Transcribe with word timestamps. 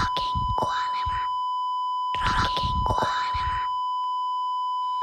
Rokin 0.00 0.40
kuolema. 0.58 1.18
Rokin 2.22 2.76
kuolema. 2.86 3.54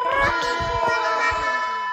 Rokin 0.05 0.57
kuolema. 0.79 1.89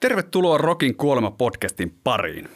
Tervetuloa 0.00 0.58
Rokin 0.58 0.96
kuolema-podcastin 0.96 1.94
pariin. 2.04 2.48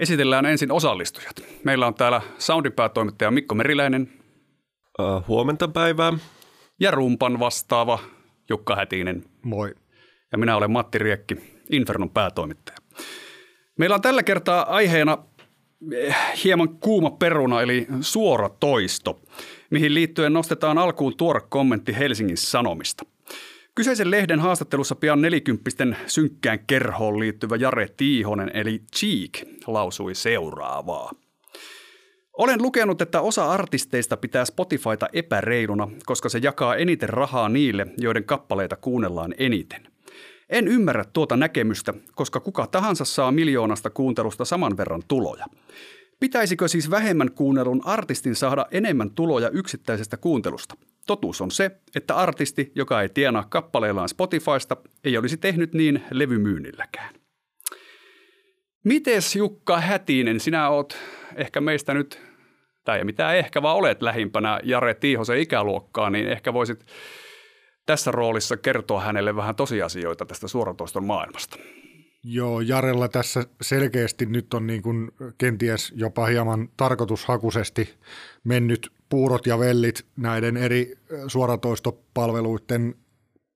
Esitellään 0.00 0.46
ensin 0.46 0.72
osallistujat. 0.72 1.36
Meillä 1.64 1.86
on 1.86 1.94
täällä 1.94 2.20
Soundipäätoimittaja 2.38 3.30
Mikko 3.30 3.54
Meriläinen 3.54 4.12
Uh, 5.00 5.28
huomenta 5.28 5.68
päivää. 5.68 6.12
ja 6.80 6.90
rumpan 6.90 7.40
vastaava 7.40 7.98
Jukka 8.50 8.76
Hätinen. 8.76 9.24
Moi. 9.42 9.74
Ja 10.32 10.38
minä 10.38 10.56
olen 10.56 10.70
Matti 10.70 10.98
Riekki, 10.98 11.36
Infernon 11.70 12.10
päätoimittaja. 12.10 12.76
Meillä 13.76 13.94
on 13.94 14.02
tällä 14.02 14.22
kertaa 14.22 14.74
aiheena 14.74 15.18
eh, 15.92 16.16
hieman 16.44 16.68
kuuma 16.68 17.10
peruna, 17.10 17.62
eli 17.62 17.86
suora 18.00 18.48
toisto, 18.48 19.20
mihin 19.70 19.94
liittyen 19.94 20.32
nostetaan 20.32 20.78
alkuun 20.78 21.16
tuore 21.16 21.40
kommentti 21.48 21.96
Helsingin 21.98 22.36
Sanomista. 22.36 23.06
Kyseisen 23.74 24.10
lehden 24.10 24.40
haastattelussa 24.40 24.94
pian 24.94 25.22
nelikymppisten 25.22 25.96
synkkään 26.06 26.58
kerhoon 26.66 27.20
liittyvä 27.20 27.56
Jare 27.56 27.88
Tiihonen, 27.96 28.50
eli 28.54 28.82
Cheek, 28.96 29.60
lausui 29.66 30.14
seuraavaa. 30.14 31.10
Olen 32.32 32.62
lukenut, 32.62 33.02
että 33.02 33.20
osa 33.20 33.50
artisteista 33.50 34.16
pitää 34.16 34.44
Spotifyta 34.44 35.08
epäreiluna, 35.12 35.88
koska 36.06 36.28
se 36.28 36.38
jakaa 36.42 36.76
eniten 36.76 37.08
rahaa 37.08 37.48
niille, 37.48 37.86
joiden 37.98 38.24
kappaleita 38.24 38.76
kuunnellaan 38.76 39.34
eniten. 39.38 39.95
En 40.48 40.68
ymmärrä 40.68 41.04
tuota 41.12 41.36
näkemystä, 41.36 41.94
koska 42.14 42.40
kuka 42.40 42.66
tahansa 42.66 43.04
saa 43.04 43.32
miljoonasta 43.32 43.90
kuuntelusta 43.90 44.44
saman 44.44 44.76
verran 44.76 45.02
tuloja. 45.08 45.46
Pitäisikö 46.20 46.68
siis 46.68 46.90
vähemmän 46.90 47.32
kuunnelun 47.32 47.80
artistin 47.84 48.34
saada 48.34 48.66
enemmän 48.70 49.10
tuloja 49.10 49.50
yksittäisestä 49.50 50.16
kuuntelusta? 50.16 50.74
Totuus 51.06 51.40
on 51.40 51.50
se, 51.50 51.70
että 51.94 52.16
artisti, 52.16 52.72
joka 52.74 53.02
ei 53.02 53.08
tienaa 53.08 53.46
kappaleillaan 53.48 54.08
Spotifysta, 54.08 54.76
ei 55.04 55.18
olisi 55.18 55.36
tehnyt 55.36 55.74
niin 55.74 56.02
levymyynnilläkään. 56.10 57.14
Mites 58.84 59.36
Jukka 59.36 59.80
Hätinen, 59.80 60.40
sinä 60.40 60.68
oot 60.68 60.98
ehkä 61.36 61.60
meistä 61.60 61.94
nyt, 61.94 62.20
tai 62.84 62.98
ei 62.98 63.04
mitään 63.04 63.36
ehkä, 63.36 63.62
vaan 63.62 63.76
olet 63.76 64.02
lähimpänä 64.02 64.60
Jare 64.64 64.94
Tiihosen 64.94 65.38
ikäluokkaa, 65.38 66.10
niin 66.10 66.28
ehkä 66.28 66.52
voisit 66.52 66.86
tässä 67.86 68.10
roolissa 68.10 68.56
kertoa 68.56 69.00
hänelle 69.00 69.36
vähän 69.36 69.56
tosiasioita 69.56 70.26
tästä 70.26 70.48
suoratoiston 70.48 71.04
maailmasta. 71.04 71.56
Joo, 72.24 72.60
Jarella 72.60 73.08
tässä 73.08 73.44
selkeästi 73.62 74.26
nyt 74.26 74.54
on 74.54 74.66
niin 74.66 74.82
kuin 74.82 75.10
kenties 75.38 75.92
jopa 75.96 76.26
hieman 76.26 76.68
tarkoitushakuisesti 76.76 77.94
mennyt 78.44 78.92
puurot 79.08 79.46
ja 79.46 79.58
vellit 79.58 80.06
näiden 80.16 80.56
eri 80.56 80.98
suoratoistopalveluiden 81.26 82.94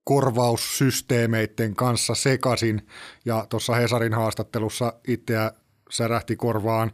korvaussysteemeiden 0.03 1.75
kanssa 1.75 2.15
sekasin. 2.15 2.87
Ja 3.25 3.45
tuossa 3.49 3.75
Hesarin 3.75 4.13
haastattelussa 4.13 4.93
itseä 5.07 5.51
särähti 5.89 6.35
korvaan 6.35 6.91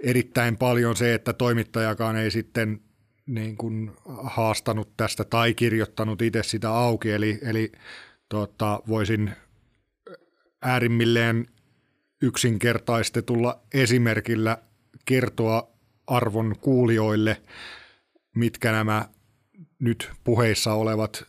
erittäin 0.00 0.56
paljon 0.56 0.96
se, 0.96 1.14
että 1.14 1.32
toimittajakaan 1.32 2.16
ei 2.16 2.30
sitten 2.30 2.80
niin 3.26 3.56
kuin 3.56 3.92
haastanut 4.22 4.96
tästä 4.96 5.24
tai 5.24 5.54
kirjoittanut 5.54 6.22
itse 6.22 6.42
sitä 6.42 6.70
auki. 6.70 7.10
Eli, 7.10 7.38
eli 7.42 7.72
tota, 8.28 8.80
voisin 8.88 9.32
äärimmilleen 10.62 11.46
yksinkertaistetulla 12.22 13.60
esimerkillä 13.74 14.58
kertoa 15.04 15.68
arvon 16.06 16.54
kuulijoille, 16.60 17.42
mitkä 18.34 18.72
nämä 18.72 19.08
nyt 19.78 20.10
puheissa 20.24 20.72
olevat 20.72 21.24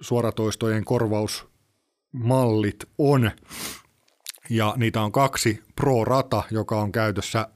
suoratoistojen 0.00 0.84
korvausmallit 0.84 2.84
on. 2.98 3.30
Ja 4.50 4.74
niitä 4.76 5.00
on 5.00 5.12
kaksi. 5.12 5.62
Pro-rata, 5.76 6.42
joka 6.50 6.80
on 6.80 6.92
käytössä 6.92 7.48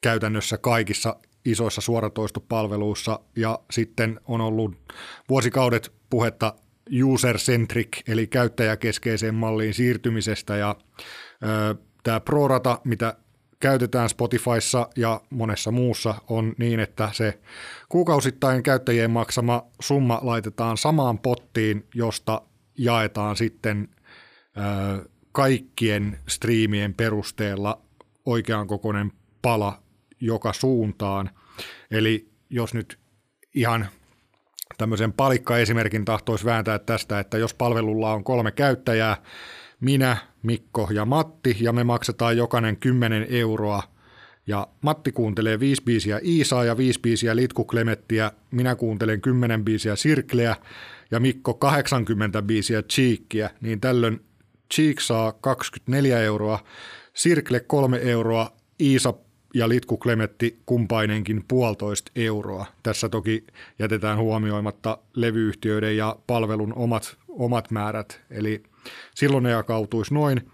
käytännössä 0.00 0.58
kaikissa 0.58 1.16
isoissa 1.50 1.80
suoratoistopalveluissa 1.80 3.20
ja 3.36 3.58
sitten 3.70 4.20
on 4.24 4.40
ollut 4.40 4.76
vuosikaudet 5.28 5.92
puhetta 6.10 6.54
user-centric 7.04 8.02
eli 8.08 8.26
käyttäjäkeskeiseen 8.26 9.34
malliin 9.34 9.74
siirtymisestä 9.74 10.56
ja 10.56 10.76
tämä 12.02 12.20
ProRata, 12.20 12.78
mitä 12.84 13.14
käytetään 13.60 14.08
Spotifyssa 14.08 14.88
ja 14.96 15.20
monessa 15.30 15.70
muussa 15.70 16.14
on 16.28 16.54
niin, 16.58 16.80
että 16.80 17.10
se 17.12 17.38
kuukausittain 17.88 18.62
käyttäjien 18.62 19.10
maksama 19.10 19.66
summa 19.80 20.20
laitetaan 20.22 20.76
samaan 20.76 21.18
pottiin, 21.18 21.86
josta 21.94 22.42
jaetaan 22.78 23.36
sitten 23.36 23.88
ö, 24.56 25.08
kaikkien 25.32 26.18
striimien 26.28 26.94
perusteella 26.94 27.80
oikean 28.26 28.66
kokoinen 28.66 29.12
pala 29.42 29.82
joka 30.20 30.52
suuntaan. 30.52 31.30
Eli 31.90 32.28
jos 32.50 32.74
nyt 32.74 32.98
ihan 33.54 33.88
tämmöisen 34.78 35.12
palikkaesimerkin 35.12 36.04
tahtoisi 36.04 36.44
vääntää 36.44 36.78
tästä, 36.78 37.20
että 37.20 37.38
jos 37.38 37.54
palvelulla 37.54 38.12
on 38.12 38.24
kolme 38.24 38.50
käyttäjää, 38.50 39.16
minä, 39.80 40.16
Mikko 40.42 40.88
ja 40.92 41.04
Matti, 41.04 41.56
ja 41.60 41.72
me 41.72 41.84
maksetaan 41.84 42.36
jokainen 42.36 42.76
10 42.76 43.26
euroa, 43.30 43.82
ja 44.46 44.68
Matti 44.80 45.12
kuuntelee 45.12 45.60
5 45.60 45.82
biisiä 45.82 46.20
Iisaa 46.24 46.64
ja 46.64 46.76
5 46.76 47.00
biisiä 47.00 47.36
Litku 47.36 47.64
Klemettiä, 47.64 48.32
minä 48.50 48.76
kuuntelen 48.76 49.20
10 49.20 49.64
biisiä 49.64 49.96
Sirkleä 49.96 50.56
ja 51.10 51.20
Mikko 51.20 51.54
80 51.54 52.42
biisiä 52.42 52.82
Cheekkiä, 52.82 53.50
niin 53.60 53.80
tällöin 53.80 54.20
Cheek 54.74 55.00
saa 55.00 55.32
24 55.32 56.20
euroa, 56.20 56.64
Sirkle 57.14 57.60
3 57.60 57.98
euroa, 57.98 58.56
Iisa 58.80 59.14
ja 59.54 59.68
Litku 59.68 59.96
Klemetti 59.96 60.62
kumpainenkin 60.66 61.44
puolitoista 61.48 62.12
euroa. 62.16 62.66
Tässä 62.82 63.08
toki 63.08 63.46
jätetään 63.78 64.18
huomioimatta 64.18 64.98
levyyhtiöiden 65.14 65.96
ja 65.96 66.16
palvelun 66.26 66.72
omat, 66.74 67.16
omat 67.28 67.70
määrät, 67.70 68.20
eli 68.30 68.62
silloin 69.14 69.44
ne 69.44 69.50
jakautuisi 69.50 70.14
noin. 70.14 70.50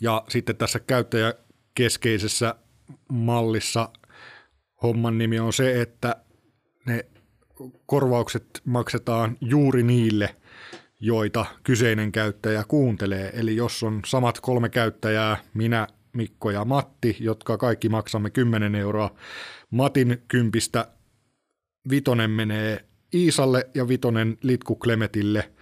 Ja 0.00 0.24
sitten 0.28 0.56
tässä 0.56 0.80
käyttäjäkeskeisessä 0.80 2.54
mallissa 3.08 3.88
homman 4.82 5.18
nimi 5.18 5.40
on 5.40 5.52
se, 5.52 5.80
että 5.80 6.16
ne 6.86 7.06
korvaukset 7.86 8.60
maksetaan 8.64 9.36
juuri 9.40 9.82
niille, 9.82 10.36
joita 11.00 11.46
kyseinen 11.62 12.12
käyttäjä 12.12 12.64
kuuntelee. 12.68 13.30
Eli 13.34 13.56
jos 13.56 13.82
on 13.82 14.00
samat 14.06 14.40
kolme 14.40 14.68
käyttäjää, 14.68 15.36
minä, 15.54 15.88
Mikko 16.12 16.50
ja 16.50 16.64
Matti, 16.64 17.16
jotka 17.20 17.58
kaikki 17.58 17.88
maksamme 17.88 18.30
10 18.30 18.74
euroa. 18.74 19.14
Matin 19.70 20.22
kympistä 20.28 20.88
vitonen 21.90 22.30
menee 22.30 22.84
Iisalle 23.14 23.70
ja 23.74 23.88
vitonen 23.88 24.38
Litku 24.42 24.76
Klemetille. 24.76 25.52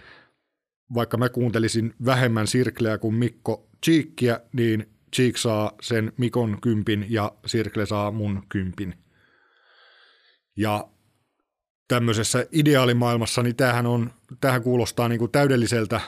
Vaikka 0.93 1.17
mä 1.17 1.29
kuuntelisin 1.29 1.93
vähemmän 2.05 2.47
Sirkleä 2.47 2.97
kuin 2.97 3.15
Mikko 3.15 3.69
Cheekkiä, 3.85 4.39
niin 4.53 4.89
Cheek 5.15 5.37
saa 5.37 5.71
sen 5.81 6.13
Mikon 6.17 6.57
kympin 6.61 7.05
ja 7.09 7.31
Sirkle 7.45 7.85
saa 7.85 8.11
mun 8.11 8.43
kympin. 8.49 8.93
Ja 10.55 10.87
tämmöisessä 11.87 12.45
ideaalimaailmassa, 12.51 13.43
niin 13.43 13.55
tämähän, 13.55 13.85
on, 13.85 14.11
tämähän 14.41 14.63
kuulostaa 14.63 15.07
niin 15.07 15.19
kuin 15.19 15.31
täydelliseltä, 15.31 16.01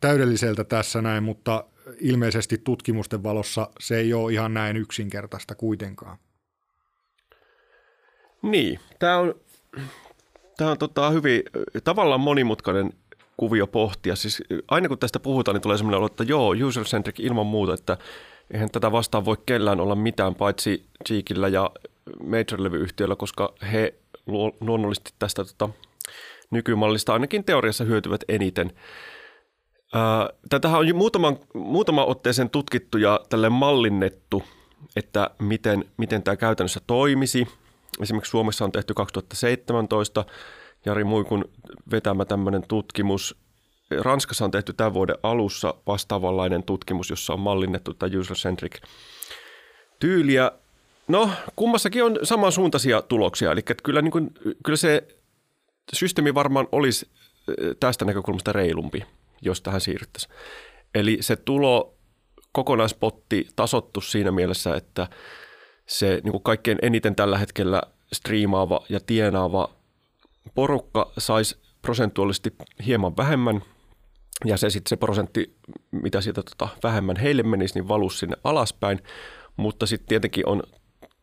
täydelliseltä 0.00 0.64
tässä 0.64 1.02
näin, 1.02 1.22
mutta 1.22 1.64
ilmeisesti 2.00 2.58
tutkimusten 2.58 3.22
valossa 3.22 3.70
se 3.80 3.96
ei 3.96 4.14
ole 4.14 4.32
ihan 4.32 4.54
näin 4.54 4.76
yksinkertaista 4.76 5.54
kuitenkaan. 5.54 6.18
Niin, 8.42 8.80
tämä 8.98 9.18
on, 9.18 9.34
tää 10.56 10.70
on 10.70 10.78
tota 10.78 11.10
hyvin 11.10 11.42
tavallaan 11.84 12.20
monimutkainen 12.20 12.92
kuvio 13.36 13.66
pohtia. 13.66 14.16
Siis 14.16 14.42
aina 14.68 14.88
kun 14.88 14.98
tästä 14.98 15.20
puhutaan, 15.20 15.54
niin 15.54 15.62
tulee 15.62 15.78
sellainen 15.78 15.98
olo, 15.98 16.06
että 16.06 16.24
joo, 16.24 16.50
user-centric 16.50 17.20
ilman 17.20 17.46
muuta, 17.46 17.74
että 17.74 17.96
eihän 18.50 18.70
tätä 18.70 18.92
vastaan 18.92 19.24
voi 19.24 19.36
kellään 19.46 19.80
olla 19.80 19.94
mitään 19.94 20.34
paitsi 20.34 20.86
Cheekillä 21.06 21.48
ja 21.48 21.70
major-levyyhtiöllä, 22.24 23.16
koska 23.16 23.54
he 23.72 23.94
luonnollisesti 24.60 25.10
tästä 25.18 25.44
tota, 25.44 25.68
nykymallista 26.50 27.12
ainakin 27.12 27.44
teoriassa 27.44 27.84
hyötyvät 27.84 28.24
eniten. 28.28 28.72
Tätähän 30.50 30.80
on 30.80 30.96
muutaman, 30.96 31.38
muutama 31.54 32.04
otteeseen 32.04 32.50
tutkittu 32.50 32.98
ja 32.98 33.20
tälle 33.28 33.48
mallinnettu, 33.48 34.42
että 34.96 35.30
miten, 35.38 35.84
miten 35.96 36.22
tämä 36.22 36.36
käytännössä 36.36 36.80
toimisi. 36.86 37.48
Esimerkiksi 38.00 38.30
Suomessa 38.30 38.64
on 38.64 38.72
tehty 38.72 38.94
2017 38.94 40.24
Jari 40.86 41.04
Muikun 41.04 41.44
vetämä 41.90 42.24
tämmöinen 42.24 42.64
tutkimus. 42.68 43.36
Ranskassa 44.00 44.44
on 44.44 44.50
tehty 44.50 44.72
tämän 44.72 44.94
vuoden 44.94 45.16
alussa 45.22 45.74
vastaavanlainen 45.86 46.62
tutkimus, 46.62 47.10
jossa 47.10 47.32
on 47.32 47.40
mallinnettu 47.40 47.94
tämä 47.94 48.18
user-centric 48.20 48.80
tyyliä. 50.00 50.52
No, 51.08 51.30
kummassakin 51.56 52.04
on 52.04 52.18
samansuuntaisia 52.22 53.02
tuloksia. 53.02 53.52
Eli 53.52 53.62
kyllä, 53.82 54.02
niin 54.02 54.12
kuin, 54.12 54.30
kyllä 54.64 54.76
se 54.76 55.08
systeemi 55.92 56.34
varmaan 56.34 56.68
olisi 56.72 57.08
tästä 57.80 58.04
näkökulmasta 58.04 58.52
reilumpi, 58.52 59.04
jos 59.40 59.60
tähän 59.62 59.80
siirryttäisiin. 59.80 60.34
Eli 60.94 61.18
se 61.20 61.36
tulo 61.36 61.94
kokonaispotti 62.52 63.48
tasottu 63.56 64.00
siinä 64.00 64.30
mielessä, 64.30 64.76
että 64.76 65.08
se 65.86 66.20
niin 66.24 66.32
kuin 66.32 66.42
kaikkein 66.42 66.78
eniten 66.82 67.16
tällä 67.16 67.38
hetkellä 67.38 67.82
striimaava 68.12 68.80
ja 68.88 69.00
tienaava 69.00 69.70
porukka 70.54 71.12
saisi 71.18 71.56
prosentuaalisesti 71.82 72.54
hieman 72.86 73.16
vähemmän 73.16 73.62
ja 74.44 74.56
se 74.56 74.70
sitten 74.70 74.88
se 74.88 74.96
prosentti, 74.96 75.56
mitä 75.90 76.20
siitä 76.20 76.42
tota 76.42 76.68
vähemmän 76.82 77.16
heille 77.16 77.42
menisi, 77.42 77.74
niin 77.74 77.88
valus 77.88 78.18
sinne 78.18 78.36
alaspäin. 78.44 79.02
Mutta 79.56 79.86
sitten 79.86 80.08
tietenkin 80.08 80.48
on 80.48 80.62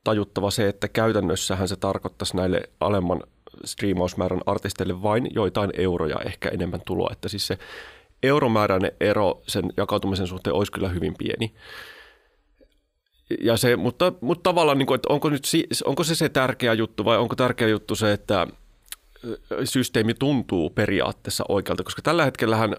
tajuttava 0.04 0.52
se, 0.52 0.68
että 0.68 0.88
käytännössähän 0.88 1.68
se 1.68 1.76
tarkoittaisi 1.76 2.38
näille 2.38 2.62
alemman 2.80 3.24
striimausmäärän 3.66 4.42
artisteille 4.46 5.02
vain 5.02 5.28
joitain 5.34 5.70
euroja 5.78 6.16
ehkä 6.26 6.50
enemmän 6.50 6.82
tuloa. 6.86 7.10
Että 7.12 7.30
siis 7.30 7.48
se 7.48 7.58
euromääräinen 8.28 8.92
ero 9.00 9.42
sen 9.48 9.66
jakautumisen 9.78 10.28
suhteen 10.28 10.54
olisi 10.54 10.72
kyllä 10.72 10.90
hyvin 10.90 11.14
pieni. 11.18 11.54
Ja 13.42 13.58
se, 13.58 13.76
mutta, 13.76 14.14
mutta 14.22 14.50
tavallaan, 14.50 14.78
niin 14.78 14.86
kuin, 14.86 14.96
että 14.96 15.14
onko, 15.14 15.30
nyt, 15.30 15.44
onko 15.86 16.04
se 16.04 16.16
se 16.16 16.30
tärkeä 16.30 16.74
juttu 16.74 17.06
vai 17.06 17.18
onko 17.18 17.36
tärkeä 17.36 17.68
juttu 17.68 17.96
se, 17.96 18.14
että 18.14 18.48
systeemi 19.64 20.14
tuntuu 20.14 20.70
periaatteessa 20.70 21.44
oikealta, 21.50 21.84
koska 21.84 22.02
tällä 22.02 22.26
hetkellähän 22.26 22.76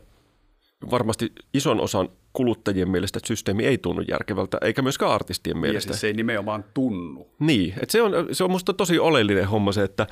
varmasti 0.91 1.33
ison 1.55 1.81
osan 1.81 2.09
kuluttajien 2.33 2.91
mielestä 2.91 3.19
että 3.19 3.29
systeemi 3.29 3.67
ei 3.67 3.79
tunnu 3.79 4.03
järkevältä, 4.09 4.59
eikä 4.61 4.83
myöskään 4.83 5.13
artistien 5.13 5.59
mielestä. 5.59 5.91
Ja 5.91 5.93
siis 5.95 6.01
se 6.01 6.07
ei 6.07 6.13
nimenomaan 6.13 6.65
tunnu. 6.75 7.31
Niin, 7.39 7.75
että 7.83 7.93
se 7.93 8.03
on, 8.03 8.13
se 8.33 8.45
on 8.45 8.51
musta 8.51 8.73
tosi 8.73 8.99
oleellinen 8.99 9.49
homma 9.49 9.73
se, 9.73 9.83
että 9.83 10.07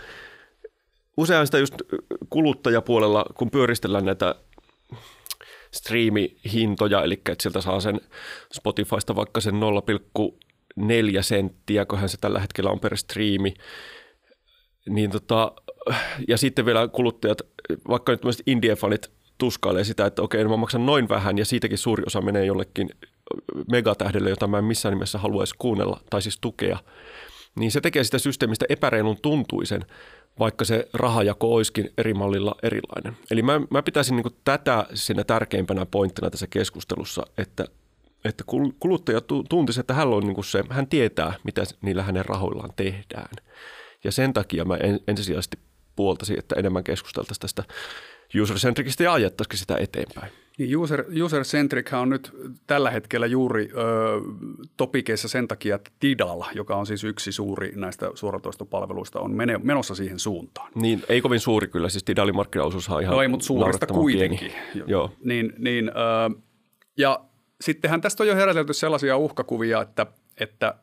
usein 1.17 1.47
sitä 1.47 1.59
just 1.59 1.75
kuluttajapuolella, 2.31 3.25
kun 3.35 3.51
pyöristellään 3.51 4.05
näitä 4.05 4.35
striimihintoja, 5.75 7.03
eli 7.03 7.15
että 7.15 7.35
sieltä 7.43 7.61
saa 7.61 7.81
sen 7.81 8.01
Spotifysta 8.53 9.17
vaikka 9.17 9.41
sen 9.41 9.55
0,4 9.55 11.23
senttiä, 11.23 11.87
kun 11.87 12.09
se 12.09 12.17
tällä 12.21 12.41
hetkellä 12.41 12.71
on 12.71 12.81
per 12.81 12.97
striimi, 12.97 13.55
niin 14.89 15.11
tota, 15.11 15.53
ja 16.29 16.37
sitten 16.37 16.67
vielä 16.67 16.89
kuluttajat, 16.89 17.39
vaikka 17.89 18.13
nyt 18.13 18.23
indie-fanit 18.47 19.11
tuskailee 19.39 19.85
sitä, 19.85 20.07
että 20.07 20.23
okei, 20.23 20.45
no 20.45 20.51
mä 20.51 20.57
maksan 20.57 20.87
noin 20.87 21.09
vähän 21.09 21.39
ja 21.39 21.45
siitäkin 21.45 21.79
suuri 21.79 22.03
osa 22.07 22.21
menee 22.21 22.45
jollekin 22.45 22.91
megatähdelle, 23.71 24.31
jota 24.31 24.47
mä 24.47 24.59
en 24.59 24.65
missään 24.65 24.95
nimessä 24.95 25.19
haluaisi 25.19 25.55
kuunnella 25.59 26.01
tai 26.11 26.23
siis 26.23 26.39
tukea, 26.41 26.79
niin 27.59 27.71
se 27.71 27.81
tekee 27.81 28.05
sitä 28.05 28.19
systeemistä 28.19 28.67
epäreilun 28.69 29.21
tuntuisen, 29.23 29.85
vaikka 30.39 30.65
se 30.65 30.89
rahajako 30.93 31.55
olisikin 31.55 31.93
eri 31.99 32.15
mallilla 32.15 32.55
erilainen. 32.63 33.17
Eli 33.31 33.43
mä, 33.43 33.61
mä 33.71 33.83
pitäisin 33.83 34.17
niin 34.17 34.37
tätä 34.45 34.87
siinä 34.95 35.25
tärkeimpänä 35.25 35.87
pointtina 35.87 36.31
tässä 36.31 36.47
keskustelussa, 36.47 37.23
että, 37.39 37.65
että 38.25 38.45
kuluttaja 38.81 39.21
tuntisi, 39.49 39.81
että 39.81 39.95
hän, 39.95 40.09
on 40.09 40.27
niin 40.27 40.45
se, 40.45 40.65
hän 40.71 40.87
tietää, 40.87 41.35
mitä 41.45 41.63
niillä 41.83 42.03
hänen 42.03 42.25
rahoillaan 42.25 42.73
tehdään. 42.77 43.31
Ja 44.05 44.13
sen 44.13 44.33
takia 44.33 44.65
mä 44.65 44.79
ensisijaisesti 45.09 45.59
puoltaisin, 45.97 46.39
että 46.39 46.55
enemmän 46.59 46.85
keskusteltaisiin 46.85 47.41
tästä 47.41 47.65
user-centricistä 48.43 49.03
ja 49.03 49.13
ajettaisiin 49.13 49.59
sitä 49.59 49.77
eteenpäin. 49.77 50.33
Niin 50.59 50.77
user, 50.77 51.05
user-centric 51.25 51.93
on 51.93 52.11
nyt 52.11 52.33
tällä 52.67 52.91
hetkellä 52.91 53.27
juuri 53.27 53.71
ö, 53.73 53.77
topikeissa 54.77 55.29
sen 55.29 55.49
takia, 55.49 55.77
että 55.77 55.91
Tidal, 56.01 56.43
joka 56.55 56.77
on 56.77 56.87
siis 56.87 57.05
yksi 57.05 57.33
suuri 57.33 57.73
näistä 57.75 58.11
suoratoistopalveluista, 58.15 59.21
on 59.21 59.33
mene, 59.33 59.59
menossa 59.63 59.95
siihen 59.95 60.19
suuntaan. 60.19 60.73
Niin, 60.75 61.03
ei 61.09 61.21
kovin 61.21 61.41
suuri 61.41 61.67
kyllä, 61.69 61.89
siis 61.89 62.05
Tidalin 62.05 62.37
markkinaosuus 62.37 62.89
on 62.89 63.03
ihan 63.03 63.15
No 63.15 63.23
ei, 63.23 63.29
mutta 63.29 63.47
suurista 63.47 63.87
kuitenkin. 63.87 64.53
Pieni. 64.73 64.91
Joo. 64.91 65.11
Niin, 65.25 65.53
niin, 65.59 65.89
ö, 65.89 66.41
ja 66.99 67.21
sittenhän 67.61 68.01
tästä 68.01 68.23
on 68.23 68.29
jo 68.29 68.35
herätelty 68.35 68.73
sellaisia 68.73 69.17
uhkakuvia, 69.17 69.83
että, 69.83 70.07
että 70.41 70.75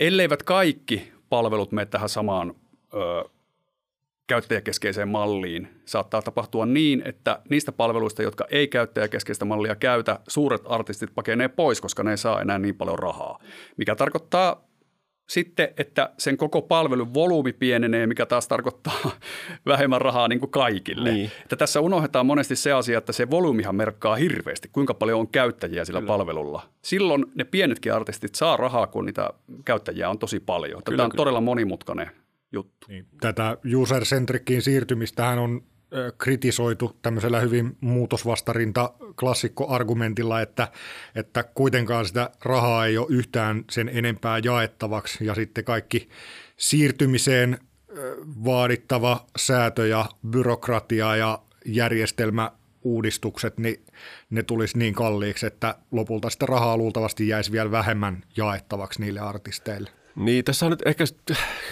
elleivät 0.00 0.42
kaikki 0.42 1.12
palvelut 1.28 1.72
mene 1.72 1.86
tähän 1.86 2.08
samaan 2.08 2.54
ö, 2.94 3.30
käyttäjäkeskeiseen 4.28 5.08
malliin 5.08 5.68
saattaa 5.84 6.22
tapahtua 6.22 6.66
niin, 6.66 7.02
että 7.04 7.40
niistä 7.50 7.72
palveluista, 7.72 8.22
jotka 8.22 8.46
ei 8.50 8.68
käyttäjäkeskeistä 8.68 9.44
mallia 9.44 9.74
käytä, 9.74 10.20
suuret 10.28 10.62
artistit 10.64 11.14
pakenee 11.14 11.48
pois, 11.48 11.80
koska 11.80 12.02
ne 12.02 12.10
ei 12.10 12.16
saa 12.16 12.40
enää 12.40 12.58
niin 12.58 12.74
paljon 12.74 12.98
rahaa. 12.98 13.38
Mikä 13.76 13.94
tarkoittaa 13.94 14.68
sitten, 15.28 15.68
että 15.76 16.10
sen 16.18 16.36
koko 16.36 16.62
palvelun 16.62 17.14
volyymi 17.14 17.52
pienenee, 17.52 18.06
mikä 18.06 18.26
taas 18.26 18.48
tarkoittaa 18.48 19.10
vähemmän 19.66 20.00
rahaa 20.00 20.28
niin 20.28 20.40
kuin 20.40 20.50
kaikille. 20.50 21.12
Niin. 21.12 21.30
Että 21.42 21.56
tässä 21.56 21.80
unohdetaan 21.80 22.26
monesti 22.26 22.56
se 22.56 22.72
asia, 22.72 22.98
että 22.98 23.12
se 23.12 23.30
volyymihan 23.30 23.74
merkkaa 23.74 24.16
hirveästi, 24.16 24.68
kuinka 24.72 24.94
paljon 24.94 25.20
on 25.20 25.28
käyttäjiä 25.28 25.84
sillä 25.84 26.00
Kyllä. 26.00 26.08
palvelulla. 26.08 26.62
Silloin 26.82 27.26
ne 27.34 27.44
pienetkin 27.44 27.94
artistit 27.94 28.34
saa 28.34 28.56
rahaa, 28.56 28.86
kun 28.86 29.06
niitä 29.06 29.30
käyttäjiä 29.64 30.10
on 30.10 30.18
tosi 30.18 30.40
paljon. 30.40 30.82
Tämä 30.82 31.04
on 31.04 31.10
todella 31.16 31.40
monimutkainen 31.40 32.10
juttu. 32.52 32.86
Niin. 32.88 33.06
Tätä 33.20 33.56
user-centrickiin 33.76 34.62
siirtymistähän 34.62 35.38
on 35.38 35.62
kritisoitu 36.18 36.96
tämmöisellä 37.02 37.40
hyvin 37.40 37.76
muutosvastarinta 37.80 38.94
klassikkoargumentilla, 39.20 40.40
että, 40.40 40.68
että 41.14 41.42
kuitenkaan 41.42 42.06
sitä 42.06 42.30
rahaa 42.44 42.86
ei 42.86 42.98
ole 42.98 43.06
yhtään 43.10 43.64
sen 43.70 43.90
enempää 43.92 44.40
jaettavaksi 44.44 45.26
ja 45.26 45.34
sitten 45.34 45.64
kaikki 45.64 46.08
siirtymiseen 46.56 47.58
vaadittava 48.44 49.26
säätö 49.36 49.86
ja 49.86 50.06
byrokratia 50.30 51.16
ja 51.16 51.38
järjestelmä 51.66 52.52
uudistukset, 52.82 53.58
niin 53.58 53.84
ne 54.30 54.42
tulisi 54.42 54.78
niin 54.78 54.94
kalliiksi, 54.94 55.46
että 55.46 55.74
lopulta 55.90 56.30
sitä 56.30 56.46
rahaa 56.46 56.76
luultavasti 56.76 57.28
jäisi 57.28 57.52
vielä 57.52 57.70
vähemmän 57.70 58.24
jaettavaksi 58.36 59.00
niille 59.00 59.20
artisteille. 59.20 59.90
Niin, 60.18 60.44
tässä 60.44 60.66
on 60.66 60.70
nyt 60.70 60.86
ehkä, 60.86 61.04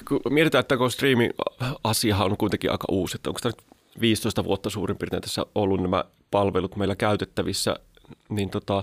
kun 0.08 0.20
mietitään, 0.30 0.60
että 0.60 0.76
kun 0.76 0.90
striimi-asiahan 0.90 2.30
on 2.30 2.36
kuitenkin 2.36 2.70
aika 2.70 2.84
uusi, 2.90 3.16
että 3.16 3.30
onko 3.30 3.40
tämä 3.42 3.52
nyt 3.56 3.80
15 4.00 4.44
vuotta 4.44 4.70
suurin 4.70 4.96
piirtein 4.96 5.22
tässä 5.22 5.46
ollut 5.54 5.82
nämä 5.82 6.04
palvelut 6.30 6.76
meillä 6.76 6.96
käytettävissä, 6.96 7.76
niin 8.28 8.50
tota, 8.50 8.82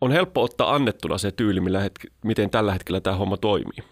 on 0.00 0.12
helppo 0.12 0.42
ottaa 0.42 0.74
annettuna 0.74 1.18
se 1.18 1.32
tyyli, 1.32 1.60
millä 1.60 1.80
hetki, 1.80 2.08
miten 2.24 2.50
tällä 2.50 2.72
hetkellä 2.72 3.00
tämä 3.00 3.16
homma 3.16 3.36
toimii. 3.36 3.84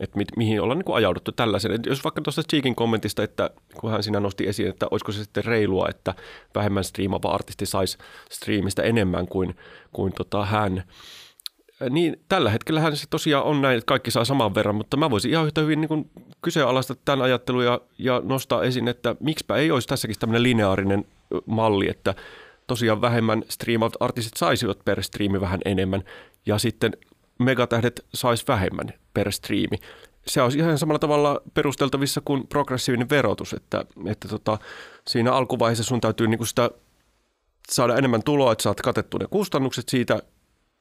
Että 0.00 0.18
mi, 0.18 0.24
mihin 0.36 0.60
ollaan 0.60 0.78
niin 0.78 0.84
kuin 0.84 0.96
ajauduttu 0.96 1.32
tällaisen. 1.32 1.72
Et 1.72 1.86
jos 1.86 2.04
vaikka 2.04 2.22
tuosta 2.22 2.42
Cheekin 2.42 2.74
kommentista, 2.74 3.22
että 3.22 3.50
kun 3.80 3.90
hän 3.90 4.02
siinä 4.02 4.20
nosti 4.20 4.48
esiin, 4.48 4.68
että 4.68 4.86
olisiko 4.90 5.12
se 5.12 5.22
sitten 5.22 5.44
reilua, 5.44 5.86
että 5.90 6.14
vähemmän 6.54 6.84
striimaava 6.84 7.30
artisti 7.30 7.66
saisi 7.66 7.98
striimistä 8.30 8.82
enemmän 8.82 9.28
kuin, 9.28 9.56
kuin 9.92 10.12
tota 10.12 10.44
hän– 10.44 10.82
niin 11.90 12.16
tällä 12.28 12.50
hetkellähän 12.50 12.96
se 12.96 13.06
tosiaan 13.10 13.44
on 13.44 13.62
näin, 13.62 13.78
että 13.78 13.86
kaikki 13.86 14.10
saa 14.10 14.24
saman 14.24 14.54
verran, 14.54 14.74
mutta 14.74 14.96
mä 14.96 15.10
voisin 15.10 15.30
ihan 15.30 15.46
yhtä 15.46 15.60
hyvin 15.60 15.80
niin 15.80 16.10
kyseenalaista 16.42 16.94
tämän 16.94 17.22
ajattelun 17.22 17.64
ja, 17.64 17.80
ja 17.98 18.22
nostaa 18.24 18.62
esiin, 18.62 18.88
että 18.88 19.16
miksipä 19.20 19.56
ei 19.56 19.70
olisi 19.70 19.88
tässäkin 19.88 20.18
tämmöinen 20.18 20.42
lineaarinen 20.42 21.04
malli, 21.46 21.90
että 21.90 22.14
tosiaan 22.66 23.00
vähemmän 23.00 23.42
striimaut 23.48 23.96
artistit 24.00 24.36
saisivat 24.36 24.78
per 24.84 25.02
striimi 25.02 25.40
vähän 25.40 25.60
enemmän 25.64 26.02
ja 26.46 26.58
sitten 26.58 26.96
megatähdet 27.38 28.04
sais 28.14 28.48
vähemmän 28.48 28.92
per 29.14 29.32
striimi. 29.32 29.76
Se 30.26 30.42
olisi 30.42 30.58
ihan 30.58 30.78
samalla 30.78 30.98
tavalla 30.98 31.40
perusteltavissa 31.54 32.20
kuin 32.24 32.46
progressiivinen 32.46 33.10
verotus, 33.10 33.52
että, 33.52 33.84
että 34.06 34.28
tota, 34.28 34.58
siinä 35.08 35.32
alkuvaiheessa 35.32 35.84
sun 35.84 36.00
täytyy 36.00 36.26
niin 36.26 36.46
sitä 36.46 36.70
saada 37.70 37.96
enemmän 37.96 38.22
tuloa, 38.22 38.52
että 38.52 38.62
saat 38.62 38.80
katettua 38.80 39.18
ne 39.18 39.26
kustannukset 39.30 39.88
siitä 39.88 40.22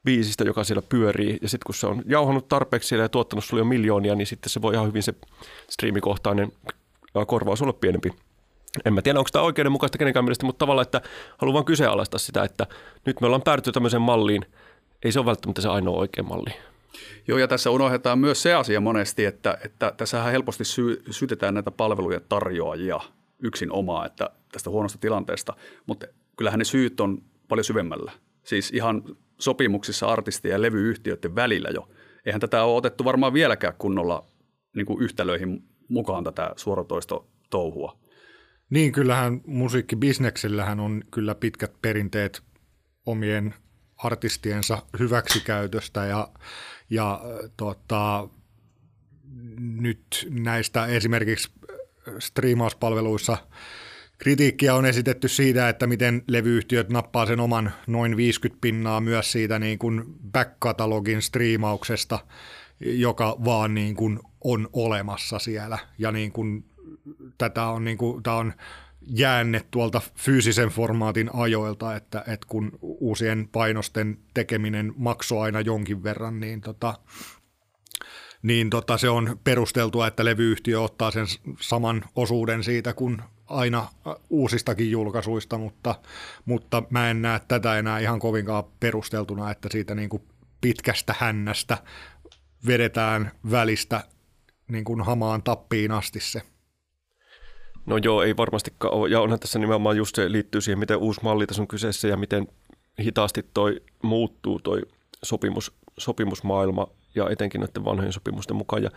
biisistä, 0.03 0.43
joka 0.43 0.63
siellä 0.63 0.81
pyörii. 0.89 1.38
Ja 1.41 1.50
sitten 1.50 1.65
kun 1.65 1.75
se 1.75 1.88
on 1.88 2.01
jauhannut 2.05 2.48
tarpeeksi 2.48 2.89
siellä 2.89 3.03
ja 3.03 3.10
tuottanut 3.10 3.43
sulle 3.43 3.62
jo 3.62 3.65
miljoonia, 3.65 4.15
niin 4.15 4.27
sitten 4.27 4.50
se 4.50 4.62
voi 4.62 4.74
ihan 4.74 4.88
hyvin 4.88 5.03
se 5.03 5.13
striimikohtainen 5.69 6.51
korvaus 7.27 7.62
olla 7.62 7.74
pienempi. 7.74 8.10
En 8.86 8.93
mä 8.93 9.01
tiedä, 9.01 9.19
onko 9.19 9.29
tämä 9.31 9.45
oikeudenmukaista 9.45 9.98
kenenkään 9.98 10.25
mielestä, 10.25 10.45
mutta 10.45 10.60
tavallaan, 10.60 10.86
että 10.86 11.01
haluan 11.38 11.53
vaan 11.53 11.65
kyseenalaistaa 11.65 12.19
sitä, 12.19 12.43
että 12.43 12.67
nyt 13.05 13.22
me 13.22 13.27
ollaan 13.27 13.41
päädytty 13.41 13.72
tämmöiseen 13.72 14.01
malliin. 14.01 14.45
Ei 15.03 15.12
se 15.12 15.19
ole 15.19 15.25
välttämättä 15.25 15.62
se 15.62 15.69
ainoa 15.69 15.98
oikea 15.98 16.24
malli. 16.24 16.53
Joo, 17.27 17.38
ja 17.38 17.48
tässä 17.48 17.69
unohdetaan 17.69 18.19
myös 18.19 18.41
se 18.41 18.53
asia 18.53 18.81
monesti, 18.81 19.25
että, 19.25 19.57
että 19.65 19.93
tässähän 19.98 20.31
helposti 20.31 20.65
sy- 20.65 21.03
syytetään 21.10 21.53
näitä 21.53 21.72
palvelujen 21.72 22.22
tarjoajia 22.29 23.00
yksin 23.39 23.72
omaa 23.72 24.05
että 24.05 24.29
tästä 24.51 24.69
huonosta 24.69 24.98
tilanteesta, 24.98 25.53
mutta 25.86 26.07
kyllähän 26.38 26.60
ne 26.60 26.65
syyt 26.65 27.00
on 27.00 27.22
paljon 27.48 27.63
syvemmällä. 27.63 28.12
Siis 28.43 28.72
ihan 28.72 29.03
sopimuksissa 29.43 30.07
artistien 30.07 30.51
ja 30.51 30.62
levyyhtiöiden 30.62 31.35
välillä 31.35 31.69
jo. 31.73 31.89
Eihän 32.25 32.41
tätä 32.41 32.63
ole 32.63 32.77
otettu 32.77 33.05
varmaan 33.05 33.33
vieläkään 33.33 33.73
kunnolla 33.77 34.25
niin 34.75 34.85
kuin 34.85 35.03
yhtälöihin 35.03 35.63
mukaan 35.89 36.23
tätä 36.23 36.53
suoratoistotouhua. 36.55 37.97
Niin, 38.69 38.91
kyllähän 38.91 39.41
musiikkibisneksellähän 39.45 40.79
on 40.79 41.03
kyllä 41.12 41.35
pitkät 41.35 41.81
perinteet 41.81 42.41
omien 43.05 43.53
artistiensa 43.97 44.81
hyväksikäytöstä 45.00 46.05
ja, 46.05 46.27
ja 46.89 47.21
tota, 47.57 48.29
nyt 49.59 50.27
näistä 50.29 50.85
esimerkiksi 50.85 51.51
striimauspalveluissa 52.19 53.38
kritiikkiä 54.24 54.75
on 54.75 54.86
esitetty 54.86 55.27
siitä, 55.27 55.70
että 55.70 55.88
miten 55.88 56.24
levyyhtiöt 56.27 56.89
nappaa 56.89 57.25
sen 57.25 57.39
oman 57.39 57.72
noin 57.88 58.18
50 58.18 58.62
pinnaa 58.62 59.01
myös 59.01 59.32
siitä 59.32 59.60
niin 59.60 59.80
kuin 59.80 60.03
back-katalogin 60.32 61.22
striimauksesta, 61.22 62.20
joka 62.80 63.38
vaan 63.46 63.74
niin 63.74 63.96
kuin 63.96 64.20
on 64.44 64.70
olemassa 64.74 65.39
siellä. 65.39 65.77
Ja 65.98 66.12
niin 66.12 66.32
kuin, 66.32 66.65
tätä 67.38 67.68
on, 67.68 67.84
niin 67.84 67.98
kuin, 67.98 68.24
tämä 68.24 68.36
on 68.36 68.53
jäänne 69.01 69.62
tuolta 69.72 70.01
fyysisen 70.15 70.70
formaatin 70.70 71.30
ajoilta, 71.34 71.96
että, 71.96 72.24
että 72.27 72.48
kun 72.48 72.72
uusien 72.82 73.50
painosten 73.51 74.18
tekeminen 74.34 74.94
maksoi 74.98 75.42
aina 75.42 75.62
jonkin 75.62 76.03
verran, 76.03 76.39
niin 76.39 76.62
tota, 76.62 76.94
niin 78.44 78.70
tota, 78.70 78.98
se 78.98 79.10
on 79.10 79.39
perusteltua, 79.44 80.08
että 80.08 80.25
levyyhtiö 80.25 80.82
ottaa 80.82 81.12
sen 81.12 81.25
saman 81.62 82.03
osuuden 82.15 82.63
siitä 82.63 82.94
kuin 82.94 83.22
aina 83.45 83.88
uusistakin 84.29 84.91
julkaisuista, 84.91 85.57
mutta, 85.57 85.95
mutta 86.45 86.83
mä 86.89 87.09
en 87.09 87.21
näe 87.21 87.41
tätä 87.47 87.77
enää 87.77 88.00
ihan 88.00 88.19
kovinkaan 88.19 88.63
perusteltuna, 88.79 89.51
että 89.51 89.69
siitä 89.71 89.95
niin 89.95 90.09
kuin 90.09 90.23
pitkästä 90.62 91.15
hännästä 91.17 91.77
vedetään 92.67 93.31
välistä 93.51 94.03
niin 94.67 94.83
kuin 94.83 95.01
hamaan 95.01 95.43
tappiin 95.43 95.91
asti 95.91 96.19
se. 96.19 96.41
No 97.85 97.97
joo, 97.97 98.23
ei 98.23 98.38
varmastikaan 98.38 98.93
ole. 98.93 99.09
Ja 99.09 99.21
onhan 99.21 99.39
tässä 99.39 99.59
nimenomaan 99.59 99.97
just 99.97 100.15
se 100.15 100.31
liittyy 100.31 100.62
siihen, 100.62 100.79
miten 100.79 100.97
uusi 100.97 101.19
malli 101.23 101.47
tässä 101.47 101.62
on 101.62 101.67
kyseessä 101.67 102.07
ja 102.07 102.17
miten 102.17 102.47
hitaasti 103.00 103.45
toi 103.53 103.81
muuttuu 104.03 104.59
toi 104.59 104.81
sopimus, 105.23 105.71
sopimusmaailma 105.97 106.88
ja 107.15 107.29
etenkin 107.29 107.62
näiden 107.62 107.85
vanhojen 107.85 108.13
sopimusten 108.13 108.55
mukaan. 108.55 108.83
Ja, 108.83 108.89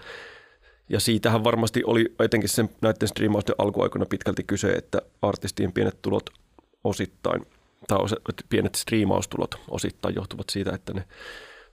ja 0.89 1.01
siitähän 1.01 1.45
varmasti 1.45 1.85
oli 1.85 2.15
etenkin 2.21 2.49
sen 2.49 2.69
näiden 2.83 3.09
striimausten 3.09 3.55
alkuaikoina 3.59 4.07
pitkälti 4.07 4.45
kyse, 4.45 4.73
että 4.73 5.03
artistien 5.23 5.73
pienet 5.73 6.03
tulot 6.03 6.31
osittain, 6.85 7.47
tai 7.89 7.99
pienet 8.49 8.75
striimaustulot 8.75 9.55
osittain 9.69 10.15
johtuvat 10.15 10.49
siitä, 10.51 10.75
että 10.75 10.93
ne 10.93 11.05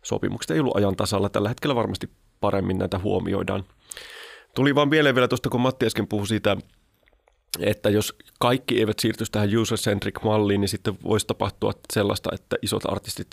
sopimukset 0.04 0.52
ei 0.52 0.60
ollut 0.60 0.76
ajan 0.76 0.96
tasalla. 0.96 1.30
Tällä 1.30 1.50
hetkellä 1.50 1.76
varmasti 1.76 2.10
paremmin 2.42 2.78
näitä 2.78 3.00
huomioidaan. 3.00 3.64
Tuli 4.56 4.76
vaan 4.76 4.90
mieleen 4.90 5.16
vielä 5.16 5.28
tuosta, 5.28 5.50
kun 5.50 5.62
Matti 5.62 5.86
äsken 5.86 6.08
puhui 6.08 6.28
siitä, 6.28 6.58
että 7.60 7.90
jos 7.90 8.16
kaikki 8.40 8.80
eivät 8.80 9.00
siirtyisi 9.00 9.32
tähän 9.32 9.58
user-centric 9.58 10.24
malliin, 10.24 10.62
niin 10.62 10.70
sitten 10.70 10.98
voisi 11.04 11.28
tapahtua 11.28 11.74
sellaista, 11.94 12.30
että 12.34 12.56
isot 12.62 12.84
artistit 12.86 13.28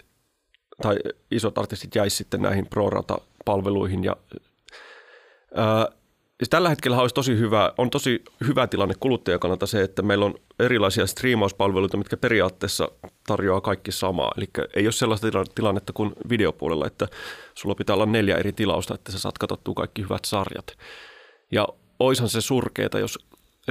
tai 0.83 0.97
isot 1.31 1.59
artistit 1.59 1.95
jäisi 1.95 2.17
sitten 2.17 2.43
näihin 2.43 2.67
pro-rata-palveluihin 2.67 4.05
ja 4.05 4.17
ää, 4.17 4.37
siis 4.39 4.50
tällä 6.51 6.69
hetkellä 6.69 7.01
olisi 7.01 7.15
tosi 7.15 7.39
hyvä, 7.39 7.73
on 7.79 7.91
tosi 7.91 8.23
hyvä 8.47 8.67
tilanne 8.67 8.95
kuluttajan 9.01 9.41
kannalta 9.41 9.67
se, 9.67 9.83
että 9.83 10.03
meillä 10.03 10.25
on 10.25 10.35
erilaisia 10.59 11.07
striimauspalveluita, 11.07 11.97
mitkä 11.97 12.17
periaatteessa 12.17 12.89
tarjoaa 13.27 13.61
kaikki 13.61 13.93
samaa. 13.93 14.33
Eli 14.37 14.49
ei 14.77 14.87
ole 14.87 14.93
sellaista 14.93 15.29
tilannetta 15.55 15.93
kuin 15.93 16.13
videopuolella, 16.29 16.87
että 16.87 17.09
sulla 17.55 17.75
pitää 17.75 17.95
olla 17.95 18.07
neljä 18.07 18.37
eri 18.37 18.53
tilausta, 18.53 18.95
että 18.95 19.13
sä 19.13 19.19
saat 19.19 19.39
katsottua 19.39 19.75
kaikki 19.75 20.03
hyvät 20.03 20.25
sarjat. 20.25 20.77
Ja 21.53 21.69
oishan 21.99 22.29
se 22.29 22.41
surkeeta, 22.41 22.99
jos 22.99 23.19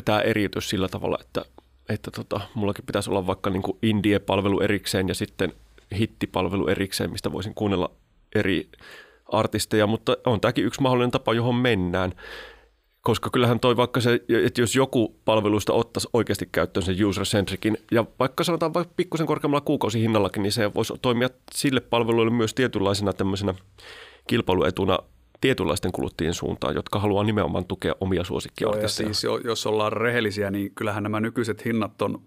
tämä 0.05 0.21
eriytys 0.21 0.69
sillä 0.69 0.87
tavalla, 0.87 1.17
että, 1.21 1.45
että 1.89 2.11
tota, 2.11 2.41
mullakin 2.53 2.85
pitäisi 2.85 3.09
olla 3.09 3.27
vaikka 3.27 3.49
niin 3.49 3.63
indie-palvelu 3.81 4.59
erikseen 4.59 5.07
ja 5.07 5.15
sitten 5.15 5.53
hittipalvelu 5.99 6.67
erikseen, 6.67 7.11
mistä 7.11 7.31
voisin 7.31 7.55
kuunnella 7.55 7.91
eri 8.35 8.69
artisteja, 9.31 9.87
mutta 9.87 10.17
on 10.25 10.41
tämäkin 10.41 10.65
yksi 10.65 10.81
mahdollinen 10.81 11.11
tapa, 11.11 11.33
johon 11.33 11.55
mennään. 11.55 12.13
Koska 13.01 13.29
kyllähän 13.29 13.59
toi 13.59 13.77
vaikka 13.77 14.01
se, 14.01 14.19
että 14.45 14.61
jos 14.61 14.75
joku 14.75 15.15
palveluista 15.25 15.73
ottaisi 15.73 16.09
oikeasti 16.13 16.49
käyttöön 16.51 16.85
sen 16.85 17.05
user-centricin, 17.05 17.77
ja 17.91 18.05
vaikka 18.19 18.43
sanotaan 18.43 18.73
vaikka 18.73 18.93
pikkusen 18.95 19.27
korkeammalla 19.27 19.65
kuukausihinnallakin, 19.65 20.43
niin 20.43 20.51
se 20.51 20.73
voisi 20.73 20.93
toimia 21.01 21.29
sille 21.51 21.79
palveluille 21.79 22.31
myös 22.31 22.53
tietynlaisena 22.53 23.13
tämmöisenä 23.13 23.53
kilpailuetuna 24.27 24.99
tietynlaisten 25.41 25.91
kuluttajien 25.91 26.33
suuntaan, 26.33 26.75
jotka 26.75 26.99
haluaa 26.99 27.23
nimenomaan 27.23 27.65
tukea 27.65 27.95
omia 27.99 28.23
suosikkiartisteja. 28.23 29.13
Siis 29.13 29.33
jos 29.43 29.65
ollaan 29.65 29.93
rehellisiä, 29.93 30.51
niin 30.51 30.71
kyllähän 30.75 31.03
nämä 31.03 31.19
nykyiset 31.19 31.65
hinnat 31.65 32.01
on 32.01 32.21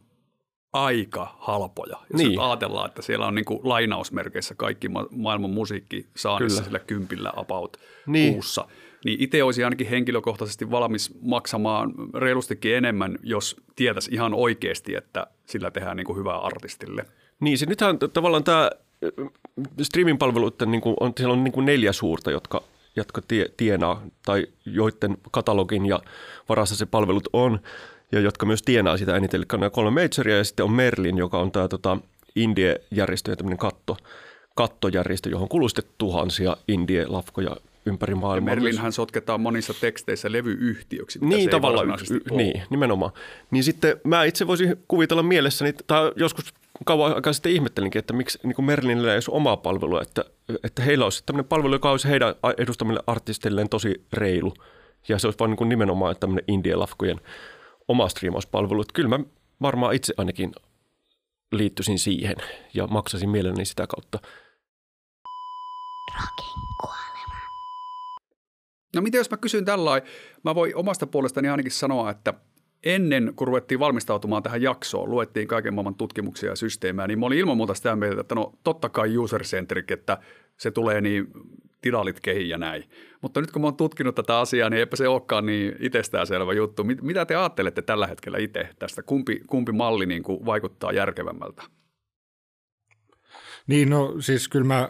aika 0.72 1.36
halpoja. 1.38 1.96
Jos 2.12 2.22
niin. 2.22 2.40
ajatellaan, 2.40 2.88
että 2.88 3.02
siellä 3.02 3.26
on 3.26 3.34
niin 3.34 3.44
kuin 3.44 3.60
lainausmerkeissä 3.62 4.54
kaikki 4.54 4.88
ma- 4.88 5.08
maailman 5.10 5.50
musiikki 5.50 6.06
saanissa 6.16 6.64
sillä 6.64 6.78
kympillä 6.78 7.32
about 7.36 7.76
niin. 8.06 8.32
kuussa, 8.32 8.68
niin 9.04 9.20
itse 9.20 9.42
olisi 9.42 9.64
ainakin 9.64 9.88
henkilökohtaisesti 9.88 10.70
valmis 10.70 11.10
maksamaan 11.22 11.92
reilustikin 12.14 12.76
enemmän, 12.76 13.18
jos 13.22 13.56
tietäisi 13.76 14.10
ihan 14.14 14.34
oikeasti, 14.34 14.94
että 14.94 15.26
sillä 15.46 15.70
tehdään 15.70 15.96
niin 15.96 16.06
kuin 16.06 16.18
hyvää 16.18 16.38
artistille. 16.38 17.04
Niin, 17.40 17.58
se 17.58 17.66
nythän 17.66 17.98
tavallaan 18.12 18.44
tämä 18.44 18.70
streaming-palveluiden, 19.82 20.70
niin 20.70 20.80
kuin 20.80 20.96
on, 21.00 21.12
siellä 21.16 21.32
on 21.32 21.44
niin 21.44 21.52
kuin 21.52 21.66
neljä 21.66 21.92
suurta, 21.92 22.30
jotka 22.30 22.62
jotka 22.96 23.22
tie, 23.28 23.46
tienaa 23.56 24.02
tai 24.24 24.46
joiden 24.64 25.18
katalogin 25.30 25.86
ja 25.86 26.00
varassa 26.48 26.76
se 26.76 26.86
palvelut 26.86 27.28
on 27.32 27.60
ja 28.12 28.20
jotka 28.20 28.46
myös 28.46 28.62
tienaa 28.62 28.96
sitä 28.96 29.16
eniten. 29.16 29.38
Eli 29.38 29.46
on 29.52 29.60
nämä 29.60 29.70
kolme 29.70 29.90
majoria 29.90 30.36
ja 30.36 30.44
sitten 30.44 30.64
on 30.64 30.72
Merlin, 30.72 31.18
joka 31.18 31.38
on 31.38 31.52
tämä 31.52 31.68
tota, 31.68 31.98
indie-järjestö 32.36 33.32
ja 33.32 33.36
tämmöinen 33.36 33.58
katto, 33.58 33.96
kattojärjestö, 34.54 35.30
johon 35.30 35.48
kuluu 35.48 35.68
sitten 35.68 35.84
tuhansia 35.98 36.56
indie-lafkoja 36.68 37.56
ympäri 37.86 38.14
maailmaa. 38.14 38.52
Ja 38.52 38.56
Merlinhän 38.56 38.92
sotketaan 38.92 39.40
monissa 39.40 39.74
teksteissä 39.80 40.32
levyyhtiöksi. 40.32 41.18
Niin, 41.22 41.50
tavallaan, 41.50 41.98
y- 42.10 42.36
niin, 42.36 42.62
nimenomaan. 42.70 43.12
Niin 43.50 43.64
sitten 43.64 44.00
mä 44.04 44.24
itse 44.24 44.46
voisin 44.46 44.76
kuvitella 44.88 45.22
mielessäni, 45.22 45.74
tai 45.86 46.12
joskus 46.16 46.54
kauan 46.84 47.14
aikaa 47.14 47.32
sitten 47.32 47.52
ihmettelinkin, 47.52 47.98
että 47.98 48.12
miksi 48.12 48.38
niin 48.42 48.54
kuin 48.54 48.66
Merlinillä 48.66 49.10
ei 49.10 49.16
olisi 49.16 49.30
omaa 49.30 49.56
palvelua, 49.56 50.02
että, 50.02 50.24
että 50.64 50.82
heillä 50.82 51.04
olisi 51.04 51.22
tämmöinen 51.26 51.48
palvelu, 51.48 51.74
joka 51.74 51.90
olisi 51.90 52.08
heidän 52.08 52.34
edustamille 52.58 53.00
artisteilleen 53.06 53.68
tosi 53.68 54.04
reilu. 54.12 54.54
Ja 55.08 55.18
se 55.18 55.26
olisi 55.26 55.38
vain 55.38 55.56
niin 55.60 55.68
nimenomaan 55.68 56.16
tämmöinen 56.20 56.44
indie-lafkojen 56.48 57.20
oma 57.92 58.08
striimauspalvelu. 58.08 58.80
Että 58.80 58.92
kyllä 58.92 59.08
mä 59.08 59.20
varmaan 59.62 59.94
itse 59.94 60.14
ainakin 60.16 60.52
liittyisin 61.52 61.98
siihen 61.98 62.36
ja 62.74 62.86
maksasin 62.86 63.30
mielelläni 63.30 63.64
sitä 63.64 63.86
kautta. 63.86 64.18
No 68.94 69.02
miten 69.02 69.18
jos 69.18 69.30
mä 69.30 69.36
kysyn 69.36 69.64
tällainen, 69.64 70.08
mä 70.44 70.54
voin 70.54 70.76
omasta 70.76 71.06
puolestani 71.06 71.48
ainakin 71.48 71.72
sanoa, 71.72 72.10
että 72.10 72.34
ennen 72.84 73.32
kuin 73.36 73.48
ruvettiin 73.48 73.80
valmistautumaan 73.80 74.42
tähän 74.42 74.62
jaksoon, 74.62 75.10
luettiin 75.10 75.48
kaiken 75.48 75.74
maailman 75.74 75.94
tutkimuksia 75.94 76.50
ja 76.50 76.56
systeemejä, 76.56 77.06
niin 77.06 77.18
mä 77.18 77.26
olin 77.26 77.38
ilman 77.38 77.56
muuta 77.56 77.74
sitä 77.74 77.96
mieltä, 77.96 78.20
että 78.20 78.34
no 78.34 78.52
totta 78.64 78.88
kai 78.88 79.16
user-centric, 79.16 79.90
että 79.90 80.18
se 80.56 80.70
tulee 80.70 81.00
niin 81.00 81.26
tilalit 81.82 82.20
kehiin 82.20 82.48
ja 82.48 82.58
näin. 82.58 82.84
Mutta 83.20 83.40
nyt 83.40 83.50
kun 83.50 83.62
mä 83.62 83.66
oon 83.66 83.76
tutkinut 83.76 84.14
tätä 84.14 84.38
asiaa, 84.38 84.70
niin 84.70 84.78
eipä 84.78 84.96
se 84.96 85.08
olekaan 85.08 85.46
niin 85.46 85.76
itsestäänselvä 85.78 86.52
juttu. 86.52 86.84
Mitä 86.84 87.26
te 87.26 87.36
ajattelette 87.36 87.82
tällä 87.82 88.06
hetkellä 88.06 88.38
itse 88.38 88.68
tästä? 88.78 89.02
Kumpi, 89.02 89.40
kumpi 89.46 89.72
malli 89.72 90.06
niin 90.06 90.22
kuin 90.22 90.46
vaikuttaa 90.46 90.92
järkevämmältä? 90.92 91.62
Niin, 93.66 93.90
no 93.90 94.14
siis 94.20 94.48
kyllä 94.48 94.66
mä, 94.66 94.88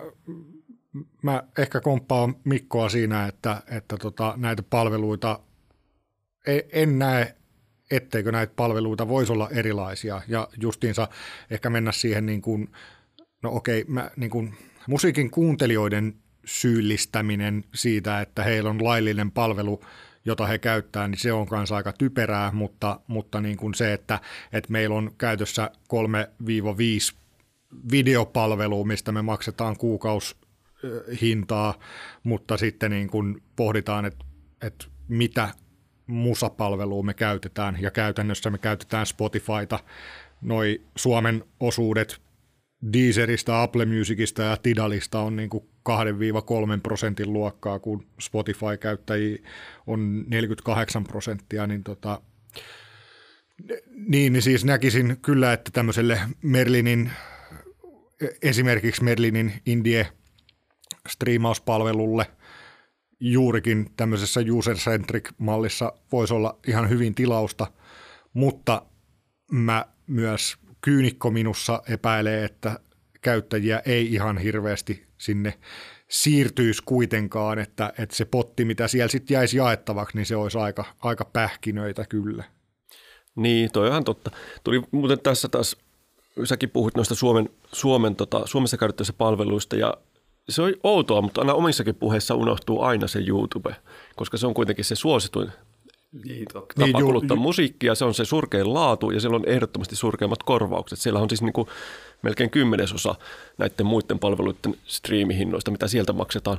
mä 1.23 1.43
ehkä 1.59 1.81
komppaan 1.81 2.35
Mikkoa 2.45 2.89
siinä, 2.89 3.27
että, 3.27 3.63
että 3.71 3.97
tota, 3.97 4.35
näitä 4.37 4.63
palveluita 4.63 5.41
e, 6.47 6.61
en 6.73 6.99
näe 6.99 7.35
etteikö 7.91 8.33
näitä 8.33 8.53
palveluita 8.57 9.09
voisi 9.09 9.33
olla 9.33 9.51
erilaisia 9.51 10.23
ja 10.29 10.49
justiinsa 10.61 11.09
ehkä 11.51 11.71
mennä 11.71 11.93
siihen 11.93 12.27
niin 12.27 12.43
kuin, 12.43 12.69
no 13.43 13.51
okei, 13.53 13.85
mä, 13.89 14.11
niin 14.17 14.31
kuin, 14.31 14.55
musiikin 14.89 15.31
kuuntelijoiden 15.31 16.15
syyllistäminen 16.45 17.65
siitä, 17.75 18.21
että 18.21 18.45
heillä 18.45 18.71
on 18.71 18.85
laillinen 18.85 19.31
palvelu, 19.31 19.85
jota 20.25 20.47
he 20.47 20.59
käyttää, 20.59 21.09
niin 21.09 21.19
se 21.19 21.33
on 21.33 21.47
myös 21.51 21.73
aika 21.73 21.93
typerää, 21.93 22.53
mutta, 22.53 23.01
mutta 23.07 23.41
niin 23.41 23.57
kuin 23.57 23.75
se, 23.75 23.93
että, 23.93 24.21
että 24.53 24.73
meillä 24.73 24.97
on 24.97 25.11
käytössä 25.19 25.71
3-5 27.13 27.17
videopalvelua, 27.93 28.85
mistä 28.85 29.13
me 29.13 29.23
maksetaan 29.23 29.77
kuukaushintaa, 29.77 31.79
mutta 32.23 32.57
sitten 32.57 32.91
niin 32.91 33.11
kuin 33.11 33.43
pohditaan, 33.57 34.05
että, 34.05 34.25
että 34.63 34.85
mitä 35.09 35.49
musapalvelua 36.07 37.03
me 37.03 37.15
käytetään, 37.15 37.79
ja 37.81 37.91
käytännössä 37.91 38.51
me 38.51 38.59
käytetään 38.59 39.07
Spotifyta. 39.07 39.79
Noi 40.41 40.81
Suomen 40.97 41.45
osuudet 41.61 42.21
Deezeristä, 42.93 43.63
Apple 43.63 43.85
Musicista 43.85 44.43
ja 44.43 44.57
Tidalista 44.57 45.21
on 45.21 45.37
niin 45.37 45.51
kuin 45.51 45.65
2-3 45.89 46.81
prosentin 46.83 47.33
luokkaa, 47.33 47.79
kun 47.79 48.07
Spotify-käyttäjiä 48.21 49.39
on 49.87 50.25
48 50.29 51.05
prosenttia, 51.05 51.67
niin 51.67 51.85
tota, 51.85 52.21
niin, 54.09 54.33
niin 54.33 54.43
siis 54.43 54.65
näkisin 54.65 55.17
kyllä, 55.23 55.53
että 55.53 55.71
tämmöiselle 55.71 56.21
Merlinin 56.43 57.11
esimerkiksi 58.43 59.05
Merlinin 59.05 59.53
Indie 59.67 60.09
striimauspalvelulle 61.09 62.27
juurikin 63.21 63.91
tämmöisessä 63.97 64.41
user-centric-mallissa 64.53 65.93
voisi 66.13 66.35
olla 66.35 66.59
ihan 66.67 66.89
hyvin 66.89 67.15
tilausta, 67.15 67.67
mutta 68.33 68.83
mä 69.53 69.87
myös 70.07 70.57
kyynikko 70.81 71.31
minussa 71.31 71.83
epäilee, 71.89 72.45
että 72.45 72.81
käyttäjiä 73.21 73.83
ei 73.85 74.15
ihan 74.15 74.39
hirveästi 74.39 75.07
sinne 75.23 75.59
siirtyisi 76.09 76.83
kuitenkaan, 76.87 77.59
että, 77.59 77.93
että 77.99 78.17
se 78.17 78.25
potti, 78.25 78.65
mitä 78.65 78.89
siellä 78.89 79.09
sitten 79.09 79.35
jäisi 79.35 79.57
jaettavaksi, 79.57 80.17
niin 80.17 80.27
se 80.27 80.37
olisi 80.37 80.59
aika, 80.59 80.85
aika 81.01 81.25
pähkinöitä 81.25 82.05
kyllä. 82.09 82.45
Niin, 83.37 83.73
toi 83.73 83.87
on 83.87 83.91
ihan 83.91 84.05
totta. 84.05 84.31
Tuli 84.65 84.83
muuten 84.91 85.21
tässä 85.21 85.49
taas, 85.49 85.77
säkin 86.45 86.71
puhuit 86.71 86.97
noista 86.97 87.15
Suomen, 87.15 87.49
Suomen 87.73 88.17
tota, 88.17 88.43
Suomessa 88.45 88.77
käytettävissä 88.77 89.13
palveluista 89.13 89.77
ja 89.77 89.95
se 90.49 90.63
on 90.63 90.73
outoa, 90.83 91.23
mutta 91.23 91.41
aina 91.41 91.55
omissakin 91.55 91.95
puheissa 91.95 92.35
unohtuu 92.35 92.83
aina 92.83 93.07
se 93.07 93.19
YouTube, 93.27 93.77
koska 94.17 94.37
se 94.37 94.47
on 94.47 94.55
kuitenkin 94.55 94.85
se 94.85 94.95
suosituin 94.95 95.53
Niin, 96.25 96.45
totta. 96.53 96.75
tapa 96.75 96.87
Niin, 96.87 96.99
ju- 96.99 97.07
kuluttaa 97.07 97.35
ju- 97.35 97.41
musiikkia. 97.41 97.95
Se 97.95 98.05
on 98.05 98.15
se 98.15 98.25
surkein 98.25 98.75
laatu 98.75 99.11
ja 99.11 99.21
siellä 99.21 99.37
on 99.37 99.49
ehdottomasti 99.49 99.97
surkeimmat 99.97 100.43
korvaukset. 100.43 100.99
Siellä 100.99 101.21
on 101.21 101.31
siis 101.31 101.43
niin 101.43 101.53
kuin 101.53 101.69
melkein 102.23 102.51
kymmenesosa 102.51 103.15
näiden 103.59 103.87
muiden 103.87 104.19
palveluiden 104.19 104.75
striimihinnoista, 104.85 105.71
mitä 105.71 105.89
sieltä 105.89 106.13
maksetaan. 106.13 106.59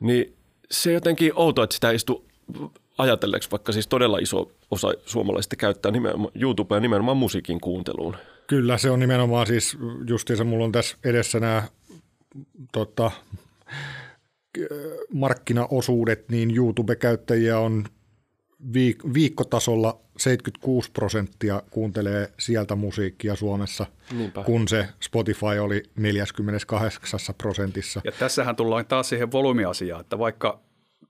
Niin 0.00 0.36
se 0.70 0.92
jotenkin 0.92 1.32
outoa, 1.36 1.64
että 1.64 1.74
sitä 1.74 1.90
ei 1.90 1.96
istu 1.96 2.24
ajatelleeksi, 2.98 3.50
vaikka 3.50 3.72
siis 3.72 3.86
todella 3.86 4.18
iso 4.18 4.50
osa 4.70 4.92
suomalaisista 5.06 5.56
käyttää 5.56 5.92
nimenomaan 5.92 6.32
YouTubea 6.34 6.80
nimenomaan 6.80 7.16
musiikin 7.16 7.60
kuunteluun. 7.60 8.16
Kyllä, 8.46 8.78
se 8.78 8.90
on 8.90 9.00
nimenomaan 9.00 9.46
siis 9.46 9.78
justiinsa, 10.06 10.44
mulla 10.44 10.64
on 10.64 10.72
tässä 10.72 10.96
edessä 11.04 11.40
nämä 11.40 11.62
tota, 12.72 13.10
markkinaosuudet, 15.12 16.28
niin 16.28 16.56
YouTube-käyttäjiä 16.56 17.58
on 17.58 17.84
viik- 18.74 19.14
viikkotasolla 19.14 20.00
76 20.18 20.90
prosenttia 20.92 21.62
kuuntelee 21.70 22.32
sieltä 22.38 22.74
musiikkia 22.76 23.36
Suomessa, 23.36 23.86
Niinpä. 24.12 24.42
kun 24.44 24.68
se 24.68 24.88
Spotify 25.00 25.58
oli 25.60 25.82
48 25.96 27.20
prosentissa. 27.38 28.00
Ja 28.04 28.12
tässähän 28.12 28.56
tullaan 28.56 28.86
taas 28.86 29.08
siihen 29.08 29.32
volyymiasiaan, 29.32 30.00
että 30.00 30.18
vaikka 30.18 30.60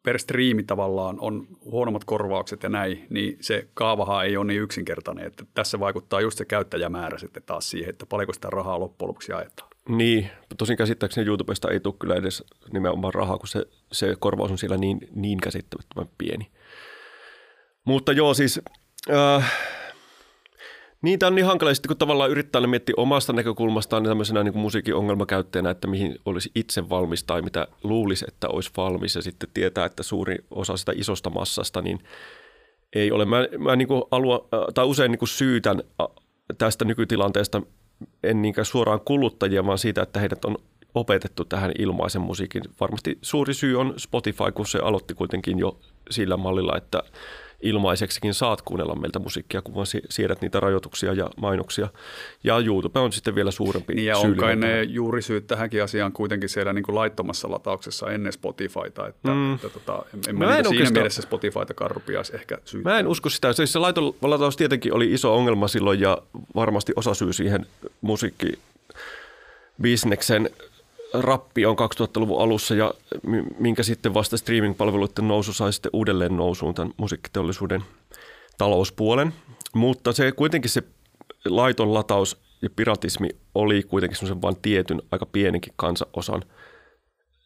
per 0.03 0.19
striimi 0.19 0.63
tavallaan 0.63 1.17
on 1.21 1.47
huonommat 1.65 2.05
korvaukset 2.05 2.63
ja 2.63 2.69
näin, 2.69 3.07
niin 3.11 3.37
se 3.41 3.69
kaavahan 3.75 4.25
ei 4.27 4.37
ole 4.37 4.47
niin 4.47 4.61
yksinkertainen. 4.61 5.27
Että 5.27 5.45
tässä 5.55 5.81
vaikuttaa 5.81 6.21
just 6.21 6.39
se 6.39 6.45
käyttäjämäärä 6.45 7.19
sitten 7.19 7.43
taas 7.47 7.71
siihen, 7.71 7.91
että 7.91 8.07
paljonko 8.07 8.33
sitä 8.33 8.51
rahaa 8.51 8.81
loppujen 8.81 9.09
lopuksi 9.09 9.33
jaetaan. 9.33 9.71
Niin, 9.89 10.31
tosin 10.59 10.77
käsittääkseni 10.77 11.27
YouTubesta 11.27 11.71
ei 11.71 11.81
tule 11.81 11.95
kyllä 11.99 12.15
edes 12.15 12.45
nimenomaan 12.73 13.15
rahaa, 13.15 13.39
kun 13.39 13.49
se, 13.49 13.67
se 13.93 14.17
korvaus 14.19 14.51
on 14.51 14.59
siellä 14.59 14.77
niin, 14.77 14.99
niin 15.15 15.41
käsittämättömän 15.41 16.09
pieni. 16.19 16.51
Mutta 17.85 18.13
joo, 18.13 18.35
siis 18.35 18.61
äh, 19.11 19.53
tämä 21.19 21.29
on 21.29 21.35
niin 21.35 21.47
hankala, 21.47 21.75
sitten 21.75 21.89
kun 21.89 21.97
tavallaan 21.97 22.31
yrittää 22.31 22.67
miettiä 22.67 22.95
omasta 22.97 23.33
näkökulmastaan 23.33 24.03
niin 24.03 24.11
tämmöisenä 24.11 24.45
niin 24.45 24.59
musiikin 24.59 24.95
ongelmakäyttäjänä, 24.95 25.71
että 25.71 25.87
mihin 25.87 26.19
olisi 26.25 26.51
itse 26.55 26.89
valmis 26.89 27.25
tai 27.25 27.43
mitä 27.43 27.67
luulisi, 27.83 28.25
että 28.29 28.49
olisi 28.49 28.71
valmis 28.77 29.15
ja 29.15 29.23
sitten 29.23 29.49
tietää, 29.55 29.85
että 29.85 30.03
suuri 30.03 30.37
osa 30.51 30.77
sitä 30.77 30.93
isosta 30.95 31.31
massasta, 31.31 31.83
niin 31.83 31.99
ei 32.95 33.13
ole. 33.13 33.25
Mä, 33.25 33.37
mä 33.59 33.77
niin 33.77 33.89
kuin 33.89 34.03
alua, 34.11 34.49
äh, 34.55 34.61
tai 34.75 34.85
usein 34.85 35.11
niin 35.11 35.19
kuin 35.19 35.29
syytän 35.29 35.83
äh, 36.01 36.07
tästä 36.59 36.85
nykytilanteesta 36.85 37.63
en 38.23 38.43
niinkään 38.43 38.65
suoraan 38.65 39.01
kuluttajia, 39.01 39.67
vaan 39.67 39.79
siitä, 39.79 40.03
että 40.03 40.21
heidät 40.21 40.45
on 40.45 40.57
opetettu 40.95 41.45
tähän 41.45 41.73
ilmaisen 41.79 42.23
musiikin. 42.23 42.63
Varmasti 42.81 43.19
suuri 43.23 43.55
syy 43.55 43.81
on 43.81 43.95
Spotify, 43.97 44.53
kun 44.55 44.67
se 44.67 44.79
aloitti 44.79 45.15
kuitenkin 45.15 45.59
jo 45.59 45.81
sillä 46.11 46.37
mallilla, 46.37 46.77
että 46.77 47.03
ilmaiseksikin 47.63 48.35
saat 48.35 48.63
kuunnella 48.63 48.95
meiltä 48.95 49.19
musiikkia, 49.19 49.63
kun 49.63 49.75
vaan 49.75 49.87
si- 49.87 50.03
siirrät 50.11 50.41
niitä 50.41 50.61
rajoituksia 50.61 51.13
ja 51.13 51.31
mainoksia. 51.37 51.89
Ja 52.45 52.59
YouTube 52.59 53.01
on 53.01 53.13
sitten 53.13 53.35
vielä 53.35 53.51
suurempi 53.51 53.95
Niin 53.95 54.07
ja 54.07 54.19
on 54.19 54.37
kai 54.37 54.57
ne 54.57 54.83
juurisyyt 54.83 55.47
tähänkin 55.47 55.83
asiaan 55.83 56.13
kuitenkin 56.13 56.49
siellä 56.49 56.73
niin 56.73 56.83
kuin 56.83 56.95
laittomassa 56.95 57.51
latauksessa 57.51 58.11
ennen 58.11 58.33
Spotifyta, 58.33 59.07
että, 59.09 59.29
Mm. 59.31 59.55
että 59.55 59.69
tota, 59.69 60.03
en, 60.15 60.21
en 60.29 60.39
Mä 60.39 60.45
mä 60.45 60.51
en 60.51 60.57
niin 60.57 60.65
siinä 60.65 60.69
oikeastaan- 60.69 60.93
mielessä 60.95 61.23
Spotifyta 61.23 61.75
karrupiaisi 61.75 62.35
ehkä 62.35 62.59
syyttää. 62.65 62.93
Mä 62.93 62.99
en 62.99 63.07
usko 63.09 63.29
sitä. 63.29 63.53
Siis 63.53 63.73
se 63.73 63.79
laiton 63.79 64.15
lataus 64.23 64.57
tietenkin 64.57 64.95
oli 64.95 65.13
iso 65.13 65.35
ongelma 65.37 65.69
silloin 65.69 66.01
ja 66.01 66.19
varmasti 66.55 66.93
osa 66.97 67.15
syy 67.15 67.33
siihen 67.33 67.67
musiikkibisneksen 68.01 70.51
rappi 71.15 71.67
on 71.67 71.77
2000-luvun 71.77 72.41
alussa 72.41 72.75
ja 72.75 72.95
mi- 73.27 73.45
minkä 73.59 73.83
sitten 73.83 74.15
vasta 74.15 74.37
streaming-palveluiden 74.37 75.29
nousu 75.29 75.53
sai 75.53 75.73
sitten 75.73 75.91
uudelleen 75.93 76.37
nousuun 76.37 76.75
tämän 76.75 76.95
musiikkiteollisuuden 76.97 77.85
talouspuolen. 78.59 79.33
Mutta 79.75 80.13
se 80.13 80.33
kuitenkin 80.33 80.71
se 80.71 80.83
laiton 81.45 81.95
lataus 81.95 82.41
ja 82.63 82.71
piratismi 82.77 83.29
oli 83.55 83.83
kuitenkin 83.83 84.17
semmoisen 84.17 84.43
vain 84.43 84.57
tietyn 84.63 85.03
aika 85.11 85.27
pienenkin 85.27 85.73
kansanosan 85.77 86.43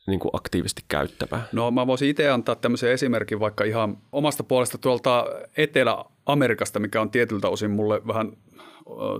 niin 0.07 0.21
kuin 0.21 0.31
aktiivisesti 0.33 0.85
käyttävä. 0.89 1.43
No 1.53 1.71
mä 1.71 1.87
voisin 1.87 2.09
itse 2.09 2.31
antaa 2.31 2.55
tämmöisen 2.55 2.93
esimerkin 2.93 3.41
vaikka 3.41 3.65
ihan 3.65 3.99
omasta 4.13 4.45
puolesta 4.45 4.79
tuolta 4.79 5.27
Etelä-Amerikasta, 5.57 6.81
mikä 6.81 7.01
on 7.01 7.11
tietyltä 7.11 7.49
osin 7.49 7.71
mulle 7.71 8.07
vähän 8.07 8.33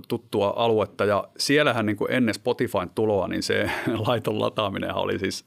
tuttua 0.07 0.53
aluetta. 0.55 1.05
Ja 1.05 1.27
siellähän 1.37 1.85
niin 1.85 1.97
kuin 1.97 2.11
ennen 2.11 2.35
Spotifyn 2.35 2.89
tuloa, 2.95 3.27
niin 3.27 3.43
se 3.43 3.69
laiton 4.07 4.39
lataaminen 4.39 4.95
oli 4.95 5.19
siis 5.19 5.45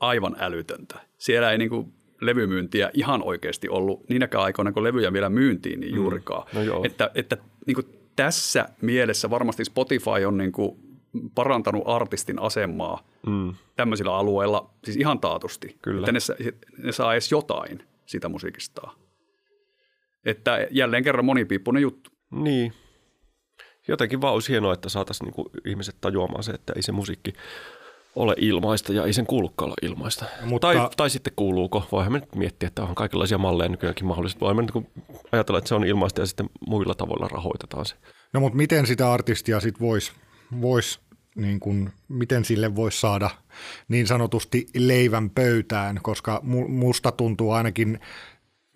aivan 0.00 0.36
älytöntä. 0.38 1.00
Siellä 1.18 1.52
ei 1.52 1.58
niin 1.58 1.70
kuin 1.70 1.92
levymyyntiä 2.20 2.90
ihan 2.94 3.22
oikeasti 3.22 3.68
ollut 3.68 4.08
niinäkään 4.08 4.44
aikoina, 4.44 4.72
kun 4.72 4.84
levyjä 4.84 5.12
vielä 5.12 5.28
myyntiin, 5.28 5.80
niin 5.80 5.94
juurikaan. 5.94 6.46
No 6.54 6.62
joo. 6.62 6.84
Että, 6.84 7.10
että 7.14 7.36
niin 7.66 7.74
kuin 7.74 7.86
tässä 8.16 8.68
mielessä 8.82 9.30
varmasti 9.30 9.64
Spotify 9.64 10.24
on 10.26 10.36
niin 10.38 10.52
kuin 10.52 10.76
parantanut 11.34 11.82
artistin 11.86 12.38
asemaa 12.42 13.06
Mm. 13.26 13.54
tämmöisillä 13.76 14.16
alueilla 14.16 14.70
siis 14.84 14.96
ihan 14.96 15.20
taatusti. 15.20 15.76
Kyllä. 15.82 15.98
Että 16.00 16.12
ne, 16.12 16.18
ne 16.78 16.92
saa 16.92 17.12
edes 17.14 17.30
jotain 17.32 17.82
sitä 18.06 18.28
musiikistaan. 18.28 18.96
Että 20.24 20.66
jälleen 20.70 21.04
kerran 21.04 21.24
monipiippunen 21.24 21.82
juttu. 21.82 22.10
Niin. 22.30 22.72
Jotenkin 23.88 24.20
vaan 24.20 24.34
olisi 24.34 24.52
hienoa, 24.52 24.72
että 24.72 24.88
saataisiin 24.88 25.24
niinku 25.26 25.50
ihmiset 25.66 25.96
tajuamaan 26.00 26.42
se, 26.44 26.52
että 26.52 26.72
ei 26.76 26.82
se 26.82 26.92
musiikki 26.92 27.32
ole 28.16 28.34
ilmaista 28.38 28.92
ja 28.92 29.04
ei 29.04 29.12
sen 29.12 29.26
kuulukaan 29.26 29.66
olla 29.66 29.76
ilmaista. 29.82 30.24
Mutta- 30.44 30.66
Tai, 30.74 30.88
tai 30.96 31.10
sitten 31.10 31.32
kuuluuko, 31.36 31.84
voihan 31.92 32.12
me 32.12 32.18
nyt 32.18 32.34
miettiä, 32.34 32.66
että 32.66 32.82
on 32.82 32.94
kaikenlaisia 32.94 33.38
malleja 33.38 33.68
nykyäänkin 33.68 34.06
mahdollista. 34.06 34.40
Voimme 34.40 34.62
nyt 34.62 34.74
niinku 34.74 34.90
ajatella, 35.32 35.58
että 35.58 35.68
se 35.68 35.74
on 35.74 35.84
ilmaista 35.84 36.20
ja 36.20 36.26
sitten 36.26 36.50
muilla 36.66 36.94
tavoilla 36.94 37.28
rahoitetaan 37.28 37.86
se. 37.86 37.94
No 38.32 38.40
mutta 38.40 38.56
miten 38.56 38.86
sitä 38.86 39.12
artistia 39.12 39.60
sitten 39.60 39.86
voisi 39.86 40.12
vois, 40.60 41.00
niin 41.34 41.60
kun, 41.60 41.90
miten 42.08 42.44
sille 42.44 42.76
voisi 42.76 43.00
saada 43.00 43.30
niin 43.88 44.06
sanotusti 44.06 44.66
leivän 44.76 45.30
pöytään, 45.30 45.98
koska 46.02 46.42
mu- 46.44 46.68
musta 46.68 47.12
tuntuu 47.12 47.50
ainakin 47.52 48.00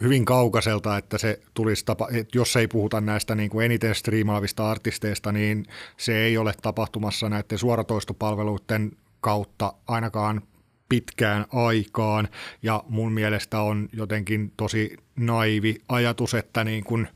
hyvin 0.03 0.25
kaukaiselta, 0.25 0.97
että 0.97 1.19
se 1.19 1.41
tulisi 1.55 1.85
tapa, 1.85 2.09
että 2.13 2.39
jos 2.39 2.57
ei 2.57 2.69
puhuta 2.69 3.01
näistä 3.01 3.35
niin 3.35 3.51
kuin 3.51 3.65
eniten 3.65 3.95
striimaavista 3.95 4.71
artisteista, 4.71 5.33
niin 5.33 5.67
se 5.97 6.19
ei 6.19 6.39
ole 6.39 6.55
tapahtumassa 6.63 7.29
näiden 7.29 7.59
suoratoistopalveluiden 7.59 8.93
kautta 9.21 9.73
ainakaan 9.87 10.43
pitkään 10.89 11.47
aikaan. 11.53 12.29
Ja 12.63 12.85
mun 12.89 13.13
mielestä 13.13 13.61
on 13.61 13.89
jotenkin 13.93 14.53
tosi 14.57 14.97
naivi 15.17 15.83
ajatus, 15.89 16.35
että, 16.35 16.65
niin 16.65 16.85
kuin, 16.85 17.09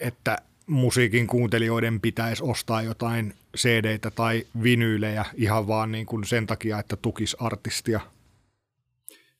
että 0.00 0.38
musiikin 0.66 1.26
kuuntelijoiden 1.26 2.00
pitäisi 2.00 2.42
ostaa 2.44 2.82
jotain 2.82 3.34
CD-tä 3.56 4.10
tai 4.10 4.46
vinyylejä 4.62 5.24
ihan 5.34 5.66
vaan 5.66 5.92
niin 5.92 6.06
kuin 6.06 6.24
sen 6.24 6.46
takia, 6.46 6.78
että 6.78 6.96
tukisi 6.96 7.36
artistia. 7.40 8.00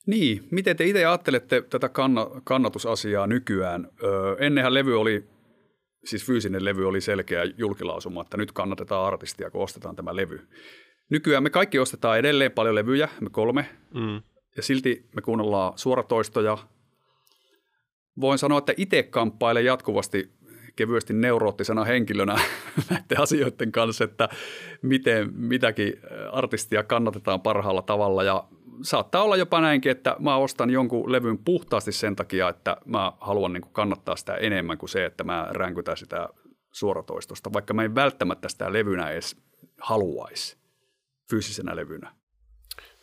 Niin, 0.06 0.48
miten 0.50 0.76
te 0.76 0.84
itse 0.84 1.06
ajattelette 1.06 1.62
tätä 1.62 1.88
kanna, 1.88 2.26
kannatusasiaa 2.44 3.26
nykyään? 3.26 3.88
Öö, 4.02 4.36
ennenhän 4.38 4.74
levy 4.74 5.00
oli, 5.00 5.24
siis 6.04 6.26
fyysinen 6.26 6.64
levy 6.64 6.88
oli 6.88 7.00
selkeä 7.00 7.44
julkilausuma, 7.58 8.22
että 8.22 8.36
nyt 8.36 8.52
kannatetaan 8.52 9.06
artistia, 9.06 9.50
kun 9.50 9.62
ostetaan 9.62 9.96
tämä 9.96 10.16
levy. 10.16 10.40
Nykyään 11.10 11.42
me 11.42 11.50
kaikki 11.50 11.78
ostetaan 11.78 12.18
edelleen 12.18 12.52
paljon 12.52 12.74
levyjä, 12.74 13.08
me 13.20 13.30
kolme, 13.30 13.66
Mm. 13.94 14.22
ja 14.56 14.62
silti 14.62 15.08
me 15.16 15.22
kuunnellaan 15.22 15.72
suoratoistoja. 15.76 16.58
Voin 18.20 18.38
sanoa, 18.38 18.58
että 18.58 18.74
itse 18.76 19.02
kamppailen 19.02 19.64
jatkuvasti 19.64 20.30
kevyesti 20.76 21.12
neuroottisena 21.12 21.84
henkilönä 21.84 22.34
näiden 22.90 23.20
asioiden 23.20 23.72
kanssa, 23.72 24.04
että 24.04 24.28
miten 24.82 25.32
mitäkin 25.34 25.92
artistia 26.32 26.82
kannatetaan 26.82 27.40
parhaalla 27.40 27.82
tavalla. 27.82 28.22
Ja 28.22 28.44
saattaa 28.82 29.22
olla 29.22 29.36
jopa 29.36 29.60
näinkin, 29.60 29.92
että 29.92 30.16
mä 30.18 30.36
ostan 30.36 30.70
jonkun 30.70 31.12
levyn 31.12 31.38
puhtaasti 31.38 31.92
sen 31.92 32.16
takia, 32.16 32.48
että 32.48 32.76
mä 32.84 33.12
haluan 33.20 33.52
niin 33.52 33.62
kuin 33.62 33.72
kannattaa 33.72 34.16
sitä 34.16 34.34
enemmän 34.34 34.78
kuin 34.78 34.90
se, 34.90 35.04
että 35.04 35.24
mä 35.24 35.48
ränkytän 35.50 35.96
sitä 35.96 36.28
suoratoistosta, 36.72 37.52
vaikka 37.52 37.74
mä 37.74 37.84
en 37.84 37.94
välttämättä 37.94 38.48
sitä 38.48 38.72
levynä 38.72 39.10
edes 39.10 39.36
haluaisi. 39.80 40.56
fyysisenä 41.30 41.76
levynä. 41.76 42.14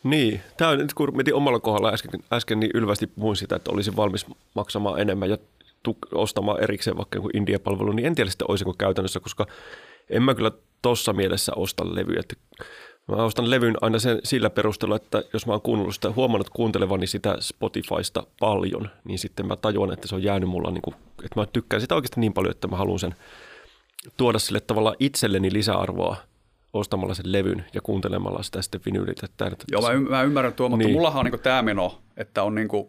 Niin, 0.03 0.41
tämä 0.57 0.71
on 0.71 0.77
nyt 0.77 0.93
kun 0.93 1.15
mietin 1.15 1.33
omalla 1.33 1.59
kohdalla 1.59 1.93
äsken, 1.93 2.21
äsken 2.33 2.59
niin 2.59 2.71
ylvästi 2.73 3.07
puhuin 3.07 3.35
sitä, 3.35 3.55
että 3.55 3.71
olisin 3.71 3.95
valmis 3.95 4.25
maksamaan 4.55 4.99
enemmän 4.99 5.29
ja 5.29 5.37
tu- 5.83 5.97
ostamaan 6.11 6.63
erikseen 6.63 6.97
vaikka 6.97 7.17
joku 7.17 7.29
India-palvelu, 7.33 7.91
niin 7.91 8.05
en 8.05 8.15
tiedä 8.15 8.29
sitten 8.29 8.49
olisinko 8.49 8.73
käytännössä, 8.73 9.19
koska 9.19 9.47
en 10.09 10.23
mä 10.23 10.35
kyllä 10.35 10.51
tuossa 10.81 11.13
mielessä 11.13 11.51
osta 11.55 11.95
levyä. 11.95 12.19
Että 12.19 12.35
mä 13.07 13.15
ostan 13.15 13.49
levyn 13.49 13.75
aina 13.81 13.99
sen, 13.99 14.19
sillä 14.23 14.49
perusteella, 14.49 14.95
että 14.95 15.23
jos 15.33 15.45
mä 15.45 15.53
oon 15.53 15.61
kuunnellut 15.61 15.95
sitä, 15.95 16.11
huomannut 16.11 16.49
kuuntelevani 16.49 17.07
sitä 17.07 17.37
Spotifysta 17.39 18.23
paljon, 18.39 18.89
niin 19.03 19.19
sitten 19.19 19.47
mä 19.47 19.55
tajuan, 19.55 19.93
että 19.93 20.07
se 20.07 20.15
on 20.15 20.23
jäänyt 20.23 20.49
mulla, 20.49 20.71
niin 20.71 20.81
kuin, 20.81 20.95
että 21.23 21.39
mä 21.39 21.45
tykkään 21.45 21.81
sitä 21.81 21.95
oikeasti 21.95 22.19
niin 22.19 22.33
paljon, 22.33 22.51
että 22.51 22.67
mä 22.67 22.77
haluan 22.77 22.99
sen 22.99 23.15
tuoda 24.17 24.39
sille 24.39 24.59
tavallaan 24.59 24.95
itselleni 24.99 25.53
lisäarvoa 25.53 26.15
ostamalla 26.73 27.13
sen 27.13 27.31
levyn 27.31 27.65
ja 27.73 27.81
kuuntelemalla 27.81 28.43
sitä 28.43 28.61
sitten 28.61 28.81
vinyliltä. 28.85 29.27
Joo, 29.71 29.81
mä, 29.81 29.91
y- 29.91 29.99
mä 30.09 30.23
ymmärrän 30.23 30.53
tuo, 30.53 30.69
mutta 30.69 30.85
niin. 30.85 30.95
mullahan 30.95 31.19
on 31.19 31.31
niin 31.31 31.41
tämä 31.41 31.61
meno, 31.61 32.01
että 32.17 32.43
on 32.43 32.55
niin 32.55 32.67
kuin, 32.67 32.87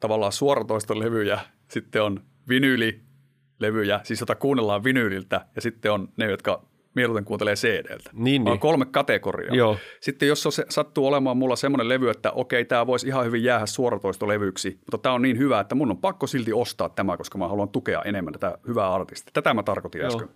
tavallaan 0.00 0.32
suoratoistolevyjä, 0.32 1.40
sitten 1.68 2.02
on 2.02 2.20
vinyylilevyjä, 2.48 4.00
siis 4.02 4.20
jota 4.20 4.34
kuunnellaan 4.34 4.84
vinyyliltä, 4.84 5.46
ja 5.56 5.62
sitten 5.62 5.92
on 5.92 6.08
ne, 6.16 6.30
jotka 6.30 6.62
mieluiten 6.94 7.24
kuuntelee 7.24 7.54
CD-ltä. 7.54 8.10
Niin, 8.12 8.42
on 8.42 8.44
niin. 8.44 8.60
kolme 8.60 8.86
kategoriaa. 8.86 9.54
Joo. 9.54 9.76
Sitten 10.00 10.28
jos 10.28 10.42
se 10.42 10.66
sattuu 10.68 11.06
olemaan 11.06 11.36
mulla 11.36 11.56
semmoinen 11.56 11.88
levy, 11.88 12.10
että 12.10 12.30
okei, 12.30 12.64
tämä 12.64 12.86
voisi 12.86 13.06
ihan 13.06 13.24
hyvin 13.24 13.44
jäädä 13.44 13.66
suoratoistolevyksi, 13.66 14.78
mutta 14.80 14.98
tämä 14.98 15.14
on 15.14 15.22
niin 15.22 15.38
hyvä, 15.38 15.60
että 15.60 15.74
mun 15.74 15.90
on 15.90 15.98
pakko 15.98 16.26
silti 16.26 16.52
ostaa 16.52 16.88
tämä, 16.88 17.16
koska 17.16 17.38
mä 17.38 17.48
haluan 17.48 17.68
tukea 17.68 18.02
enemmän 18.02 18.32
tätä 18.32 18.58
hyvää 18.68 18.92
artistia. 18.92 19.30
Tätä 19.32 19.54
mä 19.54 19.62
tarkoitin 19.62 20.04
äsken. 20.04 20.28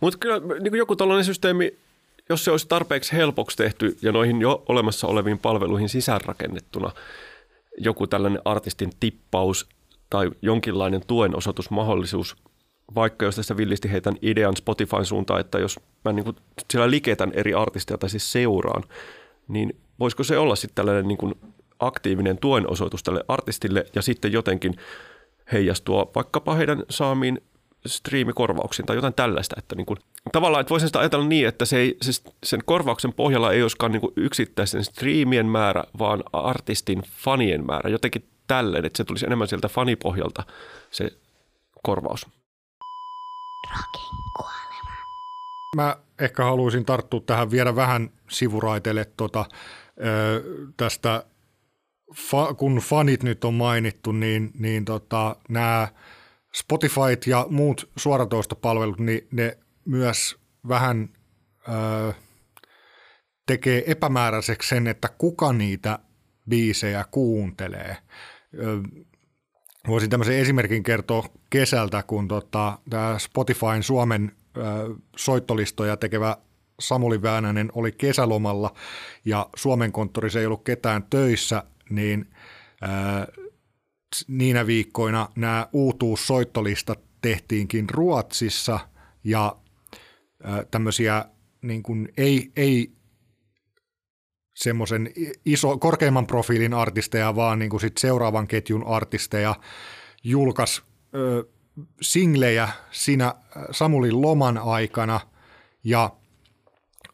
Mutta 0.00 0.18
kyllä 0.18 0.40
niin 0.60 0.76
joku 0.76 0.96
tällainen 0.96 1.24
systeemi, 1.24 1.78
jos 2.28 2.44
se 2.44 2.50
olisi 2.50 2.68
tarpeeksi 2.68 3.12
helpoksi 3.12 3.56
tehty 3.56 3.96
ja 4.02 4.12
noihin 4.12 4.40
jo 4.40 4.62
olemassa 4.68 5.06
oleviin 5.06 5.38
palveluihin 5.38 5.88
sisäänrakennettuna 5.88 6.90
joku 7.78 8.06
tällainen 8.06 8.42
artistin 8.44 8.90
tippaus 9.00 9.68
tai 10.10 10.30
jonkinlainen 10.42 11.02
tuen 11.06 11.36
osoitusmahdollisuus, 11.36 12.36
vaikka 12.94 13.24
jos 13.24 13.36
tässä 13.36 13.56
villisti 13.56 13.92
heitän 13.92 14.16
idean 14.22 14.56
Spotifyn 14.56 15.04
suuntaan, 15.04 15.40
että 15.40 15.58
jos 15.58 15.80
mä 16.04 16.12
niin 16.12 16.24
kuin 16.24 16.36
siellä 16.70 16.90
liketän 16.90 17.32
eri 17.34 17.54
artisteja 17.54 17.98
tai 17.98 18.10
siis 18.10 18.32
seuraan, 18.32 18.84
niin 19.48 19.76
voisiko 20.00 20.24
se 20.24 20.38
olla 20.38 20.56
sitten 20.56 20.74
tällainen 20.74 21.08
niin 21.08 21.18
kuin 21.18 21.34
aktiivinen 21.78 22.38
tuen 22.38 22.70
osoitus 22.70 23.02
tälle 23.02 23.24
artistille 23.28 23.84
ja 23.94 24.02
sitten 24.02 24.32
jotenkin 24.32 24.76
heijastua 25.52 26.10
vaikkapa 26.14 26.54
heidän 26.54 26.84
saamiin 26.90 27.40
striimikorvauksiin 27.86 28.86
tai 28.86 28.96
jotain 28.96 29.14
tällaista. 29.14 29.56
Että 29.58 29.74
niin 29.74 29.86
kuin, 29.86 29.98
tavallaan, 30.32 30.60
että 30.60 30.70
voisin 30.70 30.88
sitä 30.88 30.98
ajatella 30.98 31.26
niin, 31.26 31.48
että 31.48 31.64
se 31.64 31.78
ei, 31.78 31.96
se, 32.02 32.22
sen 32.44 32.60
korvauksen 32.64 33.12
pohjalla 33.12 33.52
ei 33.52 33.62
olisikaan 33.62 33.92
niin 33.92 34.00
kuin 34.00 34.12
yksittäisen 34.16 34.84
striimien 34.84 35.46
määrä, 35.46 35.84
vaan 35.98 36.22
artistin 36.32 37.02
fanien 37.16 37.66
määrä. 37.66 37.90
Jotenkin 37.90 38.24
tälleen, 38.46 38.84
että 38.84 38.96
se 38.96 39.04
tulisi 39.04 39.26
enemmän 39.26 39.48
sieltä 39.48 39.68
fanipohjalta 39.68 40.42
se 40.90 41.10
korvaus. 41.82 42.26
Rockin 43.72 44.16
kuolema. 44.36 44.96
Mä 45.76 45.96
ehkä 46.20 46.44
haluaisin 46.44 46.84
tarttua 46.84 47.20
tähän 47.20 47.50
vielä 47.50 47.76
vähän 47.76 48.10
sivuraiteille 48.30 49.04
tota, 49.04 49.44
ö, 50.04 50.42
tästä, 50.76 51.24
kun 52.56 52.76
fanit 52.76 53.22
nyt 53.22 53.44
on 53.44 53.54
mainittu, 53.54 54.12
niin, 54.12 54.50
niin 54.58 54.84
tota, 54.84 55.36
nämä 55.48 55.88
Spotifyt 56.54 57.26
ja 57.26 57.46
muut 57.50 57.90
suoratoistopalvelut, 57.96 58.98
niin 58.98 59.28
ne 59.30 59.58
myös 59.84 60.36
vähän 60.68 61.08
ö, 61.68 62.12
tekee 63.46 63.82
epämääräiseksi 63.86 64.68
sen, 64.68 64.86
että 64.86 65.08
kuka 65.18 65.52
niitä 65.52 65.98
biisejä 66.48 67.04
kuuntelee. 67.10 67.96
Ö, 68.58 68.80
Voisin 69.88 70.10
tämmöisen 70.10 70.38
esimerkin 70.38 70.82
kertoa 70.82 71.24
kesältä, 71.50 72.02
kun 72.02 72.28
tota, 72.28 72.78
tämä 72.90 73.18
Spotifyn 73.18 73.82
Suomen 73.82 74.32
ö, 74.56 74.60
soittolistoja 75.16 75.96
tekevä 75.96 76.36
Samuli 76.80 77.22
Väänänen 77.22 77.70
oli 77.74 77.92
kesälomalla 77.92 78.74
ja 79.24 79.50
Suomen 79.56 79.92
konttorissa 79.92 80.40
ei 80.40 80.46
ollut 80.46 80.64
ketään 80.64 81.04
töissä, 81.10 81.64
niin 81.90 82.30
ö, 82.82 83.42
niinä 84.28 84.66
viikkoina 84.66 85.28
nämä 85.36 85.68
uutuussoittolistat 85.72 87.00
tehtiinkin 87.22 87.90
Ruotsissa 87.90 88.80
ja 89.24 89.56
ö, 90.44 90.66
tämmöisiä 90.70 91.24
niin 91.62 91.82
kuin 91.82 92.08
ei, 92.16 92.52
ei 92.56 92.92
semmoisen 94.62 95.10
iso, 95.44 95.78
korkeimman 95.78 96.26
profiilin 96.26 96.74
artisteja, 96.74 97.36
vaan 97.36 97.58
niin 97.58 97.70
kuin 97.70 97.80
sit 97.80 97.98
seuraavan 97.98 98.48
ketjun 98.48 98.86
artisteja 98.86 99.54
julkaisi 100.24 100.82
ö, 101.14 101.44
singlejä 102.00 102.68
siinä 102.90 103.34
Samulin 103.70 104.22
loman 104.22 104.58
aikana. 104.58 105.20
Ja 105.84 106.10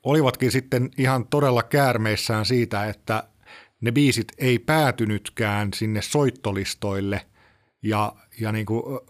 olivatkin 0.03 0.51
sitten 0.51 0.91
ihan 0.99 1.27
todella 1.27 1.63
käärmeissään 1.63 2.47
siitä, 2.47 2.87
että 2.87 3.25
ne 3.81 3.93
biisit 3.93 4.33
ei 4.39 4.59
päätynytkään 4.59 5.73
sinne 5.75 6.03
soittolistoille. 6.03 7.27
Ja, 7.83 8.13
ja 8.41 8.53
niin 8.53 8.67
kuin 8.67 9.01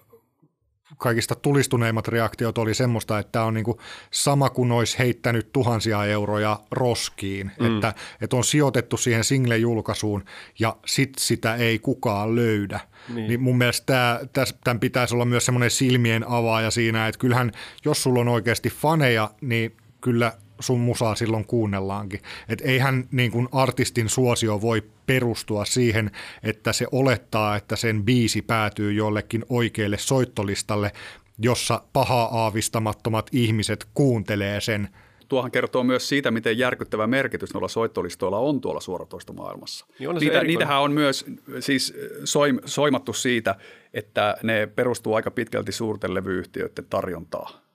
kaikista 0.96 1.35
tulistuneimmat 1.35 2.09
reaktiot 2.09 2.59
oli 2.59 2.74
semmoista, 2.74 3.18
että 3.18 3.42
on 3.42 3.55
niinku 3.55 3.81
sama 4.11 4.51
kuin 4.51 4.72
olisi 4.72 4.98
heittänyt 4.98 5.53
tuhansia 5.53 6.05
euroja 6.05 6.61
roskiin, 6.70 7.51
mm. 7.61 7.77
että, 7.77 7.94
että 8.20 8.37
on 8.37 8.44
sijoitettu 8.44 8.96
siihen 8.96 9.24
single-julkaisuun 9.24 10.24
ja 10.59 10.77
sit 10.87 11.12
sitä 11.18 11.55
ei 11.55 11.79
kukaan 11.79 12.37
löydä. 12.37 12.81
Niin. 13.14 13.29
niin 13.29 13.40
mun 13.40 13.59
mielestä 13.59 14.20
tämä, 14.33 14.46
tämän 14.64 14.81
pitäisi 14.81 15.14
olla 15.14 15.24
myös 15.24 15.46
semmoinen 15.46 15.70
silmien 15.70 16.24
avaaja 16.29 16.70
siinä, 16.70 17.09
että 17.09 17.18
kyllähän 17.18 17.53
jos 17.85 18.03
sulla 18.03 18.20
on 18.20 18.29
oikeasti 18.29 18.70
faneja, 18.70 19.31
niin 19.40 19.77
kyllä 20.01 20.33
sun 20.61 20.81
musaa 20.81 21.14
silloin 21.14 21.44
kuunnellaankin. 21.44 22.21
Et 22.49 22.61
eihän 22.61 23.09
niin 23.12 23.31
kuin 23.31 23.49
artistin 23.53 24.09
suosio 24.09 24.61
voi 24.61 24.83
perustua 25.07 25.64
siihen, 25.64 26.11
että 26.42 26.73
se 26.73 26.87
olettaa, 26.92 27.57
että 27.57 27.77
sen 27.77 28.05
biisi 28.05 28.42
päätyy 28.42 28.92
jollekin 28.92 29.44
oikealle 29.49 29.99
soittolistalle, 29.99 30.92
jossa 31.38 31.83
pahaa 31.92 32.38
aavistamattomat 32.42 33.27
ihmiset 33.33 33.87
kuuntelee 33.94 34.61
sen. 34.61 34.88
Tuohan 35.29 35.51
kertoo 35.51 35.85
myös 35.85 36.09
siitä, 36.09 36.31
miten 36.31 36.59
järkyttävä 36.59 37.07
merkitys 37.07 37.55
noilla 37.55 37.68
soittolistoilla 37.68 38.38
on 38.38 38.61
tuolla 38.61 38.81
suoratoistomaailmassa. 38.81 39.87
Niin 39.99 40.09
on 40.09 40.21
se 40.21 40.25
Niitä, 40.25 40.42
niitähän 40.42 40.81
on 40.81 40.92
myös 40.92 41.27
siis 41.61 41.94
soim, 42.25 42.59
soimattu 42.64 43.12
siitä, 43.12 43.55
että 43.94 44.37
ne 44.42 44.66
perustuu 44.66 45.14
aika 45.14 45.31
pitkälti 45.31 45.73
suurten 45.73 46.14
levyyhtiöiden 46.14 46.87
tarjontaa. 46.90 47.67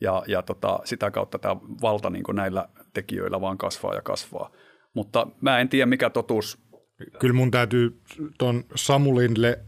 Ja, 0.00 0.22
ja 0.26 0.42
tota, 0.42 0.80
sitä 0.84 1.10
kautta 1.10 1.38
tämä 1.38 1.56
valta 1.82 2.10
niin 2.10 2.24
näillä 2.32 2.68
tekijöillä 2.94 3.40
vaan 3.40 3.58
kasvaa 3.58 3.94
ja 3.94 4.02
kasvaa. 4.02 4.50
Mutta 4.94 5.26
mä 5.40 5.58
en 5.58 5.68
tiedä, 5.68 5.86
mikä 5.86 6.10
totuus 6.10 6.68
Kyllä 7.18 7.34
mun 7.34 7.50
täytyy 7.50 8.00
tuon 8.38 8.64
Samulille, 8.74 9.58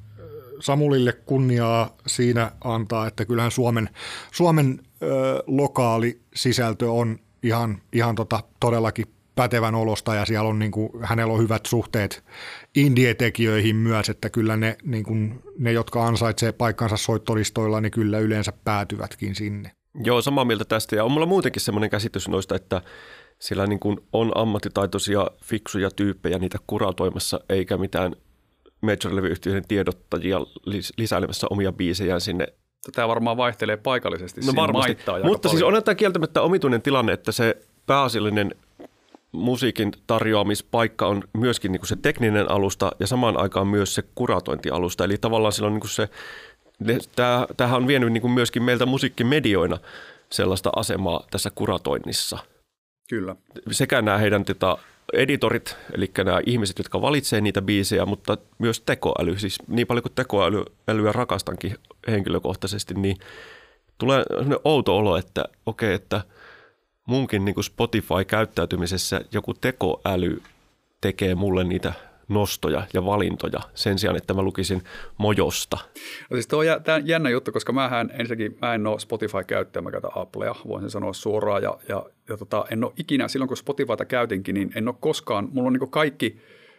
Samulille 0.61 1.13
kunniaa 1.13 1.97
siinä 2.07 2.53
antaa, 2.65 3.07
että 3.07 3.25
kyllähän 3.25 3.51
Suomen, 3.51 3.89
Suomen 4.33 4.81
ö, 5.03 5.43
lokaali 5.47 6.21
sisältö 6.35 6.93
on 6.93 7.19
ihan, 7.43 7.83
ihan 7.93 8.15
tota, 8.15 8.41
todellakin 8.61 9.07
pätevän 9.35 9.75
olosta 9.75 10.15
ja 10.15 10.25
siellä 10.25 10.49
on 10.49 10.59
niin 10.59 10.71
kuin, 10.71 10.91
hänellä 11.03 11.33
on 11.33 11.43
hyvät 11.43 11.67
suhteet 11.67 12.25
indie-tekijöihin 12.77 13.77
myös, 13.77 14.09
että 14.09 14.31
kyllä 14.31 14.57
ne, 14.57 14.77
niin 14.83 15.05
kuin, 15.05 15.43
ne 15.59 15.73
jotka 15.73 16.07
ansaitsee 16.07 16.53
paikkansa 16.53 16.97
soittolistoilla, 16.97 17.81
niin 17.81 17.93
kyllä 17.93 18.19
yleensä 18.19 18.53
päätyvätkin 18.65 19.35
sinne. 19.35 19.71
Joo, 20.05 20.23
samaa 20.23 20.45
mieltä 20.45 20.65
tästä. 20.65 20.97
Ja 20.97 21.05
on 21.05 21.13
mulla 21.13 21.27
muutenkin 21.27 21.63
semmoinen 21.63 21.91
käsitys 21.91 22.29
noista, 22.29 22.55
että 22.57 22.83
siellä 23.39 23.67
niin 23.67 23.81
kuin 23.81 24.01
on 24.13 24.33
ammattitaitoisia, 24.35 25.27
fiksuja 25.45 25.91
tyyppejä 25.91 26.39
niitä 26.39 26.59
kuratoimassa, 26.67 27.41
eikä 27.49 27.77
mitään 27.77 28.17
major-levyyhtiöiden 28.81 29.69
tiedottajia 29.69 30.39
lis- 30.39 30.95
lisäilemässä 30.97 31.47
omia 31.51 31.73
biisejään 31.73 32.21
sinne. 32.21 32.47
Tämä 32.95 33.09
varmaan 33.09 33.37
vaihtelee 33.37 33.77
paikallisesti. 33.77 34.41
No 34.41 34.53
varmasti. 34.57 34.97
Mutta 35.23 35.49
siis 35.49 35.63
on 35.63 35.85
tämä 35.85 35.95
kieltämättä 35.95 36.43
omituinen 36.43 36.83
tilanne, 36.83 37.13
että 37.13 37.33
se 37.33 37.57
pääasiallinen 37.87 38.55
musiikin 39.33 39.93
tarjoamispaikka 40.07 41.07
on 41.07 41.23
myöskin 41.33 41.73
niin 41.73 41.81
kuin 41.81 41.89
se 41.89 41.97
tekninen 41.97 42.51
alusta 42.51 42.93
ja 43.01 43.07
samaan 43.07 43.37
aikaan 43.37 43.67
myös 43.67 43.95
se 43.95 44.03
kuratointialusta. 44.15 45.05
Eli 45.05 45.19
tavallaan 45.19 45.53
silloin 45.53 45.73
niin 45.73 45.81
kuin 45.81 45.91
se, 45.91 46.09
tämähän 47.57 47.81
on 47.81 47.87
vienyt 47.87 48.13
niin 48.13 48.21
kuin 48.21 48.33
myöskin 48.33 48.63
meiltä 48.63 48.87
musiikkimedioina 48.87 49.79
sellaista 50.31 50.71
asemaa 50.77 51.27
tässä 51.31 51.51
kuratoinnissa. 51.55 52.39
Kyllä. 53.11 53.37
Sekä 53.71 54.03
nämä 54.03 54.19
heidän 54.19 54.45
tota, 54.45 54.79
editorit, 55.13 55.77
eli 55.95 56.11
nämä 56.25 56.41
ihmiset, 56.47 56.79
jotka 56.79 57.01
valitsee 57.01 57.41
niitä 57.41 57.63
biisejä, 57.63 58.07
mutta 58.07 58.39
myös 58.59 58.81
tekoäly. 58.81 59.39
Siis 59.39 59.59
niin 59.69 59.87
paljon 59.87 60.03
kuin 60.03 60.13
tekoälyä 60.15 61.13
rakastankin 61.13 61.75
henkilökohtaisesti, 62.09 62.95
niin 62.95 63.17
tulee 63.99 64.25
sellainen 64.29 64.59
outo 64.65 64.97
olo, 64.97 65.17
että 65.17 65.45
okei, 65.67 65.95
että 65.95 66.21
munkin 67.07 67.45
niin 67.45 67.65
Spotify-käyttäytymisessä 67.65 69.21
joku 69.33 69.55
tekoäly 69.55 70.43
tekee 71.01 71.35
mulle 71.35 71.65
niitä 71.65 71.93
nostoja 72.31 72.87
ja 72.95 73.05
valintoja 73.05 73.61
sen 73.75 73.99
sijaan, 73.99 74.17
että 74.17 74.35
mä 74.35 74.43
lukisin 74.43 74.83
mojosta. 75.19 75.79
No 76.31 76.35
siis 76.35 76.47
tuo 76.47 76.59
on 76.59 76.83
tämä 76.85 77.01
jännä 77.05 77.31
juttu, 77.31 77.53
koska 77.53 77.73
mähän 77.73 78.11
ensinnäkin 78.13 78.59
mä 78.63 78.75
en 78.75 78.87
ole 78.87 78.99
Spotify-käyttäjä, 78.99 79.83
mä 79.83 79.91
käytän 79.91 80.11
Applea, 80.15 80.55
voin 80.69 80.83
sen 80.83 80.91
sanoa 80.91 81.13
suoraan. 81.13 81.63
Ja, 81.63 81.79
ja, 81.89 82.07
ja 82.29 82.37
tota, 82.37 82.65
en 82.71 82.85
ole 82.85 82.93
ikinä, 82.97 83.29
silloin 83.29 83.49
kun 83.49 83.57
Spotifyta 83.57 84.05
käytinkin, 84.05 84.55
niin 84.55 84.73
en 84.75 84.89
ole 84.89 84.97
koskaan, 85.01 85.49
mulla 85.53 85.67
on 85.67 85.73
niin 85.73 85.91
kaikki 85.91 86.39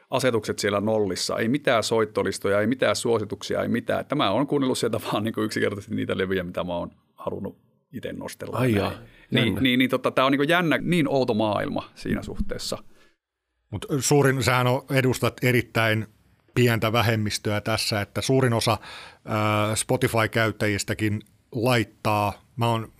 asetukset 0.10 0.60
siellä 0.60 0.82
nollissa, 0.82 1.38
ei 1.38 1.48
mitään 1.48 1.84
soittolistoja, 1.84 2.62
ei 2.62 2.68
mitään 2.68 2.96
suosituksia, 2.96 3.62
ei 3.62 3.68
mitään. 3.68 4.06
Tämä 4.06 4.32
on 4.32 4.48
kuunnellut 4.48 4.78
sieltä 4.78 5.00
vaan 5.14 5.24
niin 5.24 5.34
yksinkertaisesti 5.38 5.96
niitä 5.96 6.18
levyjä, 6.18 6.44
mitä 6.44 6.64
mä 6.64 6.74
oon 6.74 6.92
halunnut 7.16 7.58
itse 7.94 8.14
nostella. 8.14 8.58
Ai 8.58 8.74
jaa, 8.74 8.92
niin, 9.32 9.58
niin, 9.62 9.80
niin 9.80 9.90
tota, 9.90 10.12
tämä 10.12 10.26
on 10.26 10.32
niin 10.32 10.50
jännä, 10.50 10.78
niin 10.78 11.08
outo 11.10 11.34
maailma 11.34 11.90
siinä 11.96 12.24
suhteessa– 12.24 12.78
mutta 13.72 13.88
suurin, 14.00 14.44
sähän 14.44 14.68
on, 14.68 14.86
edustat 14.90 15.44
erittäin 15.44 16.08
pientä 16.56 16.92
vähemmistöä 16.92 17.62
tässä, 17.62 18.02
että 18.02 18.22
suurin 18.22 18.54
osa 18.54 18.78
Spotify-käyttäjistäkin 19.76 21.22
laittaa, 21.52 22.34
mä 22.56 22.68
oon 22.68 22.92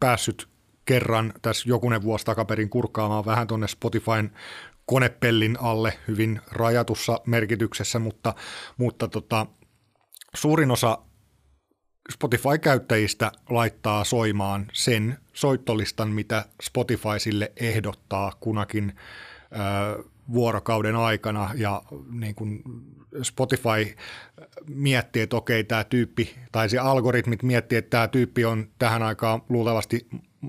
päässyt 0.00 0.48
kerran 0.84 1.32
tässä 1.42 1.68
jokunen 1.68 2.02
vuosi 2.02 2.24
takaperin 2.24 2.70
kurkkaamaan 2.70 3.24
vähän 3.24 3.46
tuonne 3.46 3.68
Spotifyn 3.68 4.32
konepellin 4.86 5.56
alle 5.60 5.98
hyvin 6.08 6.40
rajatussa 6.52 7.20
merkityksessä, 7.26 7.98
mutta, 7.98 8.34
mutta 8.76 9.08
tota, 9.08 9.46
suurin 10.34 10.70
osa 10.70 10.98
Spotify-käyttäjistä 12.12 13.32
laittaa 13.50 14.04
soimaan 14.04 14.66
sen 14.72 15.18
soittolistan, 15.32 16.08
mitä 16.08 16.44
Spotify 16.62 17.18
sille 17.18 17.52
ehdottaa 17.56 18.32
kunakin 18.40 18.96
vuorokauden 20.32 20.96
aikana 20.96 21.50
ja 21.54 21.82
niin 22.10 22.34
kuin 22.34 22.62
Spotify 23.22 23.96
miettii, 24.68 25.22
että 25.22 25.36
okei, 25.36 25.64
tämä 25.64 25.84
tyyppi, 25.84 26.34
tai 26.52 26.68
se 26.68 26.78
algoritmit 26.78 27.42
miettii, 27.42 27.78
että 27.78 27.90
tämä 27.90 28.08
tyyppi 28.08 28.44
on 28.44 28.68
tähän 28.78 29.02
aikaan 29.02 29.42
luultavasti 29.48 30.06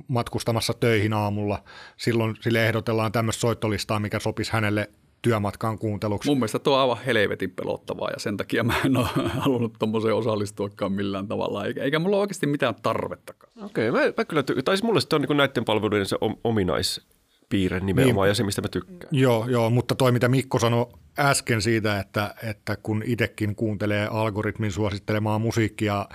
matkustamassa 0.07 0.73
töihin 0.73 1.13
aamulla. 1.13 1.63
Silloin 1.97 2.35
sille 2.41 2.67
ehdotellaan 2.67 3.11
tämmöistä 3.11 3.41
soittolistaa, 3.41 3.99
mikä 3.99 4.19
sopisi 4.19 4.53
hänelle 4.53 4.89
työmatkan 5.21 5.79
kuunteluksi. 5.79 6.29
Mun 6.29 6.37
mielestä 6.37 6.59
tuo 6.59 6.75
on 6.75 6.81
aivan 6.81 7.05
helvetin 7.05 7.51
pelottavaa 7.51 8.09
ja 8.09 8.19
sen 8.19 8.37
takia 8.37 8.63
mä 8.63 8.73
en 8.85 8.97
ole 8.97 9.07
halunnut 9.39 9.73
tuommoiseen 9.79 10.15
osallistuakaan 10.15 10.91
millään 10.91 11.27
tavalla, 11.27 11.65
eikä, 11.65 11.83
eikä 11.83 11.99
mulla 11.99 12.15
ole 12.15 12.21
oikeasti 12.21 12.47
mitään 12.47 12.75
tarvettakaan. 12.81 13.53
Okei, 13.65 13.89
okay, 13.89 14.05
mä, 14.05 14.13
mä 14.17 14.25
kyllä, 14.25 14.43
tai 14.43 14.77
siis 14.77 14.83
mulle 14.83 15.01
se 15.01 15.15
on 15.15 15.21
niin 15.21 15.37
näiden 15.37 15.65
palveluiden 15.65 16.05
se 16.05 16.17
ominais, 16.43 17.07
piirre 17.49 17.79
nimenomaan 17.79 18.25
niin, 18.25 18.31
ja 18.31 18.35
se, 18.35 18.43
mistä 18.43 18.61
mä 18.61 18.67
tykkään. 18.67 19.09
Joo, 19.11 19.47
joo, 19.47 19.69
mutta 19.69 19.95
toi 19.95 20.11
mitä 20.11 20.27
Mikko 20.27 20.59
sanoi 20.59 20.87
äsken 21.19 21.61
siitä, 21.61 21.99
että, 21.99 22.35
että 22.43 22.75
kun 22.75 23.03
itsekin 23.05 23.55
kuuntelee 23.55 24.07
algoritmin 24.11 24.71
suosittelemaa 24.71 25.39
musiikkia 25.39 26.05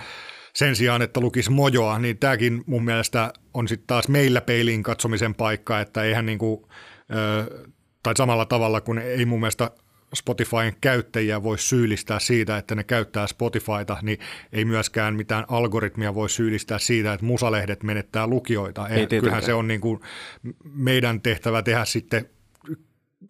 sen 0.53 0.75
sijaan, 0.75 1.01
että 1.01 1.19
lukisi 1.19 1.51
mojoa, 1.51 1.99
niin 1.99 2.17
tämäkin 2.17 2.63
mun 2.65 2.85
mielestä 2.85 3.33
on 3.53 3.67
sitten 3.67 3.87
taas 3.87 4.07
meillä 4.07 4.41
peiliin 4.41 4.83
katsomisen 4.83 5.35
paikka, 5.35 5.79
että 5.79 6.03
eihän 6.03 6.25
niin 6.25 6.39
kuin, 6.39 6.65
tai 8.03 8.13
samalla 8.17 8.45
tavalla 8.45 8.81
kuin 8.81 8.97
ei 8.97 9.25
mun 9.25 9.39
mielestä 9.39 9.71
Spotifyn 10.13 10.73
käyttäjiä 10.81 11.43
voi 11.43 11.57
syyllistää 11.57 12.19
siitä, 12.19 12.57
että 12.57 12.75
ne 12.75 12.83
käyttää 12.83 13.27
Spotifyta, 13.27 13.97
niin 14.01 14.19
ei 14.53 14.65
myöskään 14.65 15.15
mitään 15.15 15.45
algoritmia 15.47 16.15
voi 16.15 16.29
syyllistää 16.29 16.79
siitä, 16.79 17.13
että 17.13 17.25
musalehdet 17.25 17.83
menettää 17.83 18.27
lukijoita. 18.27 18.87
Ei, 18.87 19.07
Kyllähän 19.07 19.43
se 19.43 19.53
on 19.53 19.67
niin 19.67 19.81
kuin 19.81 19.99
meidän 20.63 21.21
tehtävä 21.21 21.61
tehdä 21.61 21.85
sitten 21.85 22.29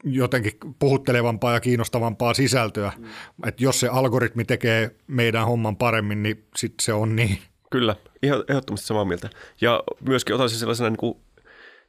jotenkin 0.03 0.51
puhuttelevampaa 0.79 1.53
ja 1.53 1.59
kiinnostavampaa 1.59 2.33
sisältöä. 2.33 2.91
Mm. 2.97 3.05
Että 3.47 3.63
jos 3.63 3.79
se 3.79 3.87
algoritmi 3.87 4.45
tekee 4.45 4.95
meidän 5.07 5.45
homman 5.45 5.77
paremmin, 5.77 6.23
niin 6.23 6.45
sitten 6.55 6.85
se 6.85 6.93
on 6.93 7.15
niin. 7.15 7.37
Kyllä, 7.71 7.95
ihan 8.23 8.43
ehdottomasti 8.49 8.87
samaa 8.87 9.05
mieltä. 9.05 9.29
Ja 9.61 9.83
myöskin 10.07 10.35
otan 10.35 10.49
se 10.49 10.57
sellaisena 10.57 10.89
niin 10.89 10.97
kuin 10.97 11.17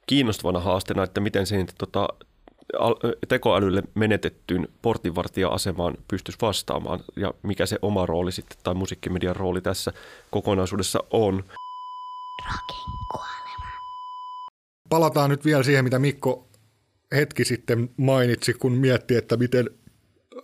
kiinnostavana 0.07 0.59
haasteena, 0.59 1.03
että 1.03 1.21
miten 1.21 1.47
se 1.47 1.65
tota, 1.77 2.07
tekoälylle 3.27 3.83
menetettyyn 3.95 4.67
portinvartija-asemaan 4.81 5.97
pystyisi 6.07 6.39
vastaamaan 6.41 6.99
ja 7.15 7.33
mikä 7.43 7.65
se 7.65 7.79
oma 7.81 8.05
rooli 8.05 8.31
sitten 8.31 8.57
tai 8.63 8.73
musiikkimedian 8.73 9.35
rooli 9.35 9.61
tässä 9.61 9.93
kokonaisuudessa 10.31 10.99
on. 11.11 11.43
Palataan 14.89 15.29
nyt 15.29 15.45
vielä 15.45 15.63
siihen, 15.63 15.83
mitä 15.83 15.99
Mikko 15.99 16.47
hetki 17.15 17.45
sitten 17.45 17.89
mainitsi, 17.97 18.53
kun 18.53 18.71
mietti, 18.71 19.15
että 19.15 19.37
miten 19.37 19.69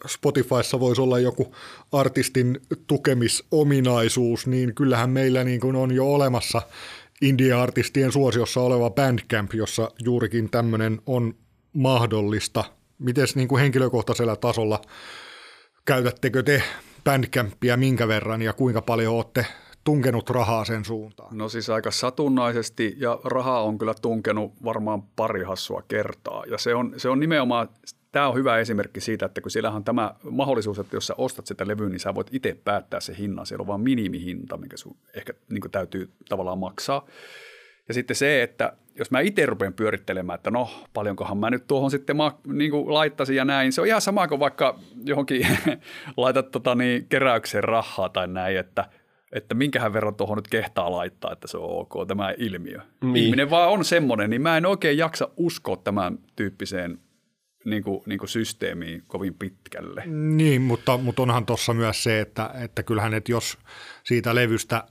Spotifyssa 0.08 0.80
voisi 0.80 1.02
olla 1.02 1.20
joku 1.20 1.56
artistin 1.92 2.60
tukemisominaisuus, 2.88 4.48
niin 4.48 4.76
kyllähän 4.76 5.10
meillä 5.10 5.44
niin 5.44 5.60
kuin 5.60 5.76
on 5.76 5.92
jo 5.92 6.14
olemassa 6.14 6.62
indie-artistien 7.22 8.12
suosiossa 8.12 8.62
oleva 8.62 8.90
Bandcamp, 8.90 9.54
jossa 9.54 9.92
juurikin 10.04 10.50
tämmöinen 10.50 11.02
on 11.06 11.36
mahdollista. 11.74 12.64
Miten 13.00 13.28
niin 13.36 13.48
kuin 13.48 13.62
henkilökohtaisella 13.62 14.36
tasolla 14.36 14.82
käytättekö 15.86 16.44
te 16.44 16.64
Bandcampia 17.04 17.78
minkä 17.78 18.08
verran 18.08 18.42
ja 18.42 18.54
kuinka 18.54 18.82
paljon 18.82 19.16
olette 19.16 19.46
tunkenut 19.84 20.30
rahaa 20.30 20.66
sen 20.66 20.86
suuntaan? 20.86 21.38
No 21.38 21.50
siis 21.50 21.70
aika 21.70 21.92
satunnaisesti 21.92 22.96
ja 22.98 23.20
rahaa 23.24 23.64
on 23.64 23.78
kyllä 23.78 23.94
tunkenut 24.02 24.54
varmaan 24.64 25.04
pari 25.04 25.44
hassua 25.44 25.84
kertaa. 25.88 26.44
Ja 26.46 26.58
se 26.58 26.76
on, 26.76 26.94
se 26.98 27.10
on 27.10 27.20
nimenomaan, 27.20 27.70
tämä 28.12 28.28
on 28.28 28.36
hyvä 28.36 28.58
esimerkki 28.58 29.02
siitä, 29.02 29.26
että 29.26 29.42
kun 29.42 29.52
siellähän 29.52 29.78
on 29.78 29.84
tämä 29.84 30.16
mahdollisuus, 30.24 30.80
että 30.80 30.96
jos 30.96 31.08
sä 31.08 31.14
ostat 31.18 31.48
sitä 31.48 31.68
levyä, 31.68 31.90
niin 31.90 32.00
sä 32.00 32.16
voit 32.16 32.28
itse 32.32 32.58
päättää 32.64 33.00
se 33.00 33.16
hinnan. 33.18 33.46
Siellä 33.46 33.62
on 33.62 33.68
vain 33.68 33.82
minimihinta, 33.82 34.58
mikä 34.58 34.78
sun 34.78 34.98
ehkä 35.14 35.34
niin 35.50 35.72
täytyy 35.72 36.10
tavallaan 36.30 36.60
maksaa. 36.60 37.06
Ja 37.88 37.94
sitten 37.94 38.16
se, 38.16 38.44
että 38.44 38.74
jos 38.96 39.12
mä 39.12 39.20
itse 39.20 39.46
rupean 39.46 39.74
pyörittelemään, 39.74 40.36
että 40.36 40.52
no 40.52 40.70
paljonkohan 40.94 41.38
mä 41.38 41.50
nyt 41.50 41.68
tuohon 41.68 41.92
sitten 41.92 42.18
ma- 42.18 42.40
niin 42.48 42.72
kuin 42.72 42.94
laittaisin 42.94 43.36
ja 43.36 43.46
näin, 43.46 43.74
se 43.74 43.82
on 43.82 43.88
ihan 43.88 44.02
sama 44.02 44.28
kuin 44.28 44.40
vaikka 44.40 44.80
johonkin 45.06 45.48
laitat 46.18 46.52
tota 46.52 46.76
niin, 46.76 47.06
keräykseen 47.10 47.64
rahaa 47.64 48.10
tai 48.10 48.28
näin, 48.28 48.58
että 48.58 48.86
että 49.32 49.56
minkähän 49.56 49.94
verran 49.94 50.16
tuohon 50.16 50.38
nyt 50.38 50.48
kehtaa 50.48 50.92
laittaa, 50.92 51.32
että 51.32 51.48
se 51.48 51.58
on 51.58 51.80
ok 51.80 52.08
tämä 52.08 52.34
ilmiö. 52.38 52.80
Niin. 53.04 53.16
Ihminen 53.16 53.50
vaan 53.50 53.70
on 53.70 53.86
semmoinen, 53.86 54.30
niin 54.30 54.42
mä 54.42 54.58
en 54.58 54.66
oikein 54.66 54.98
jaksa 54.98 55.30
uskoa 55.38 55.76
tämän 55.76 56.20
tyyppiseen 56.36 57.00
niin 57.66 57.84
kuin, 57.84 58.04
niin 58.06 58.20
kuin 58.20 58.30
systeemiin 58.30 59.04
kovin 59.08 59.34
pitkälle. 59.34 60.04
Niin, 60.06 60.62
mutta, 60.62 60.98
mutta 60.98 61.22
onhan 61.22 61.46
tuossa 61.46 61.74
myös 61.74 62.04
se, 62.04 62.20
että, 62.20 62.50
että 62.64 62.84
kyllähän, 62.84 63.14
että 63.14 63.32
jos 63.32 63.58
siitä 64.04 64.36
levystä 64.36 64.84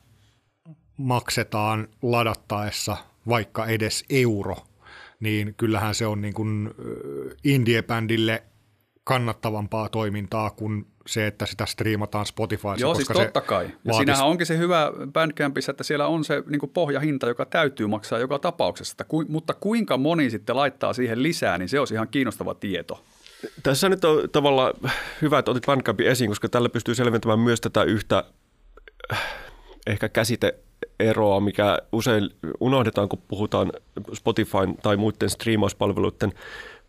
maksetaan 1.01 1.89
ladattaessa 2.03 2.97
vaikka 3.29 3.67
edes 3.67 4.05
euro, 4.11 4.57
niin 5.21 5.55
kyllähän 5.57 5.95
se 5.95 6.07
on 6.07 6.21
niin 6.21 6.35
kuin 6.35 6.71
indie-bändille 7.45 8.43
kannattavampaa 9.05 9.89
toimintaa 9.89 10.51
kuin 10.51 10.87
se, 11.07 11.27
että 11.27 11.47
sitä 11.47 11.67
striimataan 11.67 12.27
Spotifyssa. 12.27 12.81
Joo, 12.81 12.95
siis 12.95 13.09
totta 13.09 13.41
kai. 13.41 13.65
Ja 13.65 13.71
vaatis... 13.71 13.97
siinähän 13.97 14.27
onkin 14.27 14.47
se 14.47 14.59
hyvä 14.59 14.93
Bandcampissa, 15.13 15.71
että 15.71 15.85
siellä 15.85 16.07
on 16.07 16.25
se 16.25 16.43
niin 16.47 16.61
kuin 16.61 16.71
pohjahinta, 16.71 17.29
joka 17.29 17.47
täytyy 17.47 17.87
maksaa 17.87 18.19
joka 18.19 18.39
tapauksessa. 18.39 19.05
Ku, 19.05 19.25
mutta 19.29 19.55
kuinka 19.55 19.97
moni 19.97 20.31
sitten 20.31 20.57
laittaa 20.57 20.93
siihen 20.93 21.23
lisää, 21.23 21.59
niin 21.59 21.69
se 21.69 21.81
on 21.81 21.87
ihan 21.93 22.09
kiinnostava 22.09 22.55
tieto. 22.55 23.05
Tässä 23.63 23.89
nyt 23.89 24.05
on 24.05 24.31
tavallaan 24.31 24.75
hyvä, 25.23 25.39
että 25.39 25.51
otit 25.51 25.67
Bandcampin 25.67 26.07
esiin, 26.07 26.31
koska 26.31 26.49
tällä 26.49 26.69
pystyy 26.69 26.95
selventämään 26.95 27.39
myös 27.39 27.61
tätä 27.61 27.83
yhtä 27.83 28.25
ehkä 29.87 30.09
käsite 30.09 30.59
eroa, 31.01 31.41
mikä 31.41 31.79
usein 31.93 32.31
unohdetaan, 32.61 33.09
kun 33.09 33.23
puhutaan 33.29 33.73
Spotify 34.13 34.59
tai 34.83 34.97
muiden 34.97 35.31
striimauspalveluiden 35.31 36.33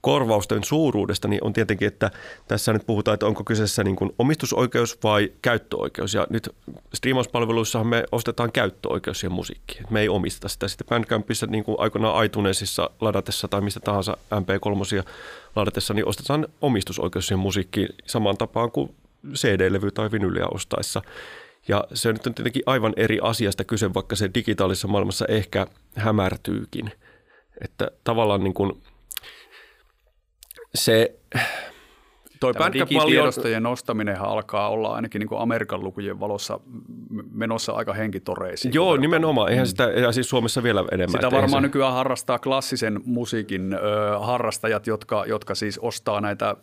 korvausten 0.01 0.63
suuruudesta, 0.63 1.27
niin 1.27 1.43
on 1.43 1.53
tietenkin, 1.53 1.87
että 1.87 2.11
tässä 2.47 2.73
nyt 2.73 2.85
puhutaan, 2.85 3.13
että 3.13 3.25
onko 3.25 3.43
kyseessä 3.43 3.83
niin 3.83 3.95
kuin 3.95 4.11
omistusoikeus 4.19 4.97
vai 5.03 5.31
käyttöoikeus. 5.41 6.13
Ja 6.13 6.27
nyt 6.29 6.49
striimauspalveluissahan 6.93 7.87
me 7.87 8.03
ostetaan 8.11 8.51
käyttöoikeus 8.51 9.19
siihen 9.19 9.35
musiikkiin. 9.35 9.85
Me 9.89 10.01
ei 10.01 10.09
omista 10.09 10.47
sitä. 10.47 10.67
Sitten 10.67 10.87
Bandcampissa 10.87 11.45
niin 11.45 11.63
kuin 11.63 11.79
aikoinaan 11.79 12.25
iTunesissa 12.25 12.89
ladatessa 13.01 13.47
tai 13.47 13.61
mistä 13.61 13.79
tahansa 13.79 14.17
MP3 14.33 15.03
ladatessa, 15.55 15.93
niin 15.93 16.07
ostetaan 16.07 16.47
omistusoikeus 16.61 17.27
siihen 17.27 17.39
musiikkiin 17.39 17.89
samaan 18.05 18.37
tapaan 18.37 18.71
kuin 18.71 18.95
CD-levy 19.33 19.91
tai 19.91 20.11
vinyliä 20.11 20.45
ostaessa. 20.53 21.01
Ja 21.67 21.83
se 21.93 22.09
on 22.09 22.15
nyt 22.15 22.35
tietenkin 22.35 22.63
aivan 22.65 22.93
eri 22.97 23.19
asiasta 23.21 23.63
kyse, 23.63 23.93
vaikka 23.93 24.15
se 24.15 24.29
digitaalisessa 24.35 24.87
maailmassa 24.87 25.25
ehkä 25.25 25.67
hämärtyykin. 25.95 26.91
Että 27.63 27.91
tavallaan 28.03 28.43
niin 28.43 28.53
kuin 28.53 28.81
se 30.75 31.15
Toi 32.39 32.53
Tämä 32.53 32.65
on, 32.65 32.73
digitiedostojen 32.73 33.63
nostaminenhan 33.63 34.29
alkaa 34.29 34.69
olla 34.69 34.93
ainakin 34.95 35.19
niin 35.19 35.27
kuin 35.29 35.41
Amerikan 35.41 35.83
lukujen 35.83 36.19
valossa 36.19 36.59
menossa 37.31 37.71
aika 37.71 37.93
henkitoreisiin. 37.93 38.73
joo, 38.73 38.91
Kun 38.93 39.01
nimenomaan. 39.01 39.51
Eihän 39.51 39.67
sitä, 39.67 39.83
ja 39.83 40.11
siis 40.11 40.29
Suomessa 40.29 40.63
vielä 40.63 40.83
enemmän. 40.91 41.11
Sitä 41.21 41.31
varmaan 41.31 41.63
se- 41.63 41.67
nykyään 41.67 41.93
harrastaa 41.93 42.39
klassisen 42.39 42.99
musiikin 43.05 43.73
ö, 43.73 44.19
harrastajat, 44.19 44.87
jotka, 44.87 45.25
jotka 45.25 45.55
siis 45.55 45.79
ostaa 45.79 46.21
näitä 46.21 46.55